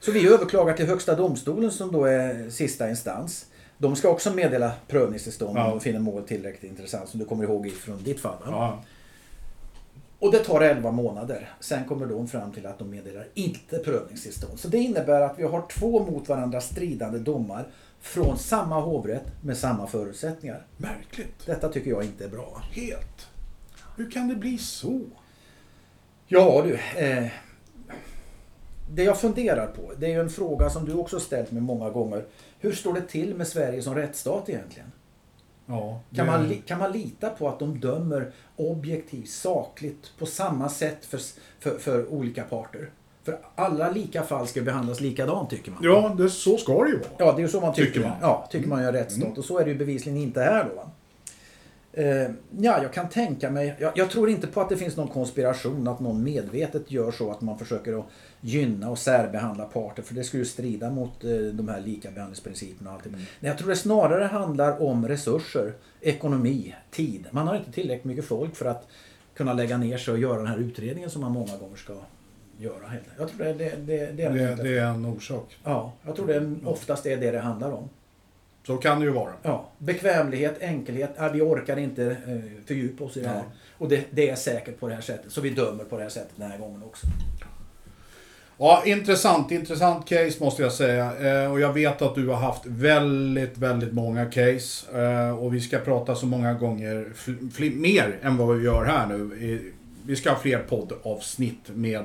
Så 0.00 0.12
vi 0.12 0.28
överklagar 0.32 0.76
till 0.76 0.86
Högsta 0.86 1.14
domstolen 1.14 1.70
som 1.70 1.92
då 1.92 2.04
är 2.04 2.50
sista 2.50 2.90
instans. 2.90 3.46
De 3.78 3.96
ska 3.96 4.08
också 4.08 4.30
meddela 4.34 4.72
prövningstillstånd 4.88 5.58
Ja. 5.58 5.64
om 5.64 5.70
de 5.70 5.80
finner 5.80 5.98
mål 6.00 6.22
tillräckligt 6.22 6.70
intressant 6.70 7.08
som 7.08 7.20
du 7.20 7.26
kommer 7.26 7.44
ihåg 7.44 7.72
från 7.72 8.02
ditt 8.02 8.20
fall. 8.20 8.36
Ja. 8.46 8.82
Och 10.18 10.32
det 10.32 10.38
tar 10.38 10.60
11 10.60 10.90
månader. 10.90 11.50
Sen 11.60 11.84
kommer 11.84 12.06
de 12.06 12.28
fram 12.28 12.52
till 12.52 12.66
att 12.66 12.78
de 12.78 12.90
meddelar 12.90 13.26
inte 13.34 13.78
prövningstillstånd. 13.78 14.60
Så 14.60 14.68
det 14.68 14.78
innebär 14.78 15.20
att 15.20 15.38
vi 15.38 15.42
har 15.42 15.66
två 15.68 16.04
mot 16.10 16.28
varandra 16.28 16.60
stridande 16.60 17.18
domar 17.18 17.66
från 18.00 18.38
samma 18.38 18.80
hovrätt 18.80 19.26
med 19.42 19.56
samma 19.56 19.86
förutsättningar. 19.86 20.66
Märkligt. 20.76 21.46
Detta 21.46 21.68
tycker 21.68 21.90
jag 21.90 22.04
inte 22.04 22.24
är 22.24 22.28
bra. 22.28 22.62
Helt. 22.72 23.28
Hur 23.96 24.10
kan 24.10 24.28
det 24.28 24.34
bli 24.34 24.58
så? 24.58 25.00
Ja 26.26 26.62
du, 26.62 26.74
eh, 27.04 27.26
det 28.90 29.02
jag 29.04 29.20
funderar 29.20 29.66
på, 29.66 29.92
det 29.98 30.06
är 30.06 30.10
ju 30.10 30.20
en 30.20 30.30
fråga 30.30 30.70
som 30.70 30.84
du 30.84 30.94
också 30.94 31.20
ställt 31.20 31.50
mig 31.50 31.62
många 31.62 31.90
gånger. 31.90 32.24
Hur 32.58 32.72
står 32.72 32.94
det 32.94 33.00
till 33.02 33.34
med 33.34 33.46
Sverige 33.48 33.82
som 33.82 33.94
rättsstat 33.94 34.48
egentligen? 34.48 34.92
Ja, 35.66 36.00
Kan 36.14 36.26
det- 36.26 36.32
man, 36.32 36.48
li- 36.48 36.62
kan 36.66 36.78
man 36.78 36.92
lita 36.92 37.30
på 37.30 37.48
att 37.48 37.58
de 37.58 37.80
dömer 37.80 38.32
objektivt, 38.56 39.28
sakligt, 39.30 40.12
på 40.18 40.26
samma 40.26 40.68
sätt 40.68 41.04
för, 41.04 41.20
för, 41.60 41.78
för 41.78 42.08
olika 42.12 42.42
parter? 42.44 42.90
För 43.22 43.38
alla 43.54 43.90
lika 43.90 44.22
fall 44.22 44.46
ska 44.46 44.62
behandlas 44.62 45.00
likadant 45.00 45.50
tycker 45.50 45.70
man. 45.70 45.80
Ja, 45.82 46.14
det, 46.18 46.30
så 46.30 46.56
ska 46.56 46.84
det 46.84 46.90
ju 46.90 46.98
vara. 46.98 47.10
Ja, 47.18 47.34
det 47.36 47.42
är 47.42 47.48
så 47.48 47.60
man 47.60 47.74
tycker. 47.74 47.92
Tycker 47.92 48.08
man. 48.08 48.16
Ja, 48.20 48.48
tycker 48.50 48.68
man 48.68 48.84
är 48.84 48.92
rättsstat. 48.92 49.38
Och 49.38 49.44
så 49.44 49.58
är 49.58 49.64
det 49.64 49.70
ju 49.70 49.78
bevisligen 49.78 50.18
inte 50.18 50.40
här 50.40 50.64
då. 50.74 50.90
Eh, 51.92 52.30
ja, 52.58 52.82
jag 52.82 52.92
kan 52.92 53.08
tänka 53.08 53.50
mig. 53.50 53.76
Jag, 53.78 53.92
jag 53.94 54.10
tror 54.10 54.30
inte 54.30 54.46
på 54.46 54.60
att 54.60 54.68
det 54.68 54.76
finns 54.76 54.96
någon 54.96 55.08
konspiration. 55.08 55.88
Att 55.88 56.00
någon 56.00 56.24
medvetet 56.24 56.90
gör 56.90 57.10
så 57.10 57.30
att 57.30 57.40
man 57.40 57.58
försöker 57.58 57.98
att 57.98 58.06
gynna 58.40 58.90
och 58.90 58.98
särbehandla 58.98 59.64
parter. 59.64 60.02
För 60.02 60.14
det 60.14 60.24
skulle 60.24 60.40
ju 60.40 60.46
strida 60.46 60.90
mot 60.90 61.24
eh, 61.24 61.30
de 61.30 61.68
här 61.68 61.80
likabehandlingsprinciperna 61.80 62.90
och 62.90 62.94
allt 62.94 63.04
det. 63.04 63.10
Nej, 63.10 63.26
jag 63.40 63.58
tror 63.58 63.68
det 63.68 63.76
snarare 63.76 64.24
handlar 64.24 64.82
om 64.82 65.08
resurser, 65.08 65.72
ekonomi, 66.00 66.74
tid. 66.90 67.26
Man 67.30 67.48
har 67.48 67.56
inte 67.56 67.72
tillräckligt 67.72 68.04
mycket 68.04 68.24
folk 68.24 68.56
för 68.56 68.66
att 68.66 68.88
kunna 69.34 69.52
lägga 69.52 69.78
ner 69.78 69.98
sig 69.98 70.12
och 70.12 70.20
göra 70.20 70.38
den 70.38 70.46
här 70.46 70.58
utredningen 70.58 71.10
som 71.10 71.20
man 71.20 71.32
många 71.32 71.56
gånger 71.56 71.76
ska 71.76 71.94
göra. 72.62 72.86
helt. 72.88 73.04
Jag 73.18 73.28
tror 73.28 73.44
det, 73.44 73.52
det, 73.52 73.76
det, 73.76 74.12
det 74.12 74.22
är 74.22 74.30
Det, 74.30 74.62
det 74.62 74.78
är 74.78 74.86
en 74.86 75.06
orsak. 75.06 75.56
Ja, 75.64 75.92
jag 76.06 76.16
tror 76.16 76.26
det 76.26 76.56
oftast 76.64 77.06
är 77.06 77.16
det 77.16 77.30
det 77.30 77.40
handlar 77.40 77.72
om. 77.72 77.88
Så 78.66 78.76
kan 78.76 79.00
det 79.00 79.06
ju 79.06 79.12
vara. 79.12 79.32
Ja, 79.42 79.68
bekvämlighet, 79.78 80.62
enkelhet. 80.62 81.10
Ja, 81.16 81.28
vi 81.28 81.40
orkar 81.40 81.76
inte 81.78 82.04
eh, 82.04 82.66
fördjupa 82.66 83.04
oss 83.04 83.16
i 83.16 83.20
det 83.20 83.28
här. 83.28 83.36
Ja. 83.36 83.44
Och 83.78 83.88
det, 83.88 84.04
det 84.10 84.30
är 84.30 84.36
säkert 84.36 84.80
på 84.80 84.88
det 84.88 84.94
här 84.94 85.02
sättet. 85.02 85.32
Så 85.32 85.40
vi 85.40 85.50
dömer 85.50 85.84
på 85.84 85.96
det 85.96 86.02
här 86.02 86.10
sättet 86.10 86.32
den 86.36 86.50
här 86.50 86.58
gången 86.58 86.82
också. 86.82 87.06
Ja, 88.58 88.82
intressant, 88.86 89.50
intressant 89.50 90.08
case 90.08 90.44
måste 90.44 90.62
jag 90.62 90.72
säga. 90.72 91.12
Eh, 91.44 91.52
och 91.52 91.60
jag 91.60 91.72
vet 91.72 92.02
att 92.02 92.14
du 92.14 92.28
har 92.28 92.36
haft 92.36 92.66
väldigt, 92.66 93.58
väldigt 93.58 93.92
många 93.92 94.24
case. 94.24 95.00
Eh, 95.00 95.38
och 95.38 95.54
vi 95.54 95.60
ska 95.60 95.78
prata 95.78 96.14
så 96.14 96.26
många 96.26 96.54
gånger 96.54 97.12
mer 97.80 98.18
än 98.22 98.36
vad 98.36 98.56
vi 98.56 98.64
gör 98.64 98.84
här 98.84 99.06
nu. 99.06 99.72
Vi 100.06 100.16
ska 100.16 100.30
ha 100.30 100.38
fler 100.38 100.58
poddavsnitt 100.58 101.68
med 101.74 102.04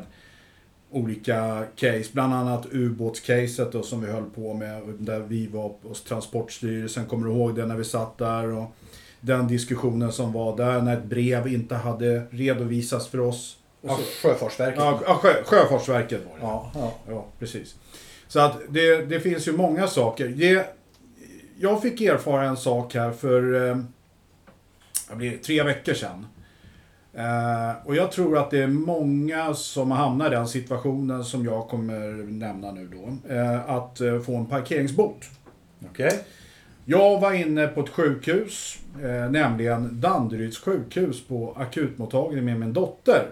olika 0.92 1.66
case. 1.76 2.06
Bland 2.12 2.34
annat 2.34 2.66
ubåtscaset 2.72 3.72
då, 3.72 3.84
som 3.84 4.02
vi 4.02 4.12
höll 4.12 4.30
på 4.30 4.54
med. 4.54 4.82
Där 5.00 5.20
vi 5.20 5.48
var 5.48 5.74
hos 5.84 6.04
Transportstyrelsen. 6.04 7.06
Kommer 7.06 7.28
du 7.28 7.34
ihåg 7.34 7.56
det 7.56 7.66
när 7.66 7.76
vi 7.76 7.84
satt 7.84 8.18
där? 8.18 8.48
Och 8.54 8.76
den 9.22 9.48
diskussionen 9.48 10.12
som 10.12 10.34
var 10.34 10.58
där 10.58 10.82
när 10.82 10.98
ett 10.98 11.04
brev 11.04 11.48
inte 11.48 11.76
hade 11.76 12.24
redovisats 12.30 13.08
för 13.08 13.20
oss. 13.20 13.58
Ja, 13.82 14.00
Sjöfartsverket. 14.24 14.80
ja, 14.80 15.20
sjö, 15.22 15.34
Sjöfartsverket 15.46 16.22
var 16.26 16.36
det. 16.38 16.42
ja, 16.42 16.72
ja. 16.76 16.94
Ja, 17.10 17.26
precis. 17.40 17.76
Så 18.28 18.40
att 18.40 18.58
det, 18.70 19.06
det 19.06 19.20
finns 19.20 19.48
ju 19.48 19.52
många 19.52 19.88
saker. 19.88 20.28
Det, 20.28 20.76
jag 21.60 21.82
fick 21.82 22.02
erfara 22.02 22.44
en 22.44 22.58
sak 22.58 22.96
här 22.96 23.12
för 23.12 23.70
eh, 23.70 23.78
blir 25.16 25.38
tre 25.38 25.64
veckor 25.64 25.94
sedan. 25.94 26.28
Eh, 27.16 27.88
och 27.88 27.96
jag 27.96 28.12
tror 28.12 28.38
att 28.38 28.52
det 28.52 28.64
är 28.64 28.68
många 28.68 29.54
som 29.54 29.92
hamnar 29.92 30.28
i 30.28 30.30
den 30.30 30.48
situationen 30.48 31.24
som 31.24 31.46
jag 31.46 31.68
kommer 31.68 32.32
nämna 32.32 32.72
nu 32.72 32.88
då. 32.88 33.34
Eh, 33.34 33.70
att 33.70 34.02
eh, 34.02 34.20
få 34.20 34.36
en 34.36 34.46
parkeringsbot. 34.46 35.26
Okay. 35.92 36.12
Jag 36.86 37.20
var 37.20 37.34
inne 37.34 37.68
på 37.68 37.82
ett 37.82 37.90
sjukhus, 37.90 38.78
eh, 39.04 39.32
nämligen 39.32 40.02
Danderyds 40.02 40.58
sjukhus 40.58 41.28
på 41.28 41.54
akutmottagningen 41.58 42.46
med 42.46 42.60
min 42.60 42.74
dotter. 42.74 43.28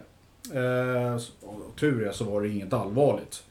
Eh, 0.54 1.22
tur 1.80 2.08
är 2.08 2.12
så 2.12 2.24
var 2.24 2.42
det 2.42 2.50
inget 2.50 2.74
allvarligt. 2.74 3.44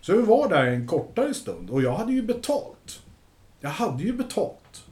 Så 0.00 0.16
vi 0.16 0.22
var 0.22 0.48
där 0.48 0.64
en 0.64 0.86
kortare 0.86 1.34
stund 1.34 1.70
och 1.70 1.82
jag 1.82 1.92
hade 1.92 2.12
ju 2.12 2.22
betalt. 2.22 3.02
Jag 3.60 3.70
hade 3.70 4.02
ju 4.02 4.12
betalt. 4.12 4.84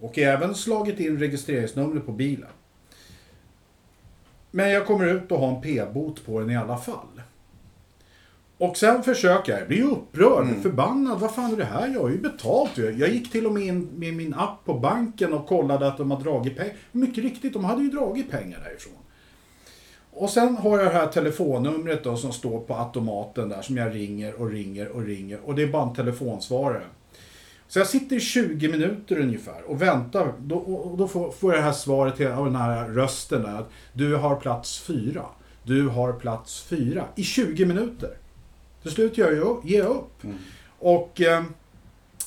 Och 0.00 0.18
även 0.18 0.54
slagit 0.54 1.00
in 1.00 1.18
registreringsnumret 1.18 2.06
på 2.06 2.12
bilen. 2.12 2.48
Men 4.50 4.70
jag 4.70 4.86
kommer 4.86 5.06
ut 5.06 5.32
och 5.32 5.38
har 5.38 5.48
en 5.56 5.60
p-bot 5.62 6.26
på 6.26 6.40
den 6.40 6.50
i 6.50 6.56
alla 6.56 6.76
fall. 6.76 7.06
Och 8.58 8.76
sen 8.76 9.02
försöker 9.02 9.52
jag, 9.52 9.60
jag 9.60 9.68
blir 9.68 9.82
upprörd, 9.82 10.44
Mm. 10.44 10.62
förbannad. 10.62 11.20
Vad 11.20 11.34
fan 11.34 11.52
är 11.52 11.56
det 11.56 11.64
här? 11.64 11.88
Jag 11.88 12.00
har 12.00 12.08
ju 12.08 12.18
betalt 12.18 12.78
ju. 12.78 12.90
Jag 12.90 13.08
gick 13.08 13.32
till 13.32 13.46
och 13.46 13.52
med 13.52 13.62
in 13.62 13.88
med 13.96 14.14
min 14.14 14.34
app 14.34 14.64
på 14.64 14.74
banken 14.74 15.32
och 15.32 15.46
kollade 15.46 15.86
att 15.88 15.96
de 15.98 16.10
har 16.10 16.20
dragit 16.20 16.56
pengar. 16.56 16.74
Mycket 16.92 17.24
riktigt, 17.24 17.52
de 17.52 17.64
hade 17.64 17.82
ju 17.82 17.90
dragit 17.90 18.30
pengar 18.30 18.60
därifrån. 18.64 18.92
Och 20.10 20.30
sen 20.30 20.56
har 20.56 20.78
jag 20.78 20.86
det 20.86 20.98
här 20.98 21.06
telefonnumret 21.06 22.04
då 22.04 22.16
som 22.16 22.32
står 22.32 22.60
på 22.60 22.74
automaten 22.74 23.48
där 23.48 23.62
som 23.62 23.76
jag 23.76 23.94
ringer 23.94 24.40
och 24.40 24.50
ringer 24.50 24.88
och 24.88 25.02
ringer. 25.02 25.38
Och 25.44 25.54
det 25.54 25.62
är 25.62 25.66
bara 25.66 25.88
en 25.88 25.94
telefonsvarare. 25.94 26.82
Så 27.68 27.78
jag 27.78 27.86
sitter 27.86 28.16
i 28.16 28.20
20 28.20 28.68
minuter 28.68 29.18
ungefär 29.18 29.62
och 29.66 29.82
väntar. 29.82 30.32
Då, 30.40 30.56
och 30.56 30.98
då 30.98 31.08
får, 31.08 31.30
får 31.30 31.52
jag 31.52 31.62
det 31.62 31.64
här 31.64 31.72
svaret 31.72 32.20
av 32.20 32.44
den 32.44 32.56
här 32.56 32.88
rösten 32.88 33.42
där. 33.42 33.58
Att 33.58 33.70
du 33.92 34.16
har 34.16 34.36
plats 34.36 34.78
fyra. 34.78 35.24
Du 35.62 35.88
har 35.88 36.12
plats 36.12 36.62
fyra. 36.62 37.04
I 37.14 37.22
20 37.22 37.66
minuter. 37.66 38.10
Till 38.82 38.90
slut 38.90 39.18
gör 39.18 39.32
jag, 39.32 39.60
ger 39.64 39.78
jag 39.78 39.90
upp. 39.90 40.22
Och 40.78 41.20
eh, 41.20 41.44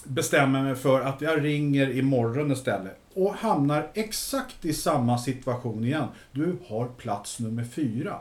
bestämmer 0.03 0.63
mig 0.63 0.75
för 0.75 1.01
att 1.01 1.21
jag 1.21 1.43
ringer 1.43 1.97
imorgon 1.97 2.51
istället. 2.51 2.97
Och 3.13 3.33
hamnar 3.33 3.87
exakt 3.93 4.65
i 4.65 4.73
samma 4.73 5.17
situation 5.17 5.85
igen. 5.85 6.07
Du 6.31 6.57
har 6.67 6.87
plats 6.87 7.39
nummer 7.39 7.63
fyra. 7.63 8.19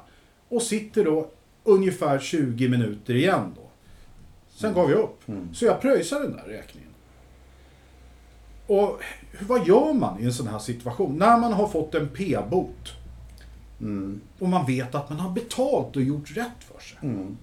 Och 0.48 0.62
sitter 0.62 1.04
då 1.04 1.30
ungefär 1.64 2.18
20 2.18 2.68
minuter 2.68 3.14
igen 3.14 3.52
då. 3.56 3.70
Sen 4.54 4.74
gav 4.74 4.90
jag 4.90 4.98
upp. 5.00 5.20
Så 5.54 5.64
jag 5.64 5.80
pröjsar 5.80 6.20
den 6.20 6.32
där 6.32 6.44
räkningen. 6.44 6.89
Och 8.70 9.00
vad 9.40 9.66
gör 9.66 9.92
man 9.92 10.20
i 10.20 10.24
en 10.24 10.32
sån 10.32 10.48
här 10.48 10.58
situation? 10.58 11.18
När 11.18 11.38
man 11.38 11.52
har 11.52 11.68
fått 11.68 11.94
en 11.94 12.08
p-bot. 12.08 12.92
Och 14.38 14.48
man 14.48 14.66
vet 14.66 14.94
att 14.94 15.10
man 15.10 15.20
har 15.20 15.30
betalt 15.30 15.96
och 15.96 16.02
gjort 16.02 16.36
rätt 16.36 16.64
för 16.72 16.80
sig. 16.80 16.98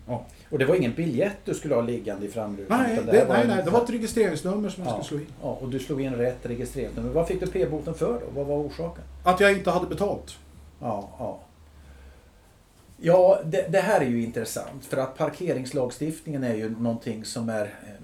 Ja. 0.07 0.25
Och 0.49 0.59
det 0.59 0.65
var 0.65 0.75
ingen 0.75 0.93
biljett 0.93 1.37
du 1.45 1.53
skulle 1.53 1.75
ha 1.75 1.81
liggande 1.81 2.25
i 2.25 2.29
framrutan? 2.29 2.83
Nej, 2.83 2.93
utan 2.93 3.05
det, 3.05 3.11
här 3.11 3.27
nej, 3.27 3.41
en- 3.41 3.47
nej, 3.47 3.61
det 3.65 3.71
var 3.71 3.83
ett 3.83 3.89
registreringsnummer 3.89 4.69
som 4.69 4.83
jag 4.83 4.93
ja, 4.93 5.03
skulle 5.03 5.19
slå 5.21 5.27
in. 5.27 5.33
ja, 5.41 5.57
och 5.61 5.69
du 5.69 5.79
slog 5.79 6.01
in 6.01 6.15
rätt 6.15 6.39
registreringsnummer. 6.43 7.09
Vad 7.09 7.27
fick 7.27 7.39
du 7.39 7.47
p-boten 7.47 7.93
för 7.93 8.13
då? 8.13 8.25
Vad 8.35 8.45
var 8.47 8.55
orsaken? 8.55 9.03
Att 9.23 9.39
jag 9.39 9.51
inte 9.51 9.71
hade 9.71 9.87
betalt. 9.87 10.37
Ja, 10.79 11.09
ja. 11.19 11.39
Ja, 12.97 13.39
det, 13.45 13.67
det 13.71 13.79
här 13.79 14.01
är 14.01 14.05
ju 14.05 14.23
intressant 14.23 14.85
för 14.85 14.97
att 14.97 15.17
parkeringslagstiftningen 15.17 16.43
är 16.43 16.55
ju 16.55 16.69
någonting 16.69 17.25
som 17.25 17.49
är, 17.49 17.63
eh, 17.63 17.96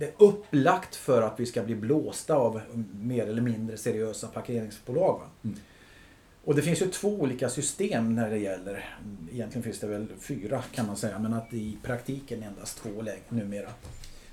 det 0.00 0.06
är 0.06 0.12
upplagt 0.18 0.96
för 0.96 1.22
att 1.22 1.40
vi 1.40 1.46
ska 1.46 1.62
bli 1.62 1.74
blåsta 1.74 2.34
av 2.34 2.60
mer 2.92 3.26
eller 3.26 3.42
mindre 3.42 3.76
seriösa 3.76 4.26
parkeringsbolag. 4.26 5.20
Va? 5.20 5.50
Och 6.44 6.54
det 6.54 6.62
finns 6.62 6.82
ju 6.82 6.86
två 6.86 7.08
olika 7.08 7.48
system 7.48 8.14
när 8.14 8.30
det 8.30 8.38
gäller, 8.38 8.96
egentligen 9.32 9.62
finns 9.62 9.80
det 9.80 9.86
väl 9.86 10.06
fyra 10.20 10.62
kan 10.72 10.86
man 10.86 10.96
säga, 10.96 11.18
men 11.18 11.34
att 11.34 11.54
i 11.54 11.78
praktiken 11.82 12.42
endast 12.42 12.78
två 12.78 13.02
lägen 13.02 13.22
numera. 13.28 13.68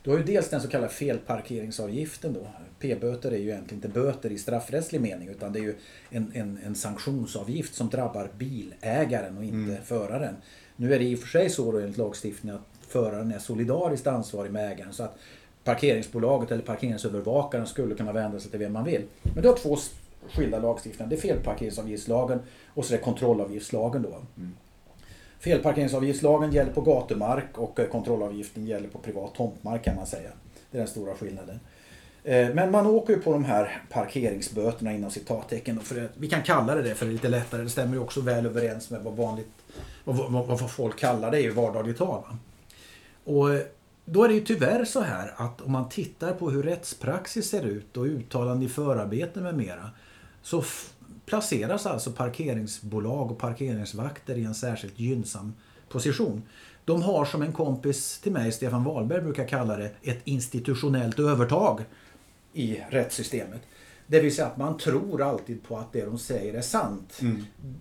Du 0.04 0.10
har 0.10 0.18
ju 0.18 0.24
dels 0.24 0.50
den 0.50 0.62
så 0.62 0.68
kallade 0.68 0.94
felparkeringsavgiften 0.94 2.34
då. 2.34 2.48
P-böter 2.80 3.32
är 3.32 3.38
ju 3.38 3.50
egentligen 3.50 3.84
inte 3.84 4.00
böter 4.00 4.32
i 4.32 4.38
straffrättslig 4.38 5.02
mening 5.02 5.28
utan 5.28 5.54
det 5.54 5.60
är 5.60 5.64
ju 5.64 5.76
en, 6.10 6.32
en, 6.34 6.60
en 6.66 6.76
sanktionsavgift 6.76 7.76
som 7.76 7.90
drabbar 7.90 8.30
bilägaren 8.38 9.38
och 9.38 9.44
inte 9.44 9.82
föraren. 9.86 10.36
Nu 10.76 10.94
är 10.94 11.00
det 11.00 11.06
i 11.06 11.16
och 11.16 11.20
för 11.20 11.28
sig 11.28 11.50
så 11.50 11.72
då 11.72 11.80
enligt 11.80 11.98
lagstiftningen 11.98 12.56
att 12.56 12.88
föraren 12.88 13.32
är 13.32 13.40
solidariskt 13.40 14.08
ansvarig 14.08 14.52
med 14.52 14.72
ägaren 14.72 14.94
så 14.94 15.04
att 15.04 15.18
parkeringsbolaget 15.68 16.52
eller 16.52 16.62
parkeringsövervakaren 16.64 17.68
skulle 17.68 17.96
kunna 17.96 18.12
vända 18.12 18.40
sig 18.40 18.52
till 18.52 18.60
vem 18.60 18.74
man 18.74 18.84
vill. 18.84 19.02
Men 19.34 19.44
du 19.44 19.50
har 19.50 19.56
två 19.56 19.78
skilda 20.34 20.60
lagstiftningar. 20.60 21.10
Det 21.10 21.16
är 21.16 21.20
felparkeringsavgiftslagen 21.22 22.40
och 22.74 22.86
så 22.86 22.94
är 22.94 22.98
det 22.98 23.04
kontrollavgiftslagen 23.04 24.02
då. 24.02 24.18
Felparkeringsavgiftslagen 25.40 26.52
gäller 26.52 26.72
på 26.72 26.82
gatumark 26.82 27.58
och 27.58 27.80
eh, 27.80 27.88
kontrollavgiften 27.88 28.66
gäller 28.66 28.88
på 28.88 28.98
privat 29.00 29.36
tomtmark 29.36 29.84
kan 29.84 29.96
man 29.96 30.06
säga. 30.08 30.30
Det 30.72 30.78
är 30.78 30.80
den 30.80 30.88
stora 30.88 31.14
skillnaden. 31.16 31.60
Eh, 32.24 32.50
Men 32.50 32.72
man 32.72 32.86
åker 32.88 33.14
ju 33.14 33.20
på 33.20 33.32
de 33.32 33.46
här 33.46 33.82
parkeringsböterna 33.90 34.94
inom 34.94 35.12
citattecken. 35.12 35.80
För 35.80 36.06
att- 36.06 36.12
vi 36.18 36.30
kan 36.30 36.44
kalla 36.44 36.76
det 36.76 36.82
det 36.82 36.96
för 36.96 37.06
det 37.06 37.12
är 37.12 37.14
lite 37.14 37.30
lättare. 37.30 37.62
Det 37.64 37.70
stämmer 37.70 37.94
ju 37.94 38.00
också 38.00 38.22
väl 38.22 38.46
överens 38.46 38.90
med 38.90 39.02
vad 39.04 39.14
vanligt 39.16 39.48
vad, 40.04 40.32
vad, 40.32 40.48
vad 40.60 40.72
folk 40.72 41.00
kallar 41.00 41.32
det 41.32 41.40
i 41.42 41.50
vardagligt 41.50 41.98
tal. 41.98 42.24
Och 43.24 43.54
eh, 43.54 43.62
då 44.10 44.24
är 44.24 44.28
det 44.28 44.34
ju 44.34 44.42
tyvärr 44.42 44.86
så 44.86 45.02
här 45.02 45.34
att 45.38 45.62
om 45.62 45.72
man 45.72 45.90
tittar 45.90 46.34
på 46.34 46.50
hur 46.50 46.64
rättspraxis 46.64 47.50
ser 47.50 47.64
ut 47.66 47.98
och 47.98 48.04
uttalande 48.04 48.66
i 48.66 48.70
förarbeten 48.70 49.44
med 49.44 49.58
mera 49.58 49.90
så 50.42 50.64
placeras 51.26 51.86
alltså 51.86 52.12
parkeringsbolag 52.12 53.32
och 53.32 53.38
parkeringsvakter 53.38 54.36
i 54.36 54.44
en 54.44 54.56
särskilt 54.56 55.00
gynnsam 55.00 55.54
position. 55.90 56.44
De 56.86 57.02
har 57.02 57.26
som 57.26 57.42
en 57.42 57.54
kompis 57.54 58.20
till 58.20 58.32
mig, 58.32 58.52
Stefan 58.52 58.84
Wahlberg 58.84 59.22
brukar 59.22 59.48
kalla 59.48 59.78
det, 59.78 59.92
ett 60.02 60.22
institutionellt 60.24 61.20
övertag 61.20 61.82
i 62.54 62.82
rättssystemet. 62.90 63.62
Det 64.08 64.20
vill 64.20 64.36
säga 64.36 64.48
att 64.48 64.58
man 64.58 64.78
tror 64.78 65.22
alltid 65.22 65.64
på 65.64 65.78
att 65.78 65.94
det 65.94 66.06
de 66.06 66.20
säger 66.20 66.54
är 66.54 66.62
sant. 66.62 67.20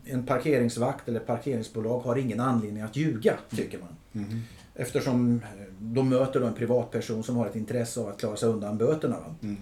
En 0.05 0.27
parkeringsvakt 0.27 1.09
eller 1.09 1.21
parkeringsbolag 1.21 2.01
har 2.01 2.17
ingen 2.17 2.41
anledning 2.41 2.83
att 2.83 2.97
ljuga, 2.97 3.35
tycker 3.51 3.79
man. 3.79 4.23
Eftersom 4.77 5.41
de 5.81 6.09
möter 6.09 6.41
då 6.41 6.47
en 6.47 6.55
privatperson 6.55 7.23
som 7.23 7.37
har 7.37 7.47
ett 7.47 7.57
intresse 7.57 8.01
av 8.01 8.09
att 8.09 8.19
klara 8.19 8.37
sig 8.37 8.49
undan 8.49 8.79
böterna. 8.79 9.17
Va? 9.21 9.55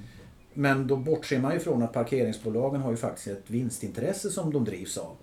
Men 0.55 0.87
då 0.87 0.97
bortser 0.97 1.39
man 1.39 1.53
ju 1.53 1.59
från 1.59 1.83
att 1.83 1.93
parkeringsbolagen 1.93 2.81
har 2.81 2.91
ju 2.91 2.97
faktiskt 2.97 3.27
ett 3.29 3.51
vinstintresse 3.51 4.31
som 4.31 4.53
de 4.53 4.65
drivs 4.65 4.99
av. 4.99 5.17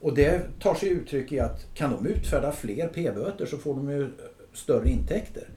Och 0.00 0.14
det 0.14 0.42
tar 0.60 0.74
sig 0.74 0.88
uttryck 0.88 1.32
i 1.32 1.40
att 1.40 1.74
kan 1.74 1.90
de 1.90 2.06
utfärda 2.06 2.52
fler 2.52 2.88
p-böter 2.88 3.46
så 3.46 3.58
får 3.58 3.74
de 3.74 3.90
ju 3.90 4.10
större 4.52 4.90
intäkter. 4.90 5.48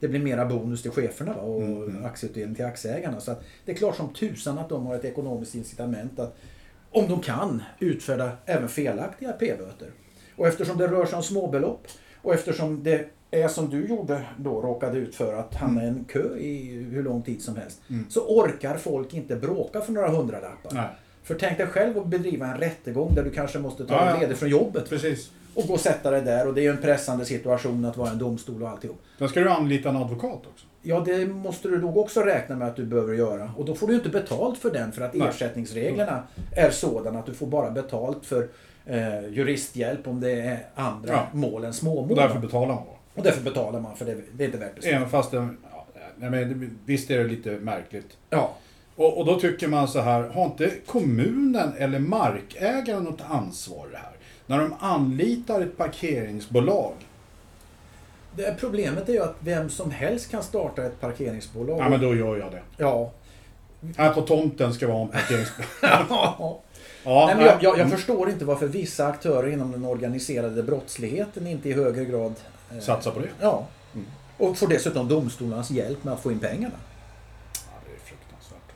Det 0.00 0.08
blir 0.08 0.20
mera 0.20 0.44
bonus 0.46 0.82
till 0.82 0.90
cheferna 0.90 1.32
va? 1.32 1.40
och 1.40 1.90
aktieutdelning 2.04 2.54
till 2.54 2.64
aktieägarna. 2.64 3.20
Så 3.20 3.34
det 3.64 3.72
är 3.72 3.76
klart 3.76 3.96
som 3.96 4.12
tusan 4.12 4.58
att 4.58 4.68
de 4.68 4.86
har 4.86 4.94
ett 4.94 5.04
ekonomiskt 5.04 5.54
incitament 5.54 6.18
att 6.18 6.36
om 6.90 7.08
de 7.08 7.20
kan 7.20 7.62
utfärda 7.78 8.32
även 8.46 8.68
felaktiga 8.68 9.32
p-böter. 9.32 9.90
Och 10.36 10.46
eftersom 10.46 10.78
det 10.78 10.88
rör 10.88 11.06
sig 11.06 11.16
om 11.16 11.22
småbelopp 11.22 11.86
och 12.24 12.34
eftersom 12.34 12.82
det 12.82 13.08
är 13.30 13.48
som 13.48 13.70
du 13.70 13.86
gjorde 13.86 14.22
då, 14.36 14.60
råkade 14.60 14.98
ut 14.98 15.14
för 15.14 15.34
att 15.34 15.54
hamna 15.54 15.84
i 15.84 15.88
en 15.88 16.04
kö 16.04 16.36
i 16.36 16.86
hur 16.90 17.02
lång 17.02 17.22
tid 17.22 17.42
som 17.42 17.56
helst. 17.56 17.80
Så 18.08 18.20
orkar 18.20 18.76
folk 18.76 19.14
inte 19.14 19.36
bråka 19.36 19.80
för 19.80 19.92
några 19.92 20.08
hundralappar. 20.08 20.70
Nej. 20.74 20.88
För 21.22 21.34
tänk 21.34 21.58
dig 21.58 21.66
själv 21.66 21.98
att 21.98 22.06
bedriva 22.06 22.46
en 22.46 22.58
rättegång 22.58 23.14
där 23.14 23.24
du 23.24 23.30
kanske 23.30 23.58
måste 23.58 23.86
ta 23.86 23.94
Ja, 23.94 24.12
dig 24.12 24.20
ledigt 24.20 24.38
från 24.38 24.48
jobbet. 24.48 24.88
Precis. 24.88 25.30
Och 25.54 25.66
gå 25.66 25.74
och 25.74 25.80
sätta 25.80 26.10
dig 26.10 26.22
där 26.22 26.48
och 26.48 26.54
det 26.54 26.60
är 26.60 26.62
ju 26.62 26.70
en 26.70 26.82
pressande 26.82 27.24
situation 27.24 27.84
att 27.84 27.96
vara 27.96 28.10
en 28.10 28.18
domstol 28.18 28.62
och 28.62 28.68
alltihop. 28.68 29.02
Då 29.18 29.28
ska 29.28 29.40
du 29.40 29.50
anlita 29.50 29.88
en 29.88 29.96
advokat 29.96 30.42
också. 30.52 30.66
Ja, 30.82 31.02
det 31.06 31.26
måste 31.26 31.68
du 31.68 31.78
nog 31.78 31.96
också 31.96 32.20
räkna 32.20 32.56
med 32.56 32.68
att 32.68 32.76
du 32.76 32.84
behöver 32.84 33.14
göra. 33.14 33.52
Och 33.56 33.64
då 33.64 33.74
får 33.74 33.86
du 33.86 33.94
inte 33.94 34.08
betalt 34.08 34.58
för 34.58 34.70
den 34.70 34.92
för 34.92 35.02
att 35.02 35.14
Nej. 35.14 35.28
ersättningsreglerna 35.28 36.22
är 36.52 36.70
sådana 36.70 37.18
att 37.18 37.26
du 37.26 37.34
får 37.34 37.46
bara 37.46 37.70
betalt 37.70 38.26
för 38.26 38.48
eh, 38.86 39.28
juristhjälp 39.28 40.06
om 40.06 40.20
det 40.20 40.30
är 40.40 40.66
andra 40.74 41.12
Ja. 41.12 41.26
mål 41.32 41.64
än 41.64 41.74
småmål. 41.74 42.10
Och 42.10 42.16
därför 42.16 42.38
betalar 42.38 42.74
man. 42.74 42.84
och 43.14 43.22
därför 43.22 43.42
betalar 43.42 43.80
man 43.80 43.96
för 43.96 44.04
det, 44.04 44.16
det 44.32 44.44
är 44.44 44.46
inte 44.46 44.58
värt 44.58 44.82
det. 44.82 44.88
Även 44.88 45.08
fast 45.08 45.30
det, 45.30 45.48
ja, 46.20 46.30
men 46.30 46.78
visst 46.84 47.10
är 47.10 47.18
det 47.18 47.24
lite 47.24 47.50
märkligt. 47.50 48.16
Ja. 48.30 48.54
Och, 48.96 49.18
och 49.18 49.26
då 49.26 49.40
tycker 49.40 49.68
man 49.68 49.88
så 49.88 50.00
här, 50.00 50.22
har 50.28 50.44
inte 50.44 50.70
kommunen 50.86 51.72
eller 51.78 51.98
markägaren 51.98 53.04
något 53.04 53.20
ansvar 53.28 53.86
i 53.86 53.90
det 53.90 53.96
här? 53.98 54.10
När 54.46 54.58
de 54.58 54.74
anlitar 54.80 55.60
ett 55.60 55.76
parkeringsbolag. 55.76 56.92
Det 58.36 58.56
problemet 58.60 59.08
är 59.08 59.12
ju 59.12 59.22
att 59.22 59.36
vem 59.40 59.70
som 59.70 59.90
helst 59.90 60.30
kan 60.30 60.42
starta 60.42 60.84
ett 60.84 61.00
parkeringsbolag. 61.00 61.78
Ja 61.80 61.88
men 61.88 62.00
då 62.00 62.14
gör 62.14 62.36
jag 62.36 62.50
det. 62.52 62.62
Ja. 62.76 63.10
Här 63.96 64.12
på 64.14 64.20
tomten 64.20 64.74
ska 64.74 64.88
vara 64.88 65.02
en 65.02 65.08
parkeringsbolag. 65.08 65.66
ja. 66.08 66.60
Ja, 67.04 67.26
Nej, 67.26 67.36
men 67.36 67.44
jag, 67.44 67.54
jag, 67.54 67.62
jag 67.62 67.78
mm. 67.78 67.90
förstår 67.90 68.30
inte 68.30 68.44
varför 68.44 68.66
vissa 68.66 69.06
aktörer 69.06 69.48
inom 69.52 69.72
den 69.72 69.84
organiserade 69.84 70.62
brottsligheten 70.62 71.46
inte 71.46 71.68
i 71.68 71.72
högre 71.72 72.04
grad 72.04 72.34
eh, 72.72 72.78
Satsa 72.78 73.10
på 73.10 73.20
det. 73.20 73.28
Ja. 73.40 73.66
Och 74.38 74.58
får 74.58 74.68
dessutom 74.68 75.08
domstolarnas 75.08 75.70
hjälp 75.70 76.04
med 76.04 76.14
att 76.14 76.20
få 76.20 76.32
in 76.32 76.38
pengarna. 76.38 76.74
Ja, 77.54 77.72
det 77.86 77.94
är 77.94 77.98
fruktansvärt. 77.98 78.72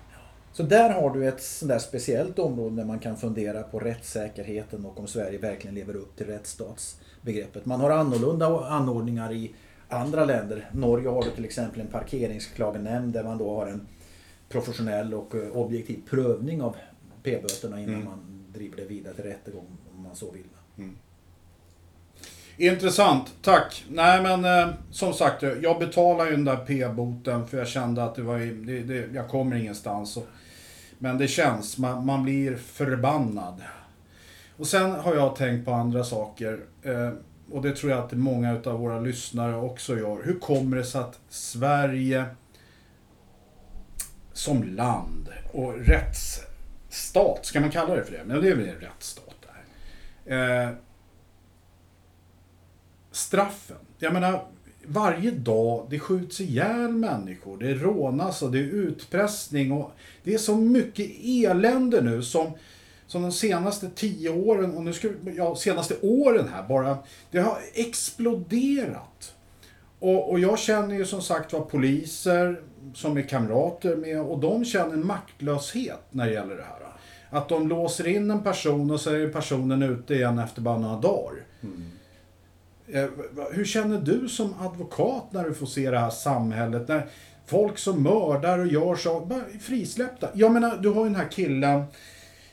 Så 0.52 0.62
där 0.62 0.90
har 0.90 1.10
du 1.10 1.28
ett 1.28 1.42
sånt 1.42 1.68
där 1.68 1.78
speciellt 1.78 2.38
område 2.38 2.76
där 2.76 2.84
man 2.84 2.98
kan 2.98 3.16
fundera 3.16 3.62
på 3.62 3.78
rättssäkerheten 3.78 4.86
och 4.86 5.00
om 5.00 5.06
Sverige 5.06 5.38
verkligen 5.38 5.74
lever 5.74 5.96
upp 5.96 6.16
till 6.16 6.26
rättsstatsbegreppet. 6.26 7.66
Man 7.66 7.80
har 7.80 7.90
annorlunda 7.90 8.46
anordningar 8.66 9.32
i 9.32 9.54
andra 9.88 10.24
länder. 10.24 10.70
Norge 10.72 11.08
har 11.08 11.22
du 11.22 11.30
till 11.30 11.44
exempel 11.44 11.80
en 11.80 11.86
parkeringsklagenämnd 11.86 13.12
där 13.12 13.24
man 13.24 13.38
då 13.38 13.54
har 13.54 13.66
en 13.66 13.86
professionell 14.48 15.14
och 15.14 15.34
eh, 15.34 15.56
objektiv 15.56 16.02
prövning 16.10 16.62
av 16.62 16.76
p-böterna 17.22 17.80
innan 17.80 18.04
man 18.04 18.44
driver 18.52 18.76
det 18.76 18.84
vidare 18.84 19.14
till 19.14 19.24
rättegång 19.24 19.66
om 19.96 20.02
man 20.02 20.16
så 20.16 20.30
vill. 20.30 20.44
Intressant, 22.56 23.34
tack. 23.42 23.84
Nej 23.90 24.22
men 24.22 24.44
eh, 24.44 24.74
som 24.90 25.12
sagt, 25.12 25.42
jag 25.62 25.78
betalar 25.78 26.24
ju 26.24 26.30
den 26.30 26.44
där 26.44 26.56
p-boten 26.56 27.46
för 27.46 27.58
jag 27.58 27.68
kände 27.68 28.04
att 28.04 28.14
det 28.14 28.22
var, 28.22 28.38
det, 28.66 28.80
det, 28.80 29.14
jag 29.14 29.28
kommer 29.28 29.56
ingenstans. 29.56 30.16
Och, 30.16 30.26
men 30.98 31.18
det 31.18 31.28
känns, 31.28 31.78
man, 31.78 32.06
man 32.06 32.22
blir 32.22 32.56
förbannad. 32.56 33.62
Och 34.56 34.66
sen 34.66 34.90
har 34.90 35.14
jag 35.14 35.36
tänkt 35.36 35.64
på 35.64 35.72
andra 35.72 36.04
saker. 36.04 36.60
Eh, 36.82 37.12
och 37.50 37.62
det 37.62 37.76
tror 37.76 37.92
jag 37.92 38.04
att 38.04 38.12
många 38.12 38.60
av 38.64 38.80
våra 38.80 39.00
lyssnare 39.00 39.56
också 39.56 39.98
gör. 39.98 40.22
Hur 40.24 40.38
kommer 40.38 40.76
det 40.76 40.84
sig 40.84 41.00
att 41.00 41.18
Sverige 41.28 42.24
som 44.32 44.62
land 44.62 45.28
och 45.52 45.78
stat, 46.98 47.46
ska 47.46 47.60
man 47.60 47.70
kalla 47.70 47.94
det 47.94 48.04
för 48.04 48.12
det? 48.12 48.24
Men 48.26 48.42
det 48.42 48.48
är 48.48 48.54
väl 48.54 48.68
en 48.68 48.80
rättsstat 48.80 49.34
där. 50.24 50.64
Eh, 50.64 50.70
straffen. 53.12 53.76
Jag 53.98 54.12
menar, 54.12 54.44
varje 54.84 55.30
dag 55.30 55.86
det 55.90 55.98
skjuts 55.98 56.40
ihjäl 56.40 56.92
människor, 56.92 57.58
det 57.58 57.74
rånas 57.74 58.42
och 58.42 58.52
det 58.52 58.58
är 58.58 58.62
utpressning 58.62 59.72
och 59.72 59.92
det 60.24 60.34
är 60.34 60.38
så 60.38 60.56
mycket 60.56 61.10
elände 61.24 62.00
nu 62.00 62.22
som, 62.22 62.52
som 63.06 63.22
de 63.22 63.32
senaste 63.32 63.90
tio 63.90 64.30
åren, 64.30 64.74
och 64.74 64.82
nu 64.82 64.92
ska 64.92 65.08
ja, 65.36 65.56
senaste 65.56 65.94
åren 66.02 66.48
här 66.54 66.68
bara, 66.68 66.98
det 67.30 67.38
har 67.38 67.58
exploderat. 67.74 69.34
Och, 70.00 70.30
och 70.30 70.40
jag 70.40 70.58
känner 70.58 70.94
ju 70.94 71.04
som 71.04 71.22
sagt 71.22 71.52
var 71.52 71.60
poliser 71.60 72.62
som 72.94 73.16
är 73.16 73.22
kamrater 73.22 73.96
med 73.96 74.20
och 74.20 74.38
de 74.38 74.64
känner 74.64 74.96
maktlöshet 74.96 76.00
när 76.10 76.26
det 76.26 76.32
gäller 76.32 76.56
det 76.56 76.62
här. 76.62 76.87
Att 77.30 77.48
de 77.48 77.68
låser 77.68 78.06
in 78.08 78.30
en 78.30 78.42
person 78.42 78.90
och 78.90 79.00
så 79.00 79.10
är 79.14 79.28
personen 79.28 79.82
ute 79.82 80.14
igen 80.14 80.38
efter 80.38 80.60
bara 80.62 80.78
några 80.78 80.96
dagar. 81.00 81.34
Eh, 82.86 83.04
va- 83.30 83.46
Hur 83.52 83.64
känner 83.64 84.00
du 84.00 84.28
som 84.28 84.54
advokat 84.60 85.24
när 85.32 85.44
du 85.44 85.54
får 85.54 85.66
se 85.66 85.90
det 85.90 85.98
här 85.98 86.10
samhället? 86.10 86.88
När 86.88 87.06
folk 87.46 87.78
som 87.78 88.02
mördar 88.02 88.58
och 88.58 88.66
gör 88.66 88.96
så, 88.96 89.20
bara 89.20 89.42
frisläppta. 89.60 90.28
Jag 90.34 90.52
menar, 90.52 90.76
du 90.76 90.88
har 90.88 91.04
ju 91.04 91.10
den 91.10 91.20
här 91.20 91.28
killen. 91.30 91.82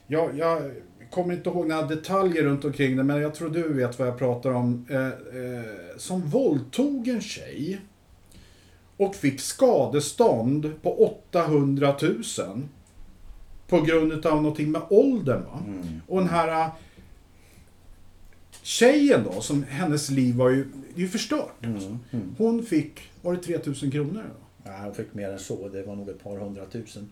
Jag, 0.07 0.37
jag 0.37 0.71
kommer 1.11 1.33
inte 1.33 1.49
ihåg 1.49 1.67
några 1.67 1.81
detaljer 1.87 2.43
runt 2.43 2.65
omkring 2.65 2.97
det, 2.97 3.03
men 3.03 3.21
jag 3.21 3.35
tror 3.35 3.49
du 3.49 3.73
vet 3.73 3.99
vad 3.99 4.07
jag 4.07 4.17
pratar 4.17 4.49
om. 4.49 4.85
Eh, 4.89 5.05
eh, 5.05 5.63
som 5.97 6.21
våldtog 6.21 7.07
en 7.07 7.21
tjej 7.21 7.81
och 8.97 9.15
fick 9.15 9.39
skadestånd 9.41 10.71
på 10.81 11.05
800 11.31 11.95
000 12.01 12.23
på 13.67 13.81
grund 13.81 14.25
av 14.25 14.35
någonting 14.41 14.71
med 14.71 14.81
åldern. 14.89 15.41
Va? 15.43 15.63
Och 16.07 16.19
den 16.19 16.29
här 16.29 16.61
äh, 16.65 16.67
tjejen 18.61 19.23
då, 19.23 19.41
som 19.41 19.63
hennes 19.63 20.09
liv 20.09 20.35
var 20.35 20.49
ju, 20.49 20.65
det 20.95 21.01
ju 21.01 21.07
förstört. 21.07 21.65
alltså. 21.65 21.97
Hon 22.37 22.65
fick, 22.65 23.01
var 23.21 23.33
det 23.33 23.39
3000 23.43 23.91
kronor? 23.91 24.23
Då? 24.63 24.69
Ja, 24.71 24.77
hon 24.83 24.95
fick 24.95 25.13
mer 25.13 25.29
än 25.29 25.39
så. 25.39 25.69
Det 25.69 25.83
var 25.83 25.95
nog 25.95 26.09
ett 26.09 26.23
par 26.23 26.37
hundratusen. 26.37 27.11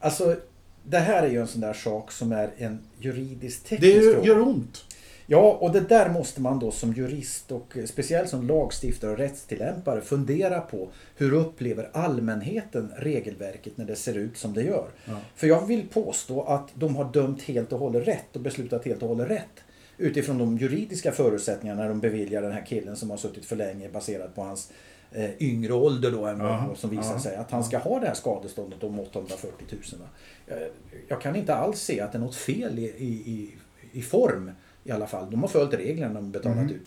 Alltså, 0.00 0.36
det 0.82 0.98
här 0.98 1.22
är 1.22 1.30
ju 1.30 1.40
en 1.40 1.46
sån 1.46 1.60
där 1.60 1.72
sak 1.74 2.12
som 2.12 2.32
är 2.32 2.50
en 2.56 2.78
juridisk 3.00 3.62
Det 3.62 3.68
teknisk 3.68 3.94
gör- 4.04 4.12
fråga. 4.12 4.26
gör 4.26 4.40
ont. 4.48 4.84
Ja, 5.26 5.58
och 5.60 5.72
det 5.72 5.80
där 5.80 6.08
måste 6.08 6.40
man 6.40 6.58
då 6.58 6.70
som 6.70 6.92
jurist 6.92 7.52
och 7.52 7.76
speciellt 7.86 8.28
som 8.28 8.46
lagstiftare 8.46 9.10
och 9.10 9.18
rättstillämpare 9.18 10.00
fundera 10.00 10.60
på. 10.60 10.88
Hur 11.16 11.32
upplever 11.34 11.90
allmänheten 11.92 12.92
regelverket 12.96 13.76
när 13.76 13.84
det 13.84 13.96
ser 13.96 14.14
ut 14.14 14.36
som 14.36 14.54
det 14.54 14.62
gör? 14.62 14.88
Ja. 15.04 15.16
För 15.34 15.46
jag 15.46 15.66
vill 15.66 15.88
påstå 15.88 16.42
att 16.42 16.68
de 16.74 16.96
har 16.96 17.12
dömt 17.12 17.42
helt 17.42 17.72
och 17.72 17.78
hållet 17.78 18.08
rätt 18.08 18.36
och 18.36 18.40
beslutat 18.40 18.84
helt 18.84 19.02
och 19.02 19.08
hållet 19.08 19.30
rätt. 19.30 19.64
Utifrån 19.98 20.38
de 20.38 20.58
juridiska 20.58 21.12
förutsättningarna 21.12 21.82
när 21.82 21.88
de 21.88 22.00
beviljar 22.00 22.42
den 22.42 22.52
här 22.52 22.64
killen 22.66 22.96
som 22.96 23.10
har 23.10 23.16
suttit 23.16 23.44
för 23.44 23.56
länge 23.56 23.88
baserat 23.88 24.34
på 24.34 24.42
hans 24.42 24.72
eh, 25.12 25.42
yngre 25.42 25.72
ålder 25.72 26.10
då 26.10 26.26
än 26.26 26.40
Ja, 26.40 26.74
som 26.76 26.90
visar 26.90 27.12
ja. 27.12 27.20
sig. 27.20 27.36
Att 27.36 27.50
han 27.50 27.64
ska 27.64 27.78
ha 27.78 28.00
det 28.00 28.06
här 28.06 28.14
skadeståndet 28.14 28.84
om 28.84 29.00
840 29.00 29.66
000. 29.70 29.80
Va? 30.00 30.06
Jag, 30.46 30.68
jag 31.08 31.20
kan 31.20 31.36
inte 31.36 31.54
alls 31.54 31.80
se 31.80 32.00
att 32.00 32.12
det 32.12 32.18
är 32.18 32.20
något 32.20 32.36
fel 32.36 32.78
i, 32.78 32.82
i, 32.82 33.06
i, 33.06 33.54
i 33.92 34.02
form 34.02 34.50
i 34.86 34.90
alla 34.90 35.06
fall. 35.06 35.30
De 35.30 35.40
har 35.40 35.48
följt 35.48 35.74
reglerna 35.74 36.14
de 36.14 36.30
betalat 36.30 36.58
Mm. 36.58 36.70
ut. 36.74 36.86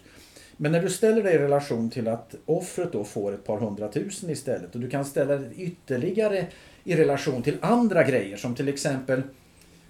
Men 0.57 0.71
när 0.71 0.81
du 0.81 0.89
ställer 0.89 1.23
det 1.23 1.31
i 1.31 1.37
relation 1.37 1.89
till 1.89 2.07
att 2.07 2.35
offret 2.45 2.91
då 2.91 3.03
får 3.03 3.33
ett 3.33 3.45
par 3.45 3.57
hundratusen 3.57 4.29
istället 4.29 4.75
och 4.75 4.81
du 4.81 4.89
kan 4.89 5.05
ställa 5.05 5.35
det 5.35 5.53
ytterligare 5.55 6.47
i 6.83 6.95
relation 6.95 7.43
till 7.43 7.57
andra 7.61 8.03
grejer 8.03 8.37
som 8.37 8.55
till 8.55 8.67
exempel 8.67 9.21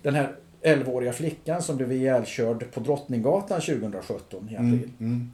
den 0.02 0.16
här 0.16 0.36
11-åriga 0.62 1.14
flickan 1.14 1.62
som 1.62 1.78
blev 1.78 1.92
ihjälkörd 1.92 2.72
på 2.72 2.80
Drottninggatan 2.80 3.62
2017 3.62 4.50
i 4.52 4.56
april. 4.56 4.68
Mm, 4.68 4.92
mm. 5.00 5.32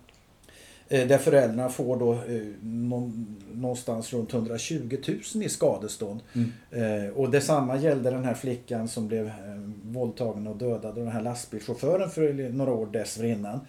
Eh, 0.87 1.07
Där 1.07 1.17
föräldrarna 1.17 1.69
får 1.69 1.97
då 1.99 2.13
eh, 2.13 2.41
någon, 2.61 3.35
någonstans 3.53 4.13
runt 4.13 4.33
120 4.33 4.97
000 5.35 5.43
i 5.43 5.49
skadestånd. 5.49 6.19
Eh, 6.71 7.13
och 7.15 7.29
detsamma 7.29 7.77
gällde 7.77 8.11
den 8.11 8.23
här 8.25 8.33
flickan 8.33 8.87
som 8.87 9.07
blev 9.07 9.31
våldtagen 9.83 10.47
och 10.47 10.55
dödad. 10.55 10.97
Och 10.97 11.03
den 11.03 11.07
här 11.11 11.21
lastbilschauffören 11.21 12.09
för 12.09 12.49
några 12.51 12.71
år 12.73 12.85
dessförinnan. 12.85 13.59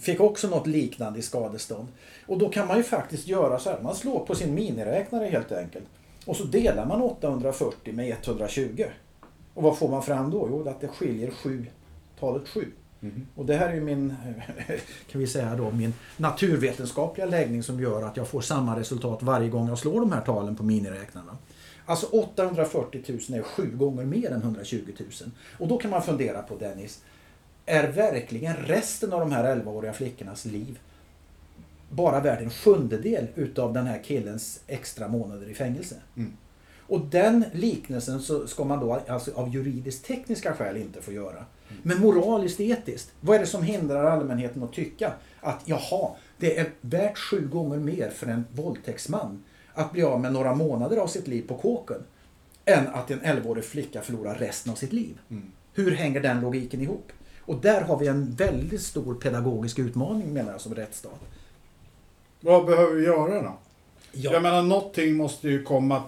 Fick 0.00 0.20
också 0.20 0.48
något 0.48 0.66
liknande 0.66 1.18
i 1.18 1.22
skadestånd. 1.22 1.88
Och 2.26 2.38
då 2.38 2.48
kan 2.48 2.66
man 2.68 2.76
ju 2.76 2.82
faktiskt 2.82 3.28
göra 3.28 3.58
så 3.58 3.70
här. 3.70 3.80
Man 3.82 3.94
slår 3.94 4.20
på 4.26 4.34
sin 4.34 4.54
miniräknare 4.54 5.26
helt 5.26 5.52
enkelt. 5.52 5.84
Och 6.26 6.36
så 6.36 6.44
delar 6.44 6.86
man 6.86 7.02
840 7.02 7.94
med 7.94 8.16
120. 8.24 8.84
Och 9.54 9.62
vad 9.62 9.78
får 9.78 9.88
man 9.88 10.02
fram 10.02 10.30
då? 10.30 10.48
Jo, 10.50 10.68
att 10.68 10.80
det 10.80 10.88
skiljer 10.88 11.30
sju, 11.30 11.66
talet 12.20 12.48
7. 12.48 12.66
Och 13.34 13.46
det 13.46 13.56
här 13.56 13.68
är 13.68 13.80
min, 13.80 14.14
kan 15.10 15.20
vi 15.20 15.26
säga 15.26 15.56
då, 15.56 15.70
min 15.70 15.94
naturvetenskapliga 16.16 17.26
läggning 17.26 17.62
som 17.62 17.80
gör 17.80 18.02
att 18.02 18.16
jag 18.16 18.28
får 18.28 18.40
samma 18.40 18.80
resultat 18.80 19.22
varje 19.22 19.48
gång 19.48 19.68
jag 19.68 19.78
slår 19.78 20.00
de 20.00 20.12
här 20.12 20.20
talen 20.20 20.56
på 20.56 20.62
miniräknarna. 20.62 21.36
Alltså 21.86 22.06
840 22.06 23.02
000 23.08 23.38
är 23.38 23.42
sju 23.42 23.76
gånger 23.76 24.04
mer 24.04 24.30
än 24.30 24.42
120 24.42 24.92
000. 24.98 25.08
Och 25.58 25.68
då 25.68 25.78
kan 25.78 25.90
man 25.90 26.02
fundera 26.02 26.42
på 26.42 26.56
Dennis, 26.56 27.02
är 27.66 27.88
verkligen 27.88 28.56
resten 28.56 29.12
av 29.12 29.20
de 29.20 29.32
här 29.32 29.56
11-åriga 29.56 29.92
flickornas 29.92 30.44
liv 30.44 30.78
bara 31.90 32.20
värd 32.20 32.42
en 32.42 32.50
sjundedel 32.50 33.26
utav 33.34 33.72
den 33.72 33.86
här 33.86 34.02
killens 34.02 34.60
extra 34.66 35.08
månader 35.08 35.50
i 35.50 35.54
fängelse? 35.54 35.96
Och 36.86 37.00
den 37.00 37.44
liknelsen 37.52 38.20
så 38.20 38.46
ska 38.46 38.64
man 38.64 38.80
då 38.80 39.00
alltså 39.08 39.30
av 39.34 39.54
juridiskt 39.54 40.06
tekniska 40.06 40.54
skäl 40.54 40.76
inte 40.76 41.02
få 41.02 41.12
göra. 41.12 41.44
Men 41.82 42.00
moraliskt 42.00 42.60
etiskt, 42.60 43.12
vad 43.20 43.36
är 43.36 43.40
det 43.40 43.46
som 43.46 43.62
hindrar 43.62 44.04
allmänheten 44.04 44.62
att 44.62 44.72
tycka 44.72 45.12
att 45.40 45.62
jaha, 45.64 46.10
det 46.38 46.58
är 46.58 46.70
värt 46.80 47.18
sju 47.18 47.48
gånger 47.48 47.78
mer 47.78 48.10
för 48.10 48.26
en 48.26 48.44
våldtäktsman 48.52 49.44
att 49.74 49.92
bli 49.92 50.02
av 50.02 50.20
med 50.20 50.32
några 50.32 50.54
månader 50.54 50.96
av 50.96 51.06
sitt 51.06 51.28
liv 51.28 51.48
på 51.48 51.54
kåken 51.54 52.02
än 52.64 52.86
att 52.88 53.10
en 53.10 53.20
11-årig 53.20 53.64
flicka 53.64 54.02
förlorar 54.02 54.34
resten 54.34 54.72
av 54.72 54.76
sitt 54.76 54.92
liv. 54.92 55.18
Hur 55.74 55.90
hänger 55.90 56.20
den 56.20 56.40
logiken 56.40 56.80
ihop? 56.80 57.12
Och 57.40 57.56
där 57.60 57.80
har 57.80 57.98
vi 57.98 58.06
en 58.06 58.34
väldigt 58.34 58.82
stor 58.82 59.14
pedagogisk 59.14 59.78
utmaning 59.78 60.32
menar 60.32 60.52
jag 60.52 60.60
som 60.60 60.74
rättsstat. 60.74 61.20
Vad 62.40 62.66
behöver 62.66 62.94
vi 62.94 63.04
göra 63.04 63.42
då? 63.42 63.58
Ja. 64.12 64.32
Jag 64.32 64.42
menar, 64.42 64.62
någonting 64.62 65.16
måste 65.16 65.48
ju 65.48 65.62
komma. 65.62 66.02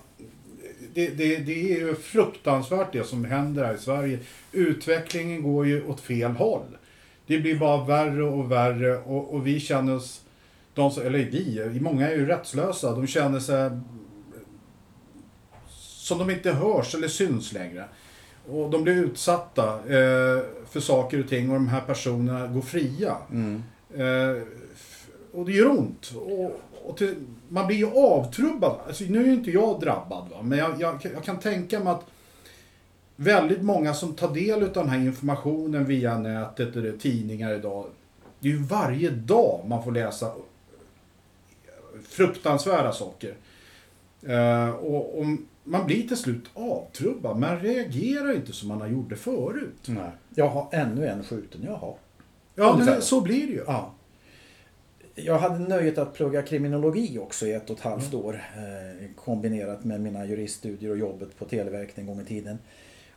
Det, 0.96 1.08
det, 1.08 1.36
det 1.36 1.72
är 1.72 1.78
ju 1.78 1.94
fruktansvärt 1.94 2.92
det 2.92 3.04
som 3.04 3.24
händer 3.24 3.64
här 3.64 3.74
i 3.74 3.78
Sverige. 3.78 4.18
Utvecklingen 4.52 5.42
går 5.42 5.66
ju 5.66 5.86
åt 5.86 6.00
fel 6.00 6.30
håll. 6.30 6.62
Det 7.26 7.38
blir 7.38 7.58
bara 7.58 7.84
värre 7.84 8.22
och 8.22 8.52
värre 8.52 8.96
och, 8.98 9.34
och 9.34 9.46
vi 9.46 9.60
känner 9.60 9.96
oss, 9.96 10.20
de 10.74 10.90
som, 10.90 11.06
eller 11.06 11.18
vi, 11.68 11.80
många 11.80 12.10
är 12.10 12.14
ju 12.14 12.26
rättslösa. 12.26 12.92
De 12.94 13.06
känner 13.06 13.40
sig 13.40 13.70
som 15.78 16.18
de 16.18 16.30
inte 16.30 16.52
hörs 16.52 16.94
eller 16.94 17.08
syns 17.08 17.52
längre. 17.52 17.84
Och 18.48 18.70
de 18.70 18.82
blir 18.84 18.94
utsatta 18.94 19.74
eh, 19.74 20.42
för 20.70 20.80
saker 20.80 21.20
och 21.20 21.28
ting 21.28 21.48
och 21.50 21.54
de 21.54 21.68
här 21.68 21.80
personerna 21.80 22.46
går 22.46 22.60
fria. 22.62 23.16
Eh, 23.96 24.42
f- 24.74 25.06
och 25.32 25.46
det 25.46 25.52
gör 25.52 25.70
ont. 25.70 26.12
Och, 26.16 26.60
och 26.84 26.96
till, 26.96 27.14
man 27.48 27.66
blir 27.66 27.76
ju 27.76 27.90
avtrubbad. 27.96 28.76
Alltså, 28.86 29.04
nu 29.04 29.22
är 29.22 29.26
ju 29.26 29.34
inte 29.34 29.50
jag 29.50 29.80
drabbad, 29.80 30.28
va? 30.30 30.42
men 30.42 30.58
jag, 30.58 30.80
jag, 30.80 31.06
jag 31.14 31.24
kan 31.24 31.38
tänka 31.38 31.80
mig 31.80 31.92
att 31.92 32.04
väldigt 33.16 33.62
många 33.62 33.94
som 33.94 34.14
tar 34.14 34.34
del 34.34 34.62
av 34.62 34.72
den 34.72 34.88
här 34.88 34.98
informationen 34.98 35.84
via 35.84 36.18
nätet 36.18 36.76
eller 36.76 36.92
tidningar 36.92 37.54
idag. 37.54 37.86
Det 38.40 38.48
är 38.48 38.52
ju 38.52 38.62
varje 38.62 39.10
dag 39.10 39.64
man 39.68 39.84
får 39.84 39.92
läsa 39.92 40.32
fruktansvärda 42.02 42.92
saker. 42.92 43.34
Eh, 44.22 44.70
och, 44.70 45.18
och 45.18 45.26
man 45.64 45.86
blir 45.86 46.08
till 46.08 46.16
slut 46.16 46.44
avtrubbad. 46.54 47.38
Man 47.38 47.60
reagerar 47.60 48.36
inte 48.36 48.52
som 48.52 48.68
man 48.68 48.80
det 49.08 49.16
förut. 49.16 49.82
Nej. 49.86 50.10
Jag 50.34 50.48
har 50.48 50.68
ännu 50.72 51.06
en 51.06 51.24
skjuten, 51.24 51.60
jaha. 51.64 51.94
Ja, 52.54 52.76
men 52.76 53.02
så 53.02 53.20
blir 53.20 53.46
det 53.46 53.52
ju. 53.52 53.64
Ja. 53.66 53.92
Jag 55.18 55.38
hade 55.38 55.58
nöjet 55.58 55.98
att 55.98 56.14
plugga 56.14 56.42
kriminologi 56.42 57.18
också 57.18 57.46
i 57.46 57.52
ett 57.52 57.70
och 57.70 57.78
ett 57.78 57.84
halvt 57.84 58.12
Mm. 58.12 58.26
år. 58.26 58.34
Eh, 58.56 59.06
kombinerat 59.14 59.84
med 59.84 60.00
mina 60.00 60.26
juriststudier 60.26 60.90
och 60.90 60.98
jobbet 60.98 61.38
på 61.38 61.44
Televerket 61.44 61.98
en 61.98 62.06
gång 62.06 62.20
i 62.20 62.24
tiden. 62.24 62.58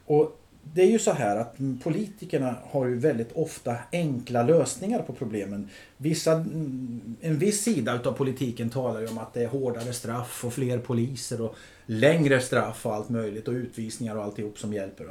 Och 0.06 0.39
det 0.74 0.82
är 0.82 0.88
ju 0.91 1.00
så 1.00 1.12
här 1.12 1.36
att 1.38 1.56
politikerna 1.84 2.56
har 2.64 2.86
ju 2.86 2.95
väldigt 2.95 3.32
ofta 3.32 3.76
enkla 3.91 4.43
lösningar 4.43 5.00
på 5.00 5.14
problemen. 5.14 5.70
Vissa, 5.97 6.32
mm, 6.32 7.16
en 7.22 7.38
viss 7.38 7.64
sida 7.64 7.95
utav 7.95 8.14
politiken 8.14 8.70
talar 8.70 9.02
ju 9.02 9.08
om 9.08 9.18
att 9.18 9.34
det 9.34 9.43
är 9.43 9.47
hårdare 9.47 9.93
straff 9.93 10.45
och 10.45 10.54
fler 10.54 10.78
poliser 10.78 11.41
och 11.41 11.56
längre 11.86 12.39
straff 12.39 12.86
och 12.86 12.95
allt 12.95 13.10
möjligt 13.10 13.47
och 13.47 13.54
utvisningar 13.54 14.16
och 14.16 14.24
alltihop 14.24 14.60
som 14.60 14.74
hjälper. 14.74 15.08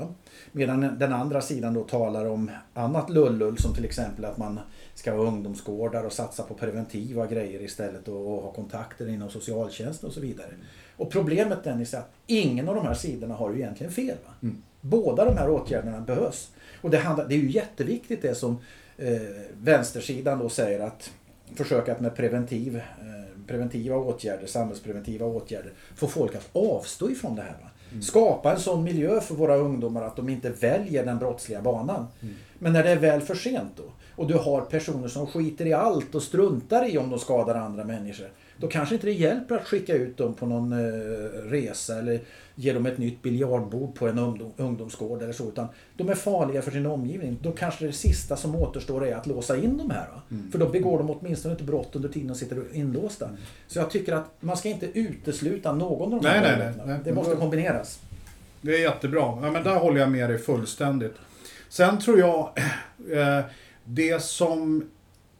Medan 0.52 0.98
den 0.98 1.12
andra 1.12 1.40
sidan 1.40 1.74
då 1.74 1.84
talar 1.84 2.26
om 2.26 2.50
annat 2.74 3.10
lullull 3.10 3.58
som 3.58 3.74
till 3.74 3.84
exempel 3.84 4.24
att 4.24 4.38
man 4.38 4.60
ska 4.98 5.12
ha 5.12 5.18
ungdomsgårdar 5.18 6.04
och 6.04 6.12
satsa 6.12 6.42
på 6.42 6.54
preventiva 6.54 7.26
grejer 7.26 7.62
istället 7.62 8.08
och, 8.08 8.34
och 8.34 8.42
ha 8.42 8.52
kontakter 8.52 9.08
inom 9.08 9.30
socialtjänsten 9.30 10.08
och 10.08 10.14
så 10.14 10.20
vidare. 10.20 10.48
Och 10.96 11.10
problemet 11.10 11.64
Dennis 11.64 11.94
är 11.94 11.98
att 11.98 12.10
ingen 12.26 12.68
av 12.68 12.74
de 12.74 12.86
här 12.86 12.94
sidorna 12.94 13.34
har 13.34 13.52
ju 13.52 13.58
egentligen 13.58 13.92
fel. 13.92 14.16
Mm. 14.42 14.62
Båda 14.80 15.24
de 15.24 15.36
här 15.36 15.50
åtgärderna 15.50 16.00
behövs. 16.00 16.50
Och 16.80 16.90
det, 16.90 16.98
handlar, 16.98 17.28
det 17.28 17.34
är 17.34 17.38
ju 17.38 17.50
jätteviktigt 17.50 18.22
det 18.22 18.34
som 18.34 18.58
eh, 18.96 19.12
vänstersidan 19.62 20.38
då 20.38 20.48
säger 20.48 20.80
att 20.80 21.10
försöka 21.54 21.92
att 21.92 22.00
med 22.00 22.16
preventiv, 22.16 22.76
eh, 22.76 22.82
preventiva 23.46 23.96
åtgärder, 23.96 24.46
samhällspreventiva 24.46 25.26
åtgärder, 25.26 25.72
få 25.96 26.06
folk 26.06 26.34
att 26.34 26.48
avstå 26.52 27.10
ifrån 27.10 27.36
det 27.36 27.42
här. 27.42 27.56
Va? 27.62 28.00
Skapa 28.02 28.52
en 28.52 28.60
sån 28.60 28.84
miljö 28.84 29.20
för 29.20 29.34
våra 29.34 29.56
ungdomar 29.56 30.02
att 30.02 30.16
de 30.16 30.28
inte 30.28 30.50
väljer 30.50 31.04
den 31.04 31.18
brottsliga 31.18 31.62
banan. 31.62 32.06
Men 32.58 32.72
när 32.72 32.82
det 32.82 32.90
är 32.90 32.96
väl 32.96 33.20
för 33.20 33.34
sent 33.34 33.72
då 33.76 33.84
och 34.18 34.26
du 34.26 34.34
har 34.34 34.60
personer 34.60 35.08
som 35.08 35.26
skiter 35.26 35.66
i 35.66 35.72
allt 35.72 36.14
och 36.14 36.22
struntar 36.22 36.88
i 36.94 36.98
om 36.98 37.10
de 37.10 37.18
skadar 37.18 37.54
andra 37.54 37.84
människor. 37.84 38.28
Då 38.56 38.66
kanske 38.66 38.94
inte 38.94 39.06
det 39.06 39.12
hjälper 39.12 39.54
att 39.54 39.66
skicka 39.66 39.94
ut 39.94 40.16
dem 40.16 40.34
på 40.34 40.46
någon 40.46 40.72
eh, 40.72 40.78
resa 41.50 41.98
eller 41.98 42.20
ge 42.54 42.72
dem 42.72 42.86
ett 42.86 42.98
nytt 42.98 43.22
biljardbord 43.22 43.94
på 43.94 44.08
en 44.08 44.18
ungdom, 44.18 44.52
ungdomsgård 44.56 45.22
eller 45.22 45.32
så. 45.32 45.48
Utan 45.48 45.66
de 45.96 46.08
är 46.08 46.14
farliga 46.14 46.62
för 46.62 46.70
sin 46.70 46.86
omgivning. 46.86 47.38
Då 47.42 47.52
kanske 47.52 47.86
det 47.86 47.92
sista 47.92 48.36
som 48.36 48.54
återstår 48.54 49.06
är 49.06 49.16
att 49.16 49.26
låsa 49.26 49.56
in 49.56 49.76
de 49.76 49.90
här. 49.90 50.06
Va? 50.14 50.22
För 50.52 50.58
då 50.58 50.68
begår 50.68 50.98
de 50.98 51.10
åtminstone 51.10 51.52
inte 51.52 51.64
brott 51.64 51.96
under 51.96 52.08
tiden 52.08 52.28
de 52.28 52.34
sitter 52.34 52.62
inlåsta. 52.72 53.30
Så 53.66 53.78
jag 53.78 53.90
tycker 53.90 54.12
att 54.12 54.30
man 54.40 54.56
ska 54.56 54.68
inte 54.68 54.98
utesluta 54.98 55.72
någon 55.72 56.14
av 56.14 56.22
de 56.22 56.28
här 56.28 56.40
Nej, 56.40 56.58
nej, 56.58 56.72
nej, 56.76 56.86
nej. 56.86 56.98
Det 57.04 57.12
måste 57.12 57.36
kombineras. 57.36 58.00
Det 58.60 58.74
är 58.74 58.80
jättebra. 58.80 59.38
Ja, 59.42 59.50
men 59.50 59.64
där 59.64 59.76
håller 59.76 60.00
jag 60.00 60.10
med 60.10 60.30
dig 60.30 60.38
fullständigt. 60.38 61.14
Sen 61.68 61.98
tror 61.98 62.18
jag, 62.18 62.52
eh, 63.12 63.44
det 63.88 64.22
som 64.22 64.90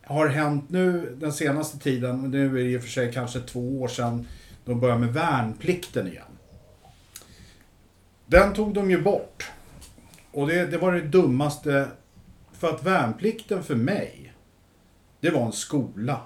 har 0.03 0.29
hänt 0.29 0.71
nu 0.71 1.17
den 1.21 1.33
senaste 1.33 1.79
tiden, 1.79 2.31
nu 2.31 2.47
är 2.47 2.65
det 2.65 2.71
i 2.71 2.79
och 2.79 2.83
för 2.83 2.89
sig 2.89 3.13
kanske 3.13 3.41
två 3.41 3.81
år 3.81 3.89
sedan 3.89 4.27
de 4.65 4.81
började 4.81 5.01
med 5.01 5.13
värnplikten 5.13 6.09
igen. 6.09 6.25
Den 8.27 8.55
tog 8.55 8.75
de 8.75 8.91
ju 8.91 9.03
bort. 9.03 9.51
Och 10.31 10.47
det, 10.47 10.67
det 10.67 10.79
var 10.79 10.93
det 10.93 11.01
dummaste. 11.01 11.89
För 12.53 12.75
att 12.75 12.83
värnplikten 12.83 13.63
för 13.63 13.75
mig, 13.75 14.33
det 15.21 15.31
var 15.31 15.47
en 15.47 15.53
skola. 15.53 16.21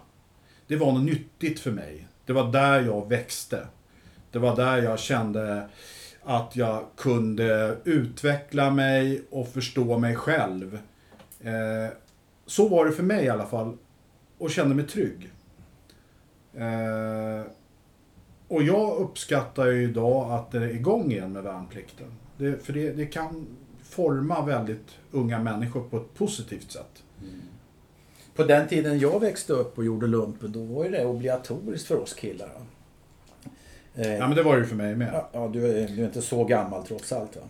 Det 0.67 0.77
var 0.77 0.93
något 0.93 1.03
nyttigt 1.05 1.61
för 1.61 1.71
mig. 1.71 2.07
Det 2.27 2.33
var 2.33 2.53
där 2.53 2.81
jag 2.81 3.09
växte. 3.09 3.67
Det 4.31 4.39
var 4.39 4.57
där 4.57 4.83
jag 4.83 4.99
kände 4.99 5.69
att 6.23 6.57
jag 6.57 6.85
kunde 6.97 7.77
utveckla 7.85 8.71
mig 8.71 9.23
och 9.31 9.49
förstå 9.49 9.99
mig 9.99 10.17
själv. 10.17 10.79
Eh, 11.41 11.93
så 12.47 12.69
var 12.69 12.87
det 12.87 12.93
för 12.93 13.03
mig 13.03 13.25
i 13.25 13.29
alla 13.29 13.47
fall. 13.47 13.77
Och 14.39 14.51
kände 14.51 14.75
mig 14.75 14.87
trygg. 14.87 15.31
Eh, 16.55 17.47
och 18.49 18.63
jag 18.63 18.97
uppskattar 18.99 19.67
ju 19.67 19.83
idag 19.83 20.33
att 20.33 20.51
det 20.51 20.59
är 20.59 20.69
igång 20.75 21.13
igen 21.13 21.33
med 21.33 21.43
värnplikten. 21.43 22.07
Det, 22.37 22.65
för 22.65 22.73
det, 22.73 22.93
det 22.93 23.07
kan 23.07 23.47
forma 23.83 24.45
väldigt 24.47 24.87
unga 25.11 25.39
människor 25.39 25.83
på 25.89 25.97
ett 25.97 26.15
positivt 26.15 26.73
sätt. 26.73 27.03
På 28.35 28.45
den 28.45 28.69
tiden 28.69 28.99
jag 28.99 29.21
växte 29.21 29.53
upp 29.53 29.79
och 29.79 29.85
gjorde 29.85 30.07
lumpen, 30.07 30.53
då 30.53 30.65
var 30.65 30.89
det 30.89 31.05
obligatoriskt 31.07 31.89
för 31.89 32.01
oss 32.01 32.15
killar. 32.15 32.51
Eh, 33.95 34.13
Ja 34.15 34.27
men 34.27 34.37
det 34.37 34.43
var 34.43 34.55
det 34.57 34.61
ju 34.63 34.67
för 34.67 34.77
mig 34.77 34.97
med. 34.97 35.11
ja, 35.13 35.29
ja, 35.33 35.49
du, 35.53 35.67
är, 35.67 35.89
du 35.89 36.03
är 36.03 36.07
inte 36.07 36.23
så 36.23 36.45
gammal 36.45 36.87
trots 36.87 37.13
allt 37.13 37.37
va? 37.37 37.43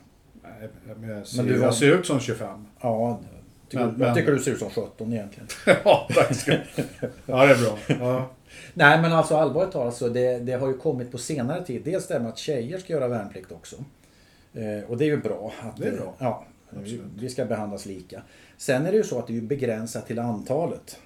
Nej, 0.42 0.68
men 1.00 1.08
jag, 1.10 1.26
ser, 1.26 1.36
Men 1.42 1.46
du 1.52 1.58
var- 1.58 1.66
jag 1.66 1.74
ser 1.74 1.98
ut 1.98 2.06
som 2.06 2.20
25. 2.20 2.66
Ja, 2.80 3.20
tycker, 3.72 3.84
Men- 3.84 4.00
jag 4.00 4.06
men- 4.06 4.14
tycker 4.14 4.32
du 4.32 4.38
ser 4.38 4.50
ut 4.52 4.58
som 4.58 4.70
17 4.70 5.12
egentligen. 5.12 5.48
ja, 5.84 6.08
tack 6.14 6.34
ska 6.36 6.52
Ja, 7.26 7.46
det 7.46 7.52
är 7.52 7.58
bra. 7.64 7.78
Ja. 8.00 8.30
Nej 8.74 9.02
men 9.02 9.12
alltså 9.12 9.36
allvarligt 9.36 9.72
talat 9.72 9.96
så 9.96 10.08
det, 10.08 10.38
det 10.38 10.52
har 10.52 10.68
ju 10.68 10.78
kommit 10.78 11.12
på 11.12 11.18
senare 11.18 11.64
tid. 11.64 11.82
Dels 11.84 12.06
det 12.06 12.20
med 12.20 12.28
att 12.28 12.38
tjejer 12.38 12.78
ska 12.78 12.92
göra 12.92 13.08
värnplikt 13.08 13.52
också. 13.52 13.76
Eh, 14.54 14.90
och 14.90 14.96
det 14.96 15.04
är 15.04 15.06
ju 15.08 15.16
bra. 15.16 15.52
Att, 15.62 15.76
Det 15.76 15.88
är 15.88 15.92
bra. 15.92 16.14
Ja, 16.18 16.44
vi, 16.70 16.78
Absolut. 16.80 17.02
vi 17.18 17.28
ska 17.28 17.44
behandlas 17.44 17.86
lika. 17.86 18.22
Sen 18.56 18.86
är 18.86 18.90
det 18.90 18.96
ju 18.96 19.04
så 19.04 19.18
att 19.18 19.26
det 19.26 19.36
är 19.36 19.40
begränsat 19.40 20.06
till 20.06 20.18
antalet. 20.18 20.98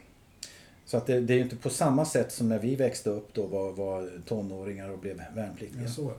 Så 0.85 0.97
att 0.97 1.07
det, 1.07 1.21
det 1.21 1.33
är 1.33 1.37
ju 1.37 1.43
inte 1.43 1.57
på 1.57 1.71
samma 1.71 2.05
sätt 2.05 2.33
som 2.33 2.49
när 2.49 2.59
vi 2.59 2.77
växte 2.77 3.11
upp 3.11 3.29
då 3.35 3.47
var, 3.47 3.73
var 3.73 4.11
tonåringar 4.29 4.89
och 4.89 4.99
blev 4.99 5.23
värnpliktiga. 5.35 5.83
Ja, 5.83 5.89
så 5.89 6.03
är 6.03 6.07
det. 6.09 6.15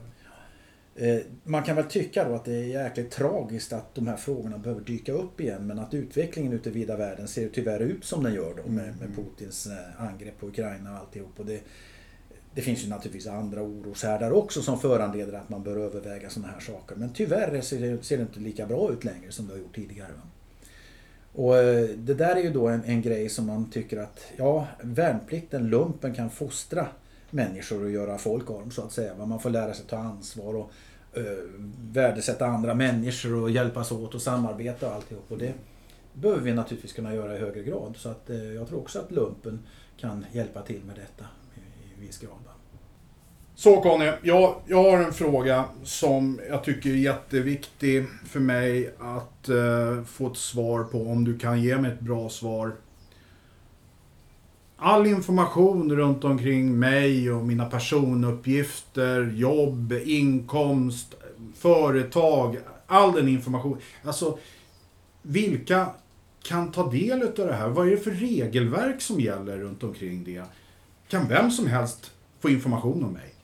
Eh, 1.00 1.20
Man 1.44 1.62
kan 1.62 1.76
väl 1.76 1.84
tycka 1.84 2.28
då 2.28 2.34
att 2.34 2.44
det 2.44 2.54
är 2.54 2.64
jäkligt 2.64 3.10
tragiskt 3.10 3.72
att 3.72 3.94
de 3.94 4.06
här 4.06 4.16
frågorna 4.16 4.58
behöver 4.58 4.80
dyka 4.84 5.12
upp 5.12 5.40
igen 5.40 5.66
men 5.66 5.78
att 5.78 5.94
utvecklingen 5.94 6.52
ute 6.52 6.68
i 6.68 6.72
vida 6.72 6.96
världen 6.96 7.28
ser 7.28 7.48
tyvärr 7.48 7.80
ut 7.80 8.04
som 8.04 8.24
den 8.24 8.34
gör 8.34 8.54
då 8.64 8.70
med, 8.70 8.94
med 9.00 9.16
Putins 9.16 9.66
eh, 9.66 10.02
angrepp 10.02 10.40
på 10.40 10.46
Ukraina 10.46 10.92
och 10.92 10.98
alltihop. 10.98 11.40
Och 11.40 11.46
det, 11.46 11.60
det 12.54 12.62
finns 12.62 12.84
ju 12.84 12.88
naturligtvis 12.88 13.26
andra 13.26 13.62
oroshärdar 13.62 14.30
också 14.30 14.62
som 14.62 14.80
föranleder 14.80 15.32
att 15.32 15.48
man 15.48 15.62
bör 15.62 15.76
överväga 15.76 16.30
sådana 16.30 16.52
här 16.52 16.60
saker. 16.60 16.96
Men 16.96 17.12
tyvärr 17.12 17.60
ser 17.60 17.80
det, 17.80 18.04
ser 18.04 18.16
det 18.16 18.22
inte 18.22 18.40
lika 18.40 18.66
bra 18.66 18.92
ut 18.92 19.04
längre 19.04 19.32
som 19.32 19.46
det 19.46 19.52
har 19.52 19.58
gjort 19.58 19.74
tidigare. 19.74 20.12
Va? 20.12 20.22
Och 21.32 21.56
eh, 21.58 21.88
det 21.88 22.14
där 22.14 22.36
är 22.36 22.42
ju 22.42 22.50
då 22.50 22.68
en, 22.68 22.84
en 22.84 23.02
grej 23.02 23.28
som 23.28 23.46
man 23.46 23.70
tycker 23.70 23.98
att 23.98 24.32
ja, 24.36 24.66
värnplikten, 24.82 25.70
lumpen 25.70 26.14
kan 26.14 26.30
fostra 26.30 26.86
människor 27.30 27.84
och 27.84 27.90
göra 27.90 28.18
folk 28.18 28.50
av 28.50 28.60
dem 28.60 28.70
så 28.70 28.82
att 28.82 28.92
säga. 28.92 29.26
Man 29.26 29.40
får 29.40 29.50
lära 29.50 29.74
sig 29.74 29.86
ta 29.86 29.96
ansvar 29.96 30.54
och 30.54 30.70
Eh, 31.12 31.22
värdesätta 31.92 32.46
andra 32.46 32.74
människor 32.74 33.42
och 33.42 33.50
hjälpas 33.50 33.92
åt 33.92 34.14
och 34.14 34.22
samarbeta 34.22 34.88
och 34.88 34.94
alltihop. 34.94 35.24
Och 35.28 35.38
det 35.38 35.54
behöver 36.12 36.42
vi 36.42 36.52
naturligtvis 36.52 36.92
kunna 36.92 37.14
göra 37.14 37.36
i 37.36 37.38
högre 37.38 37.62
grad. 37.62 37.94
Så 37.96 38.08
att 38.08 38.30
eh, 38.30 38.36
jag 38.36 38.68
tror 38.68 38.78
också 38.78 38.98
att 38.98 39.10
lumpen 39.10 39.66
kan 39.96 40.26
hjälpa 40.32 40.62
till 40.62 40.80
med 40.84 40.96
detta 40.96 41.24
i, 41.96 42.00
viss 42.00 42.18
grad. 42.18 42.32
Så 43.54 43.80
Conny, 43.80 44.12
jag, 44.22 44.54
jag 44.66 44.82
har 44.82 44.98
en 44.98 45.12
fråga 45.12 45.64
som 45.82 46.40
jag 46.48 46.64
tycker 46.64 46.90
är 46.90 46.94
jätteviktig 46.94 48.06
för 48.26 48.40
mig 48.40 48.94
att 48.98 49.48
eh, 49.48 50.04
få 50.04 50.26
ett 50.26 50.36
svar 50.36 50.84
på. 50.84 51.02
Om 51.02 51.24
du 51.24 51.38
kan 51.38 51.62
ge 51.62 51.78
mig 51.78 51.92
ett 51.92 52.00
bra 52.00 52.28
svar. 52.28 52.72
All 54.80 55.06
information 55.06 55.96
runt 55.96 56.24
omkring 56.24 56.78
mig 56.78 57.32
och 57.32 57.46
mina 57.46 57.64
personuppgifter, 57.64 59.32
jobb, 59.36 59.92
inkomst, 59.92 61.14
företag. 61.54 62.58
All 62.86 63.12
den 63.12 63.28
information. 63.28 63.78
Alltså, 64.04 64.38
vilka 65.22 65.86
kan 66.42 66.72
ta 66.72 66.90
del 66.90 67.22
av 67.22 67.32
det 67.34 67.54
här? 67.54 67.68
Vad 67.68 67.86
är 67.86 67.90
det 67.90 67.96
för 67.96 68.10
regelverk 68.10 69.00
som 69.00 69.20
gäller 69.20 69.58
runt 69.58 69.82
omkring 69.82 70.24
det? 70.24 70.42
Kan 71.08 71.28
vem 71.28 71.50
som 71.50 71.66
helst 71.66 72.10
få 72.40 72.48
information 72.50 73.04
om 73.04 73.12
mig? 73.12 73.34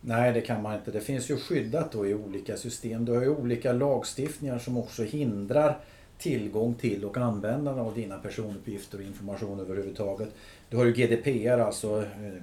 Nej, 0.00 0.32
det 0.32 0.40
kan 0.40 0.62
man 0.62 0.74
inte. 0.74 0.90
Det 0.90 1.00
finns 1.00 1.30
ju 1.30 1.36
skyddat 1.36 1.92
då 1.92 2.06
i 2.06 2.14
olika 2.14 2.56
system. 2.56 3.04
Du 3.04 3.12
har 3.12 3.22
ju 3.22 3.28
olika 3.28 3.72
lagstiftningar 3.72 4.58
som 4.58 4.76
också 4.76 5.02
hindrar 5.02 5.78
tillgång 6.18 6.74
till 6.74 7.04
och 7.04 7.16
användande 7.16 7.80
av 7.80 7.94
dina 7.94 8.18
personuppgifter 8.18 8.98
och 8.98 9.04
information 9.04 9.60
överhuvudtaget. 9.60 10.28
Du 10.70 10.76
har 10.76 10.84
ju 10.84 10.92
GDPR, 10.92 11.58
alltså 11.58 12.02
eh, 12.02 12.42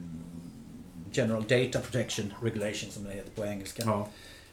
General 1.11 1.43
Data 1.43 1.79
Protection 1.79 2.33
Regulation 2.41 2.91
som 2.91 3.03
det 3.03 3.11
heter 3.11 3.31
på 3.31 3.45
engelska. 3.45 3.83
Ja. 3.85 4.07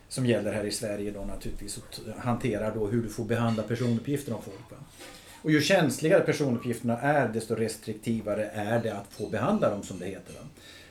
Som 0.09 0.27
gäller 0.27 0.53
här 0.53 0.64
i 0.64 0.71
Sverige 0.71 1.11
då 1.11 1.25
naturligtvis 1.25 1.77
och 1.77 2.23
hanterar 2.23 2.75
då 2.75 2.87
hur 2.87 3.03
du 3.03 3.09
får 3.09 3.25
behandla 3.25 3.62
personuppgifter 3.62 4.35
om 4.35 4.43
folk. 4.43 4.71
Va? 4.71 4.77
Och 5.43 5.51
ju 5.51 5.61
känsligare 5.61 6.21
personuppgifterna 6.21 7.01
är 7.01 7.29
desto 7.29 7.55
restriktivare 7.55 8.45
är 8.47 8.83
det 8.83 8.93
att 8.93 9.07
få 9.11 9.29
behandla 9.29 9.71
dem 9.71 9.83
som 9.83 9.99
det 9.99 10.07
heter. 10.07 10.33
Va? 10.33 10.41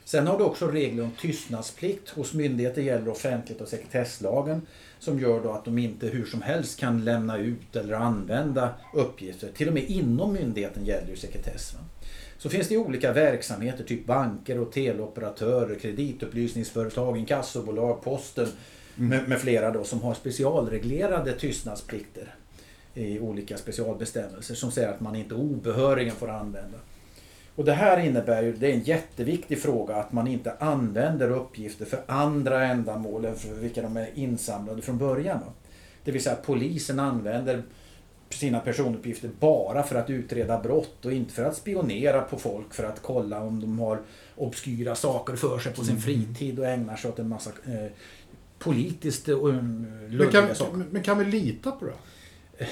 Sen 0.03 0.27
har 0.27 0.37
du 0.37 0.43
också 0.43 0.67
regler 0.67 1.03
om 1.03 1.11
tystnadsplikt. 1.11 2.09
Hos 2.09 2.33
myndigheter 2.33 2.81
gäller 2.81 3.09
offentlighet 3.09 3.61
och 3.61 3.67
sekretesslagen 3.67 4.61
som 4.99 5.19
gör 5.19 5.43
då 5.43 5.51
att 5.51 5.65
de 5.65 5.77
inte 5.77 6.07
hur 6.07 6.25
som 6.25 6.41
helst 6.41 6.79
kan 6.79 7.05
lämna 7.05 7.37
ut 7.37 7.75
eller 7.75 7.93
använda 7.93 8.73
uppgifter. 8.93 9.49
Till 9.51 9.67
och 9.67 9.73
med 9.73 9.83
inom 9.83 10.33
myndigheten 10.33 10.85
gäller 10.85 11.09
ju 11.09 11.15
sekretess. 11.15 11.73
Va? 11.73 11.79
Så 12.37 12.49
finns 12.49 12.67
det 12.67 12.77
olika 12.77 13.13
verksamheter, 13.13 13.83
typ 13.83 14.05
banker 14.05 14.59
och 14.59 14.71
teleoperatörer, 14.71 15.75
kreditupplysningsföretag, 15.75 17.17
inkassobolag, 17.17 18.03
posten 18.03 18.47
med, 18.95 19.29
med 19.29 19.41
flera 19.41 19.71
då 19.71 19.83
som 19.83 20.01
har 20.01 20.13
specialreglerade 20.13 21.33
tystnadsplikter 21.33 22.35
i 22.93 23.19
olika 23.19 23.57
specialbestämmelser 23.57 24.55
som 24.55 24.71
säger 24.71 24.89
att 24.89 24.99
man 24.99 25.15
inte 25.15 25.35
obehörigen 25.35 26.15
får 26.15 26.29
använda. 26.29 26.77
Och 27.59 27.65
det 27.65 27.73
här 27.73 27.99
innebär 27.99 28.43
ju, 28.43 28.53
det 28.53 28.67
är 28.67 28.73
en 28.73 28.83
jätteviktig 28.83 29.61
fråga, 29.61 29.95
att 29.95 30.11
man 30.11 30.27
inte 30.27 30.53
använder 30.59 31.31
uppgifter 31.31 31.85
för 31.85 31.99
andra 32.07 32.65
ändamål 32.65 33.25
än 33.25 33.35
för 33.35 33.49
vilka 33.49 33.81
de 33.81 33.97
är 33.97 34.09
insamlade 34.13 34.81
från 34.81 34.97
början. 34.97 35.39
Det 36.03 36.11
vill 36.11 36.23
säga 36.23 36.35
att 36.35 36.45
polisen 36.45 36.99
använder 36.99 37.63
sina 38.29 38.59
personuppgifter 38.59 39.29
bara 39.39 39.83
för 39.83 39.95
att 39.95 40.09
utreda 40.09 40.59
brott 40.59 41.05
och 41.05 41.13
inte 41.13 41.33
för 41.33 41.43
att 41.43 41.55
spionera 41.55 42.21
på 42.21 42.37
folk 42.37 42.73
för 42.73 42.83
att 42.83 43.01
kolla 43.01 43.41
om 43.41 43.59
de 43.59 43.79
har 43.79 43.99
obskyra 44.35 44.95
saker 44.95 45.35
för 45.35 45.59
sig 45.59 45.73
på 45.73 45.83
sin 45.83 46.01
fritid 46.01 46.59
och 46.59 46.67
ägnar 46.67 46.95
sig 46.95 47.11
åt 47.11 47.19
en 47.19 47.29
massa 47.29 47.49
eh, 47.49 47.91
politiskt 48.59 49.27
och 49.27 49.53
Men 49.53 50.07
luddiga 50.09 50.55
saker. 50.55 50.83
men 50.91 51.03
kan 51.03 51.17
vi 51.17 51.25
lita 51.25 51.71
på 51.71 51.85
det? 51.85 52.65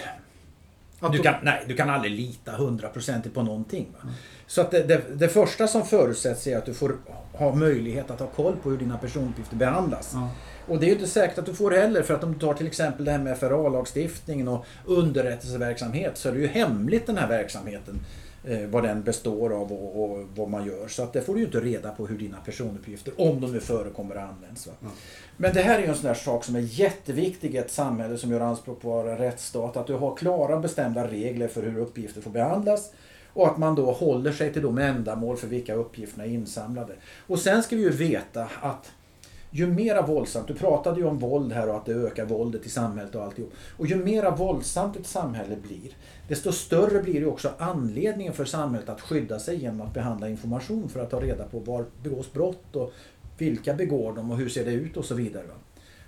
Att 1.00 1.12
Du 1.12 1.20
kan, 1.20 1.34
nej, 1.44 1.64
du 1.68 1.76
kan 1.76 1.90
aldrig 1.90 2.12
lita 2.12 2.52
hundraprocentigt 2.52 3.36
på 3.36 3.44
någonting. 3.44 3.88
Va? 3.94 4.10
Så 4.48 4.62
att 4.62 4.72
det, 4.72 4.84
det, 4.84 5.02
det 5.16 5.30
första 5.30 5.68
som 5.68 5.86
förutsätts 5.86 6.48
är 6.48 6.58
att 6.58 6.66
du 6.66 6.74
får 6.74 6.96
ha 7.34 7.56
möjlighet 7.56 8.12
att 8.12 8.20
ha 8.20 8.28
koll 8.28 8.56
på 8.64 8.70
hur 8.70 8.78
dina 8.78 8.98
personuppgifter 8.98 9.56
behandlas. 9.56 10.12
Ja. 10.14 10.30
Och 10.68 10.80
det 10.80 10.86
är 10.86 10.88
ju 10.88 10.94
inte 10.94 11.08
säkert 11.08 11.38
att 11.38 11.46
du 11.46 11.54
får 11.54 11.72
heller 11.72 12.04
för 12.04 12.14
att 12.14 12.24
om 12.24 12.34
du 12.34 12.40
tar 12.40 12.54
till 12.54 12.68
exempel 12.68 13.06
det 13.06 13.12
här 13.12 13.20
med 13.20 13.38
FRA-lagstiftningen 13.38 14.48
och 14.48 14.66
underrättelseverksamhet 14.86 16.18
så 16.18 16.30
är 16.30 16.34
det 16.34 16.40
ju 16.40 16.48
hemligt 16.48 17.06
den 17.06 17.18
här 17.18 17.28
verksamheten. 17.28 18.00
Eh, 18.44 18.68
vad 18.68 18.84
den 18.84 19.04
består 19.04 19.54
av 19.54 19.72
och, 19.72 20.04
och 20.04 20.28
vad 20.36 20.50
man 20.50 20.66
gör. 20.66 20.88
Så 20.88 21.04
att 21.04 21.14
det 21.14 21.22
får 21.22 21.34
du 21.34 21.40
ju 21.40 21.46
inte 21.46 21.60
reda 21.60 21.92
på 21.92 22.08
hur 22.08 22.18
dina 22.18 22.38
personuppgifter, 22.38 23.14
om 23.18 23.42
de 23.42 23.52
nu 23.52 23.60
förekommer, 23.60 24.16
används. 24.16 24.68
Va? 24.68 24.74
Men 25.38 25.54
det 25.54 25.62
här 25.62 25.80
är 25.80 25.84
ju 25.84 25.88
en 25.88 25.96
sån 25.96 26.08
där 26.08 26.14
sak 26.14 26.44
som 26.44 26.56
är 26.56 26.60
jätteviktig 26.60 27.56
i 27.56 27.58
ett 27.58 27.72
samhälle 27.72 28.18
som 28.18 28.32
gör 28.32 28.40
anspråk 28.40 28.82
på 28.82 29.00
att 29.00 29.06
vara 29.06 29.12
en 29.12 29.18
rättsstat. 29.18 29.78
Att 29.78 29.88
du 29.88 29.94
har 29.94 30.16
klara 30.16 30.60
bestämda 30.60 31.08
regler 31.08 31.48
för 31.48 31.64
hur 31.64 31.80
uppgifter 31.80 32.22
får 32.22 32.32
behandlas. 32.32 32.92
Och 33.34 33.48
att 33.48 33.58
man 33.58 33.76
då 33.76 33.92
håller 33.92 34.32
sig 34.32 34.54
till 34.54 34.62
de 34.62 34.78
ändamål 34.78 35.38
för 35.38 35.48
vilka 35.48 35.74
uppgifterna 35.74 36.26
är 36.26 36.30
insamlade. 36.30 36.94
Och 37.28 37.40
sen 37.40 37.64
ska 37.64 37.76
vi 37.76 37.82
ju 37.82 37.90
veta 37.90 38.48
att 38.62 38.92
ju 39.52 39.68
mera 39.68 40.02
våldsamt, 40.02 40.48
du 40.48 40.54
pratade 40.54 41.00
ju 41.00 41.06
om 41.06 41.18
våld 41.18 41.54
här 41.54 41.70
och 41.70 41.76
att 41.76 41.86
det 41.86 41.94
ökar 41.94 42.26
våldet 42.26 42.66
i 42.66 42.70
samhället 42.70 43.16
och 43.16 43.24
alltihop. 43.24 43.54
Och 43.78 43.88
ju 43.88 43.96
mera 43.96 44.36
våldsamt 44.36 44.96
ett 44.96 45.08
samhälle 45.08 45.56
blir, 45.56 45.92
desto 46.28 46.52
större 46.52 47.04
blir 47.04 47.16
ju 47.16 47.26
också 47.26 47.52
anledningen 47.58 48.34
för 48.34 48.46
samhället 48.46 48.90
att 48.90 49.02
skydda 49.02 49.40
sig 49.40 49.58
genom 49.58 49.82
att 49.82 49.94
behandla 49.94 50.30
information 50.30 50.90
för 50.90 51.00
att 51.00 51.10
ta 51.10 51.20
reda 51.20 51.44
på 51.44 51.60
var 51.60 51.86
begås 52.04 52.34
brott 52.34 52.76
och 52.76 52.94
vilka 53.38 53.74
begår 53.74 54.14
dem 54.14 54.32
och 54.32 54.38
hur 54.38 54.50
ser 54.50 54.66
det 54.66 54.72
ut 54.72 54.98
och 54.98 55.06
så 55.06 55.16
vidare. 55.16 55.46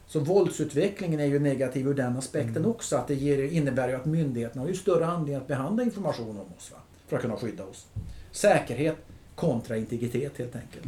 Så 0.08 0.20
våldsutvecklingen 0.20 1.20
är 1.20 1.26
ju 1.26 1.40
negativ 1.40 1.88
ur 1.88 1.94
den 1.94 2.18
aspekten 2.18 2.66
också. 2.66 2.96
Att 2.96 3.08
det 3.08 3.16
ger, 3.16 3.44
innebär 3.44 3.90
ju 3.90 3.96
att 3.96 4.06
myndigheterna 4.06 4.62
har 4.62 4.70
ju 4.70 4.76
större 4.76 5.06
anledning 5.06 5.36
att 5.36 5.48
behandla 5.48 5.84
information 5.84 6.30
om 6.30 6.54
oss. 6.58 6.72
Va? 6.72 6.78
För 7.08 7.16
att 7.16 7.22
kunna 7.22 7.36
skydda 7.36 7.66
oss. 7.66 7.88
Säkerhet 8.32 8.96
kontra 9.36 9.78
integritet 9.78 10.38
helt 10.38 10.56
enkelt. 10.56 10.86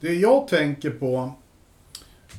Det 0.00 0.14
jag 0.14 0.48
tänker 0.48 0.90
på 0.90 1.32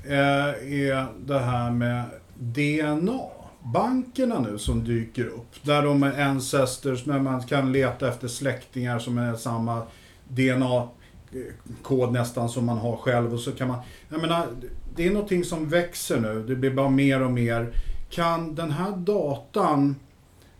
eh, 0.05 0.83
är 0.83 1.07
det 1.25 1.39
här 1.39 1.71
med 1.71 2.03
DNA. 2.35 3.19
Bankerna 3.63 4.39
nu 4.39 4.57
som 4.57 4.83
dyker 4.83 5.25
upp. 5.25 5.55
Där 5.61 5.81
de 5.81 6.03
är 6.03 6.21
ancestors, 6.21 7.05
när 7.05 7.19
man 7.19 7.41
kan 7.41 7.71
leta 7.71 8.07
efter 8.07 8.27
släktingar 8.27 8.99
som 8.99 9.17
är 9.17 9.35
samma 9.35 9.81
DNA-kod 10.27 12.13
nästan 12.13 12.49
som 12.49 12.65
man 12.65 12.77
har 12.77 12.97
själv. 12.97 13.33
Och 13.33 13.39
så 13.39 13.51
kan 13.51 13.67
man, 13.67 13.77
jag 14.09 14.21
menar, 14.21 14.47
det 14.95 15.07
är 15.07 15.11
någonting 15.11 15.43
som 15.43 15.69
växer 15.69 16.19
nu. 16.19 16.43
Det 16.47 16.55
blir 16.55 16.71
bara 16.71 16.89
mer 16.89 17.21
och 17.21 17.31
mer. 17.31 17.73
Kan 18.09 18.55
den 18.55 18.71
här 18.71 18.91
datan 18.91 19.95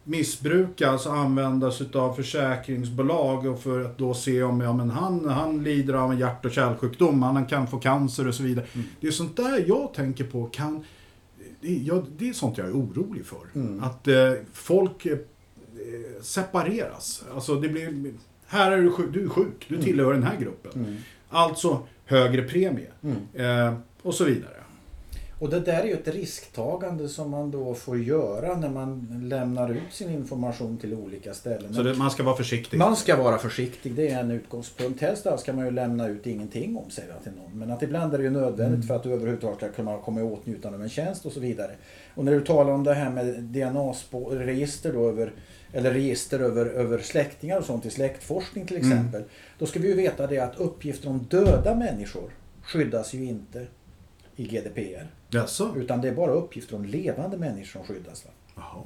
missbrukas 0.04 1.06
och 1.06 1.18
användas 1.18 1.82
utav 1.82 2.14
försäkringsbolag 2.14 3.46
och 3.46 3.60
för 3.60 3.86
att 3.86 3.98
då 3.98 4.14
se 4.14 4.44
om 4.44 4.62
ja, 4.62 4.74
men 4.74 4.90
han, 4.90 5.30
han 5.30 5.64
lider 5.64 5.94
av 5.94 6.12
en 6.12 6.20
hjärt 6.20 6.46
och 6.46 6.52
kärlsjukdom, 6.52 7.24
han 7.24 7.46
kan 7.46 7.68
få 7.68 7.78
cancer 7.80 8.28
och 8.28 8.36
så 8.36 8.44
vidare. 8.44 8.66
Det 9.00 9.08
är 9.08 9.12
sånt 9.12 9.38
där 9.38 9.64
jag 9.68 9.94
tänker 9.94 10.24
på 10.24 10.46
kan... 10.46 10.84
Det 11.62 11.68
är, 11.68 11.80
jag, 11.84 12.06
det 12.18 12.30
är 12.30 12.34
sånt 12.34 12.58
jag 12.58 12.68
är 12.68 12.74
orolig 12.74 13.26
för. 13.26 13.40
Att 13.82 14.08
eh, 14.08 14.34
folk 14.54 15.06
eh, 15.06 15.18
separeras. 16.22 17.24
Alltså 17.34 17.56
det 17.56 17.70
blir... 17.70 18.14
Här 18.48 18.72
är 18.72 18.82
du 18.82 18.92
sjuk, 18.92 19.14
du 19.14 19.24
är 19.24 19.30
sjuk, 19.30 19.66
du 19.68 19.82
tillhör 19.82 20.14
den 20.14 20.24
här 20.24 20.38
gruppen. 20.38 20.98
Alltså 21.30 21.80
högre 22.06 22.42
premie. 22.42 22.92
Eh, 23.34 23.74
och 24.02 24.14
så 24.14 24.24
vidare. 24.26 24.61
Och 25.42 25.50
det 25.50 25.60
där 25.60 25.80
är 25.80 25.86
ju 25.86 25.94
ett 25.94 26.08
risktagande 26.08 27.10
som 27.10 27.30
man 27.30 27.52
då 27.52 27.74
får 27.74 28.00
göra 28.00 28.58
när 28.58 28.70
man 28.70 29.22
lämnar 29.24 29.70
ut 29.70 29.94
sin 29.94 30.10
information 30.10 30.78
till 30.78 30.94
olika 30.94 31.34
ställen. 31.34 31.74
Så 31.74 31.84
det, 31.84 31.94
man 31.94 32.12
ska 32.12 32.24
vara 32.24 32.36
försiktig. 32.36 32.78
Man 32.78 32.96
ska 32.96 33.16
vara 33.16 33.38
försiktig, 33.38 33.96
det 33.96 34.10
är 34.10 34.20
en 34.20 34.32
utgångspunkt. 34.32 35.02
Helst 35.02 35.28
ska 35.38 35.54
man 35.54 35.66
ju 35.66 35.72
lämna 35.72 36.08
ut 36.08 36.28
ingenting 36.28 36.78
om 36.78 36.90
sig 36.90 37.04
till 37.24 37.32
någon. 37.32 37.60
Men 37.60 37.72
att 37.72 37.84
ibland 37.84 38.14
är 38.14 38.18
det 38.18 38.24
ju 38.24 38.30
nödvändigt 38.30 38.88
för 38.88 38.96
att 38.96 39.04
du 39.04 39.14
överhuvudtaget 39.14 39.58
ska 39.58 39.70
kunna 39.72 39.98
komma 39.98 40.20
i 40.20 40.24
åtnjutande 40.24 40.78
av 40.78 40.84
en 40.84 40.90
tjänst 40.90 41.26
och 41.26 41.32
så 41.32 41.40
vidare. 41.40 41.72
Och 42.16 42.26
när 42.26 42.32
du 42.32 42.42
talar 42.42 42.74
om 42.74 42.84
det 42.84 42.94
här 42.94 43.10
med 43.10 43.44
DNA-register 43.44 44.94
då 44.94 45.10
över 45.10 45.34
eller 45.74 45.92
register 45.92 46.40
över, 46.40 46.66
över 46.66 47.00
släktingar 47.00 47.58
och 47.58 47.66
sånt 47.66 47.86
i 47.86 47.90
släktforskning 47.90 48.66
till 48.66 48.78
exempel. 48.78 49.24
Då 49.60 49.66
ska 49.66 49.80
vi 49.80 49.88
ju 49.88 49.94
veta 49.94 50.28
det 50.28 50.40
att 50.40 50.56
uppgifter 50.60 51.10
om 51.10 51.26
döda 51.30 51.76
människor 51.76 52.30
skyddas 52.64 53.14
ju 53.14 53.26
inte 53.26 53.68
i 54.36 54.44
GDPR. 54.44 55.08
Jaså? 55.30 55.74
Utan 55.78 56.02
det 56.02 56.08
är 56.08 56.16
bara 56.16 56.32
uppgifter 56.32 56.76
om 56.76 56.86
levande 56.86 57.38
människor 57.38 57.80
som 57.80 57.84
skyddas. 57.84 58.26
Va? 58.26 58.32
Jaha. 58.56 58.84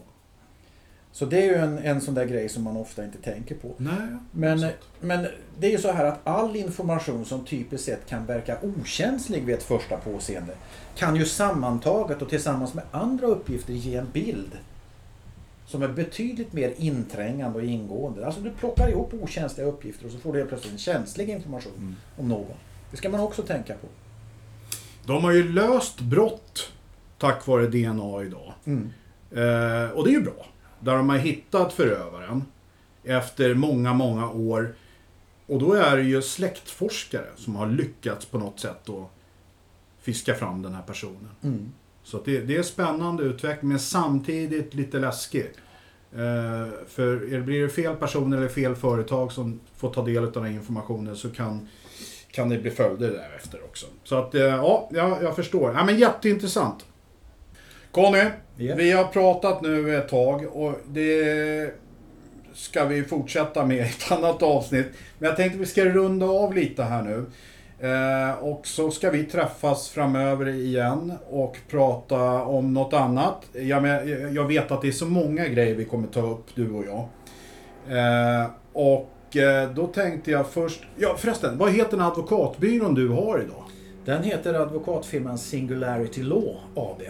Så 1.15 1.25
det 1.25 1.37
är 1.37 1.45
ju 1.45 1.55
en, 1.55 1.77
en 1.77 2.01
sån 2.01 2.13
där 2.13 2.25
grej 2.25 2.49
som 2.49 2.63
man 2.63 2.77
ofta 2.77 3.05
inte 3.05 3.17
tänker 3.17 3.55
på. 3.55 3.71
Nej. 3.77 4.07
Men, 4.31 4.67
men 4.99 5.27
det 5.59 5.67
är 5.67 5.71
ju 5.71 5.77
så 5.77 5.91
här 5.91 6.05
att 6.05 6.19
all 6.23 6.55
information 6.55 7.25
som 7.25 7.45
typiskt 7.45 7.85
sett 7.85 8.09
kan 8.09 8.25
verka 8.25 8.57
okänslig 8.61 9.43
vid 9.43 9.55
ett 9.55 9.63
första 9.63 9.97
påseende 9.97 10.53
kan 10.95 11.15
ju 11.15 11.25
sammantaget 11.25 12.21
och 12.21 12.29
tillsammans 12.29 12.73
med 12.73 12.83
andra 12.91 13.27
uppgifter 13.27 13.73
ge 13.73 13.95
en 13.95 14.07
bild 14.13 14.57
som 15.67 15.83
är 15.83 15.87
betydligt 15.87 16.53
mer 16.53 16.73
inträngande 16.77 17.59
och 17.59 17.65
ingående. 17.65 18.25
Alltså 18.25 18.41
du 18.41 18.51
plockar 18.51 18.89
ihop 18.89 19.13
okänsliga 19.13 19.67
uppgifter 19.67 20.05
och 20.05 20.11
så 20.11 20.17
får 20.17 20.33
du 20.33 20.39
helt 20.39 20.49
plötsligt 20.49 20.73
en 20.73 20.79
känslig 20.79 21.29
information 21.29 21.95
om 22.17 22.29
någon. 22.29 22.57
Det 22.91 22.97
ska 22.97 23.09
man 23.09 23.19
också 23.19 23.41
tänka 23.41 23.73
på. 23.73 23.87
De 25.05 25.23
har 25.23 25.31
ju 25.31 25.51
löst 25.51 26.01
brott 26.01 26.71
tack 27.17 27.47
vare 27.47 27.67
DNA 27.67 28.23
idag. 28.23 28.53
Eh, 29.31 29.89
och 29.91 30.03
det 30.03 30.09
är 30.09 30.13
ju 30.13 30.21
bra. 30.21 30.45
Där 30.79 30.95
de 30.95 31.09
har 31.09 31.17
hittat 31.17 31.73
förövaren 31.73 32.43
efter 33.03 33.53
många, 33.53 33.93
många 33.93 34.29
år. 34.29 34.75
Och 35.47 35.59
då 35.59 35.73
är 35.73 35.97
det 35.97 36.03
ju 36.03 36.21
släktforskare 36.21 37.27
som 37.35 37.55
har 37.55 37.67
lyckats 37.67 38.25
på 38.25 38.37
något 38.37 38.59
sätt 38.59 38.89
att 38.89 39.11
fiska 40.01 40.35
fram 40.35 40.61
den 40.61 40.73
här 40.73 40.81
personen. 40.81 41.29
Så 42.03 42.17
att 42.17 42.25
det, 42.25 42.39
det 42.39 42.57
är 42.57 42.63
spännande 42.63 43.23
utveckling, 43.23 43.69
men 43.69 43.79
samtidigt 43.79 44.73
lite 44.73 44.99
läskig. 44.99 45.51
Eh, 46.11 46.71
för 46.87 47.41
blir 47.41 47.61
det 47.61 47.69
fel 47.69 47.95
person 47.95 48.33
eller 48.33 48.47
fel 48.47 48.75
företag 48.75 49.31
som 49.31 49.59
får 49.77 49.93
ta 49.93 50.05
del 50.05 50.23
av 50.23 50.31
den 50.31 50.43
här 50.43 50.51
informationen 50.51 51.15
så 51.15 51.29
kan, 51.29 51.67
kan 52.35 52.49
det 52.49 52.57
bli 52.57 52.71
följder 52.71 53.11
därefter 53.11 53.59
också. 53.63 53.85
Så 54.03 54.15
att, 54.15 54.35
eh, 54.35 54.41
ja, 54.41 54.89
jag, 54.93 55.23
jag 55.23 55.35
förstår. 55.35 55.73
Ja, 55.75 55.83
men 55.83 55.97
jätteintressant. 55.97 56.85
Conny, 57.91 58.23
Ja. 58.57 58.75
vi 58.75 58.91
har 58.91 59.03
pratat 59.03 59.61
nu 59.61 59.97
ett 59.97 60.09
tag 60.09 60.45
och 60.55 60.73
det 60.87 61.73
ska 62.53 62.85
vi 62.85 63.03
fortsätta 63.03 63.65
med 63.65 63.77
i 63.77 63.79
ett 63.79 64.11
annat 64.11 64.43
avsnitt. 64.43 64.87
Men 65.19 65.27
jag 65.27 65.37
tänkte 65.37 65.57
vi 65.59 65.65
ska 65.65 65.85
runda 65.85 66.25
av 66.25 66.53
lite 66.55 66.83
här 66.83 67.01
nu. 67.03 67.25
Eh, 67.79 68.43
och 68.43 68.67
så 68.67 68.91
ska 68.91 69.09
vi 69.09 69.23
träffas 69.23 69.89
framöver 69.89 70.47
igen 70.47 71.13
och 71.29 71.57
prata 71.69 72.43
om 72.43 72.73
något 72.73 72.93
annat. 72.93 73.41
Jag, 73.53 73.81
men, 73.81 74.33
jag 74.35 74.47
vet 74.47 74.71
att 74.71 74.81
det 74.81 74.87
är 74.87 74.91
så 74.91 75.05
många 75.05 75.47
grejer 75.47 75.75
vi 75.75 75.85
kommer 75.85 76.07
ta 76.07 76.21
upp, 76.21 76.45
du 76.55 76.71
och 76.71 76.85
jag. 76.85 77.07
Eh, 77.97 78.49
och 78.73 79.11
eh, 79.37 79.69
då 79.75 79.87
tänkte 79.87 80.31
jag 80.31 80.47
först... 80.47 80.83
Ja 80.95 81.15
förresten, 81.17 81.57
vad 81.57 81.71
heter 81.71 81.97
den 81.97 82.05
advokatbyrån 82.05 82.93
du 82.93 83.07
har 83.07 83.39
idag? 83.39 83.63
Den 84.05 84.23
heter 84.23 84.53
advokatfirman 84.53 85.37
Singularity 85.37 86.23
Law 86.23 86.55
AB. 86.75 87.01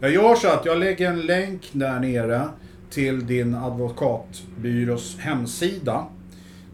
Jag 0.00 0.10
gör 0.10 0.34
så 0.34 0.48
att 0.48 0.66
jag 0.66 0.78
lägger 0.78 1.10
en 1.10 1.20
länk 1.20 1.70
där 1.72 2.00
nere 2.00 2.48
till 2.90 3.26
din 3.26 3.54
advokatbyrås 3.54 5.18
hemsida. 5.18 6.06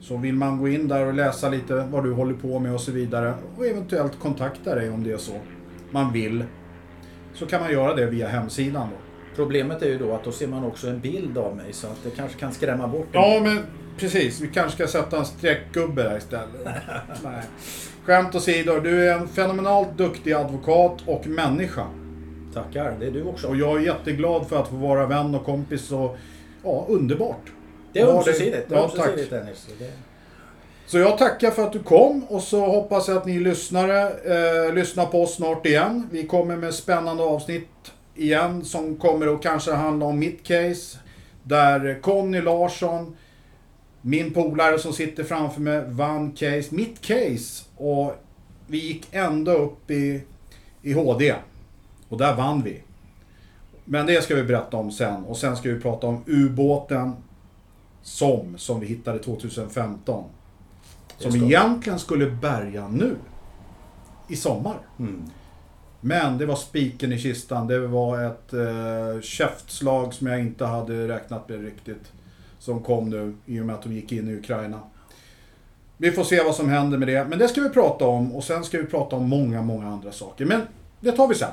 Så 0.00 0.16
vill 0.16 0.34
man 0.34 0.58
gå 0.58 0.68
in 0.68 0.88
där 0.88 1.06
och 1.06 1.14
läsa 1.14 1.48
lite 1.48 1.88
vad 1.90 2.04
du 2.04 2.12
håller 2.12 2.34
på 2.34 2.58
med 2.58 2.74
och 2.74 2.80
så 2.80 2.92
vidare 2.92 3.34
och 3.56 3.66
eventuellt 3.66 4.18
kontakta 4.18 4.74
dig 4.74 4.90
om 4.90 5.04
det 5.04 5.12
är 5.12 5.16
så 5.16 5.32
man 5.90 6.12
vill. 6.12 6.44
Så 7.34 7.46
kan 7.46 7.60
man 7.60 7.72
göra 7.72 7.94
det 7.94 8.06
via 8.06 8.28
hemsidan 8.28 8.88
då. 8.90 8.96
Problemet 9.36 9.82
är 9.82 9.86
ju 9.86 9.98
då 9.98 10.12
att 10.12 10.24
då 10.24 10.32
ser 10.32 10.48
man 10.48 10.64
också 10.64 10.88
en 10.88 11.00
bild 11.00 11.38
av 11.38 11.56
mig 11.56 11.72
så 11.72 11.86
att 11.86 12.04
det 12.04 12.10
kanske 12.10 12.38
kan 12.38 12.52
skrämma 12.52 12.88
bort 12.88 13.06
en 13.12 13.20
Ja, 13.20 13.40
men 13.42 13.58
precis. 13.98 14.40
Vi 14.40 14.48
kanske 14.48 14.76
ska 14.76 14.98
sätta 14.98 15.18
en 15.18 15.24
streckgubbe 15.24 16.02
där 16.02 16.16
istället. 16.18 16.64
Nej. 17.24 17.42
Skämt 18.04 18.34
åsido, 18.34 18.80
du 18.80 19.08
är 19.10 19.14
en 19.18 19.28
fenomenalt 19.28 19.96
duktig 19.98 20.32
advokat 20.32 20.96
och 21.06 21.26
människa. 21.26 21.86
Tackar, 22.54 22.96
det 23.00 23.06
är 23.06 23.10
du 23.10 23.24
också. 23.24 23.48
Och 23.48 23.56
jag 23.56 23.76
är 23.76 23.80
jätteglad 23.86 24.48
för 24.48 24.60
att 24.60 24.68
få 24.68 24.76
vara 24.76 25.06
vän 25.06 25.34
och 25.34 25.44
kompis 25.44 25.92
och 25.92 26.16
ja, 26.64 26.86
underbart. 26.88 27.52
Det 27.92 28.00
är 28.00 28.06
ömsesidigt. 28.06 28.66
Ja, 28.70 28.76
ömsesidigt 28.84 29.30
tack. 29.30 29.40
Dennis. 29.40 29.66
Det- 29.78 29.92
Så 30.86 30.98
jag 30.98 31.18
tackar 31.18 31.50
för 31.50 31.62
att 31.62 31.72
du 31.72 31.78
kom 31.78 32.24
och 32.28 32.42
så 32.42 32.66
hoppas 32.66 33.08
jag 33.08 33.16
att 33.16 33.26
ni 33.26 33.38
lyssnare 33.40 34.00
eh, 34.10 34.74
lyssnar 34.74 35.06
på 35.06 35.22
oss 35.22 35.34
snart 35.34 35.66
igen. 35.66 36.08
Vi 36.10 36.26
kommer 36.26 36.56
med 36.56 36.74
spännande 36.74 37.22
avsnitt 37.22 37.68
igen 38.14 38.64
som 38.64 38.96
kommer 38.96 39.34
att 39.34 39.42
kanske 39.42 39.72
handla 39.72 40.06
om 40.06 40.18
mitt 40.18 40.42
case. 40.46 40.98
Där 41.42 41.98
Conny 42.02 42.40
Larsson, 42.40 43.16
min 44.02 44.32
polare 44.32 44.78
som 44.78 44.92
sitter 44.92 45.24
framför 45.24 45.60
mig, 45.60 45.84
vann 45.88 46.32
case, 46.32 46.74
mitt 46.74 47.00
case. 47.00 47.64
Och 47.76 48.14
vi 48.66 48.78
gick 48.78 49.08
ända 49.10 49.52
upp 49.52 49.90
i, 49.90 50.22
i 50.82 50.92
HD. 50.92 51.34
Och 52.08 52.18
där 52.18 52.36
vann 52.36 52.62
vi. 52.62 52.82
Men 53.84 54.06
det 54.06 54.22
ska 54.22 54.34
vi 54.34 54.42
berätta 54.42 54.76
om 54.76 54.90
sen. 54.90 55.24
Och 55.24 55.36
sen 55.36 55.56
ska 55.56 55.68
vi 55.70 55.80
prata 55.80 56.06
om 56.06 56.22
ubåten 56.26 57.12
SOM, 58.02 58.58
som 58.58 58.80
vi 58.80 58.86
hittade 58.86 59.18
2015. 59.18 60.24
Som 61.18 61.34
egentligen 61.36 61.98
skulle 61.98 62.30
bärga 62.30 62.88
nu. 62.88 63.16
I 64.28 64.36
sommar. 64.36 64.78
Mm. 64.98 65.22
Men 66.00 66.38
det 66.38 66.46
var 66.46 66.56
spiken 66.56 67.12
i 67.12 67.18
kistan. 67.18 67.66
Det 67.66 67.78
var 67.78 68.24
ett 68.24 68.52
eh, 68.52 69.20
käftslag 69.22 70.14
som 70.14 70.26
jag 70.26 70.40
inte 70.40 70.64
hade 70.64 71.08
räknat 71.08 71.48
med 71.48 71.62
riktigt. 71.64 72.12
Som 72.60 72.82
kom 72.82 73.10
nu 73.10 73.34
i 73.46 73.60
och 73.60 73.66
med 73.66 73.74
att 73.74 73.82
de 73.82 73.92
gick 73.92 74.12
in 74.12 74.28
i 74.28 74.34
Ukraina. 74.34 74.80
Vi 75.96 76.12
får 76.12 76.24
se 76.24 76.42
vad 76.42 76.54
som 76.54 76.68
händer 76.68 76.98
med 76.98 77.08
det. 77.08 77.24
Men 77.24 77.38
det 77.38 77.48
ska 77.48 77.60
vi 77.60 77.68
prata 77.68 78.06
om. 78.06 78.32
Och 78.32 78.44
sen 78.44 78.64
ska 78.64 78.78
vi 78.78 78.84
prata 78.84 79.16
om 79.16 79.28
många, 79.28 79.62
många 79.62 79.86
andra 79.88 80.12
saker. 80.12 80.44
Men 80.44 80.62
det 81.00 81.12
tar 81.12 81.28
vi 81.28 81.34
sen. 81.34 81.50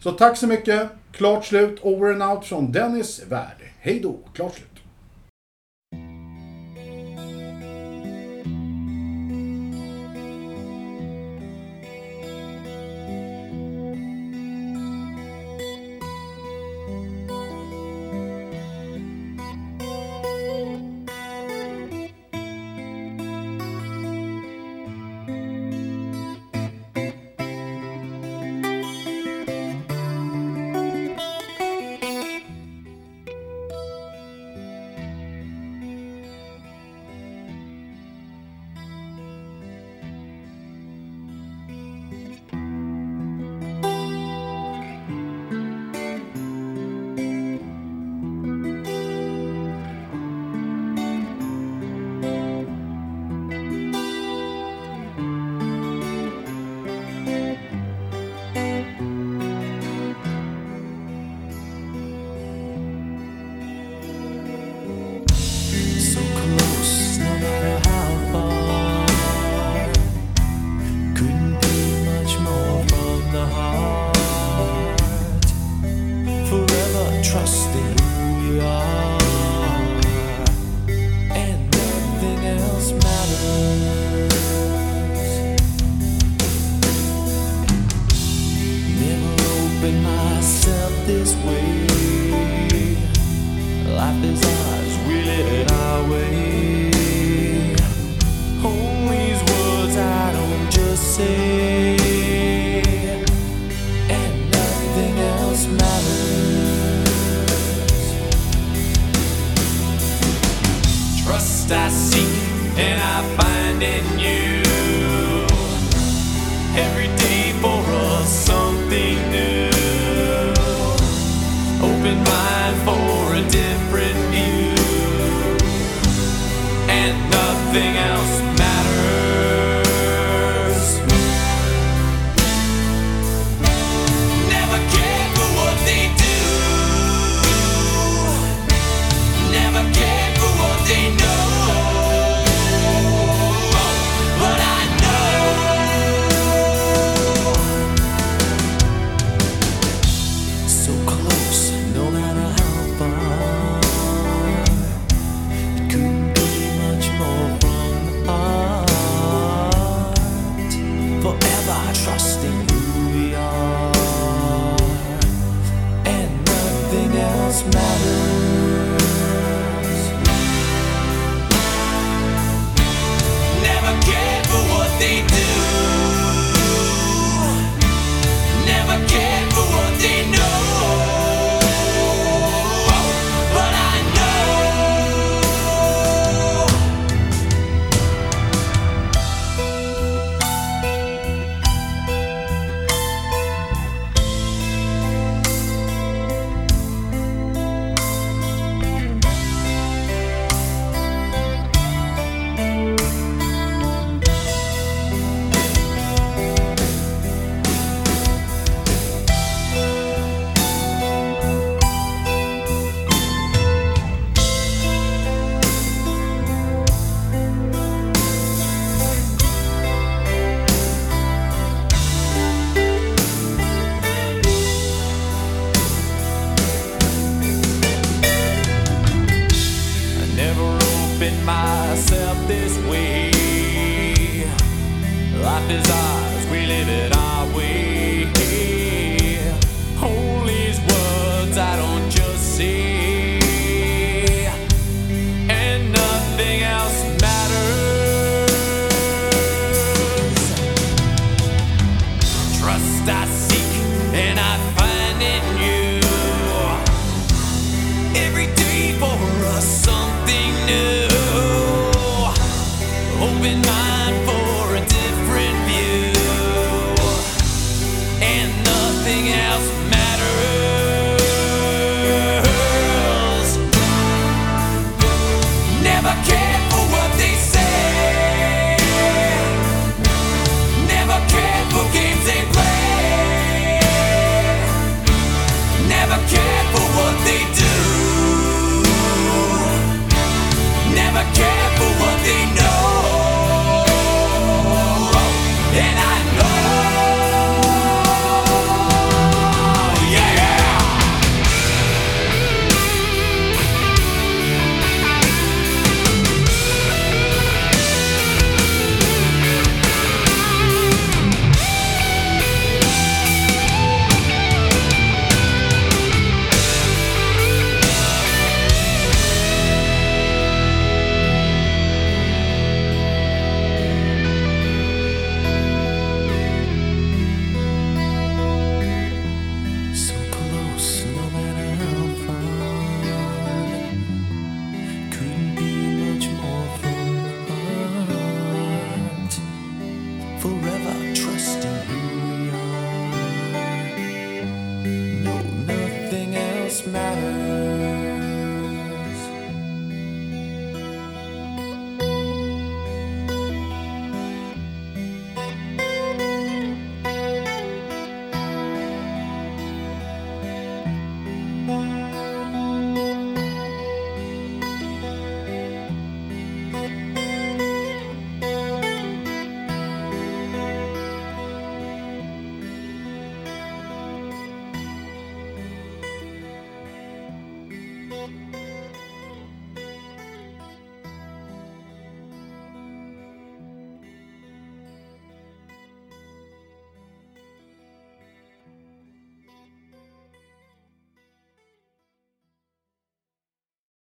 Så 0.00 0.12
tack 0.12 0.36
så 0.36 0.46
mycket. 0.46 0.88
Klart 1.12 1.44
slut. 1.44 1.80
Over 1.82 2.12
and 2.12 2.22
out 2.22 2.44
från 2.44 2.72
Dennis 2.72 3.22
Värd. 3.28 3.56
Hej 3.80 4.00
då. 4.00 4.16
Klart 4.34 4.54
slut. 4.54 4.77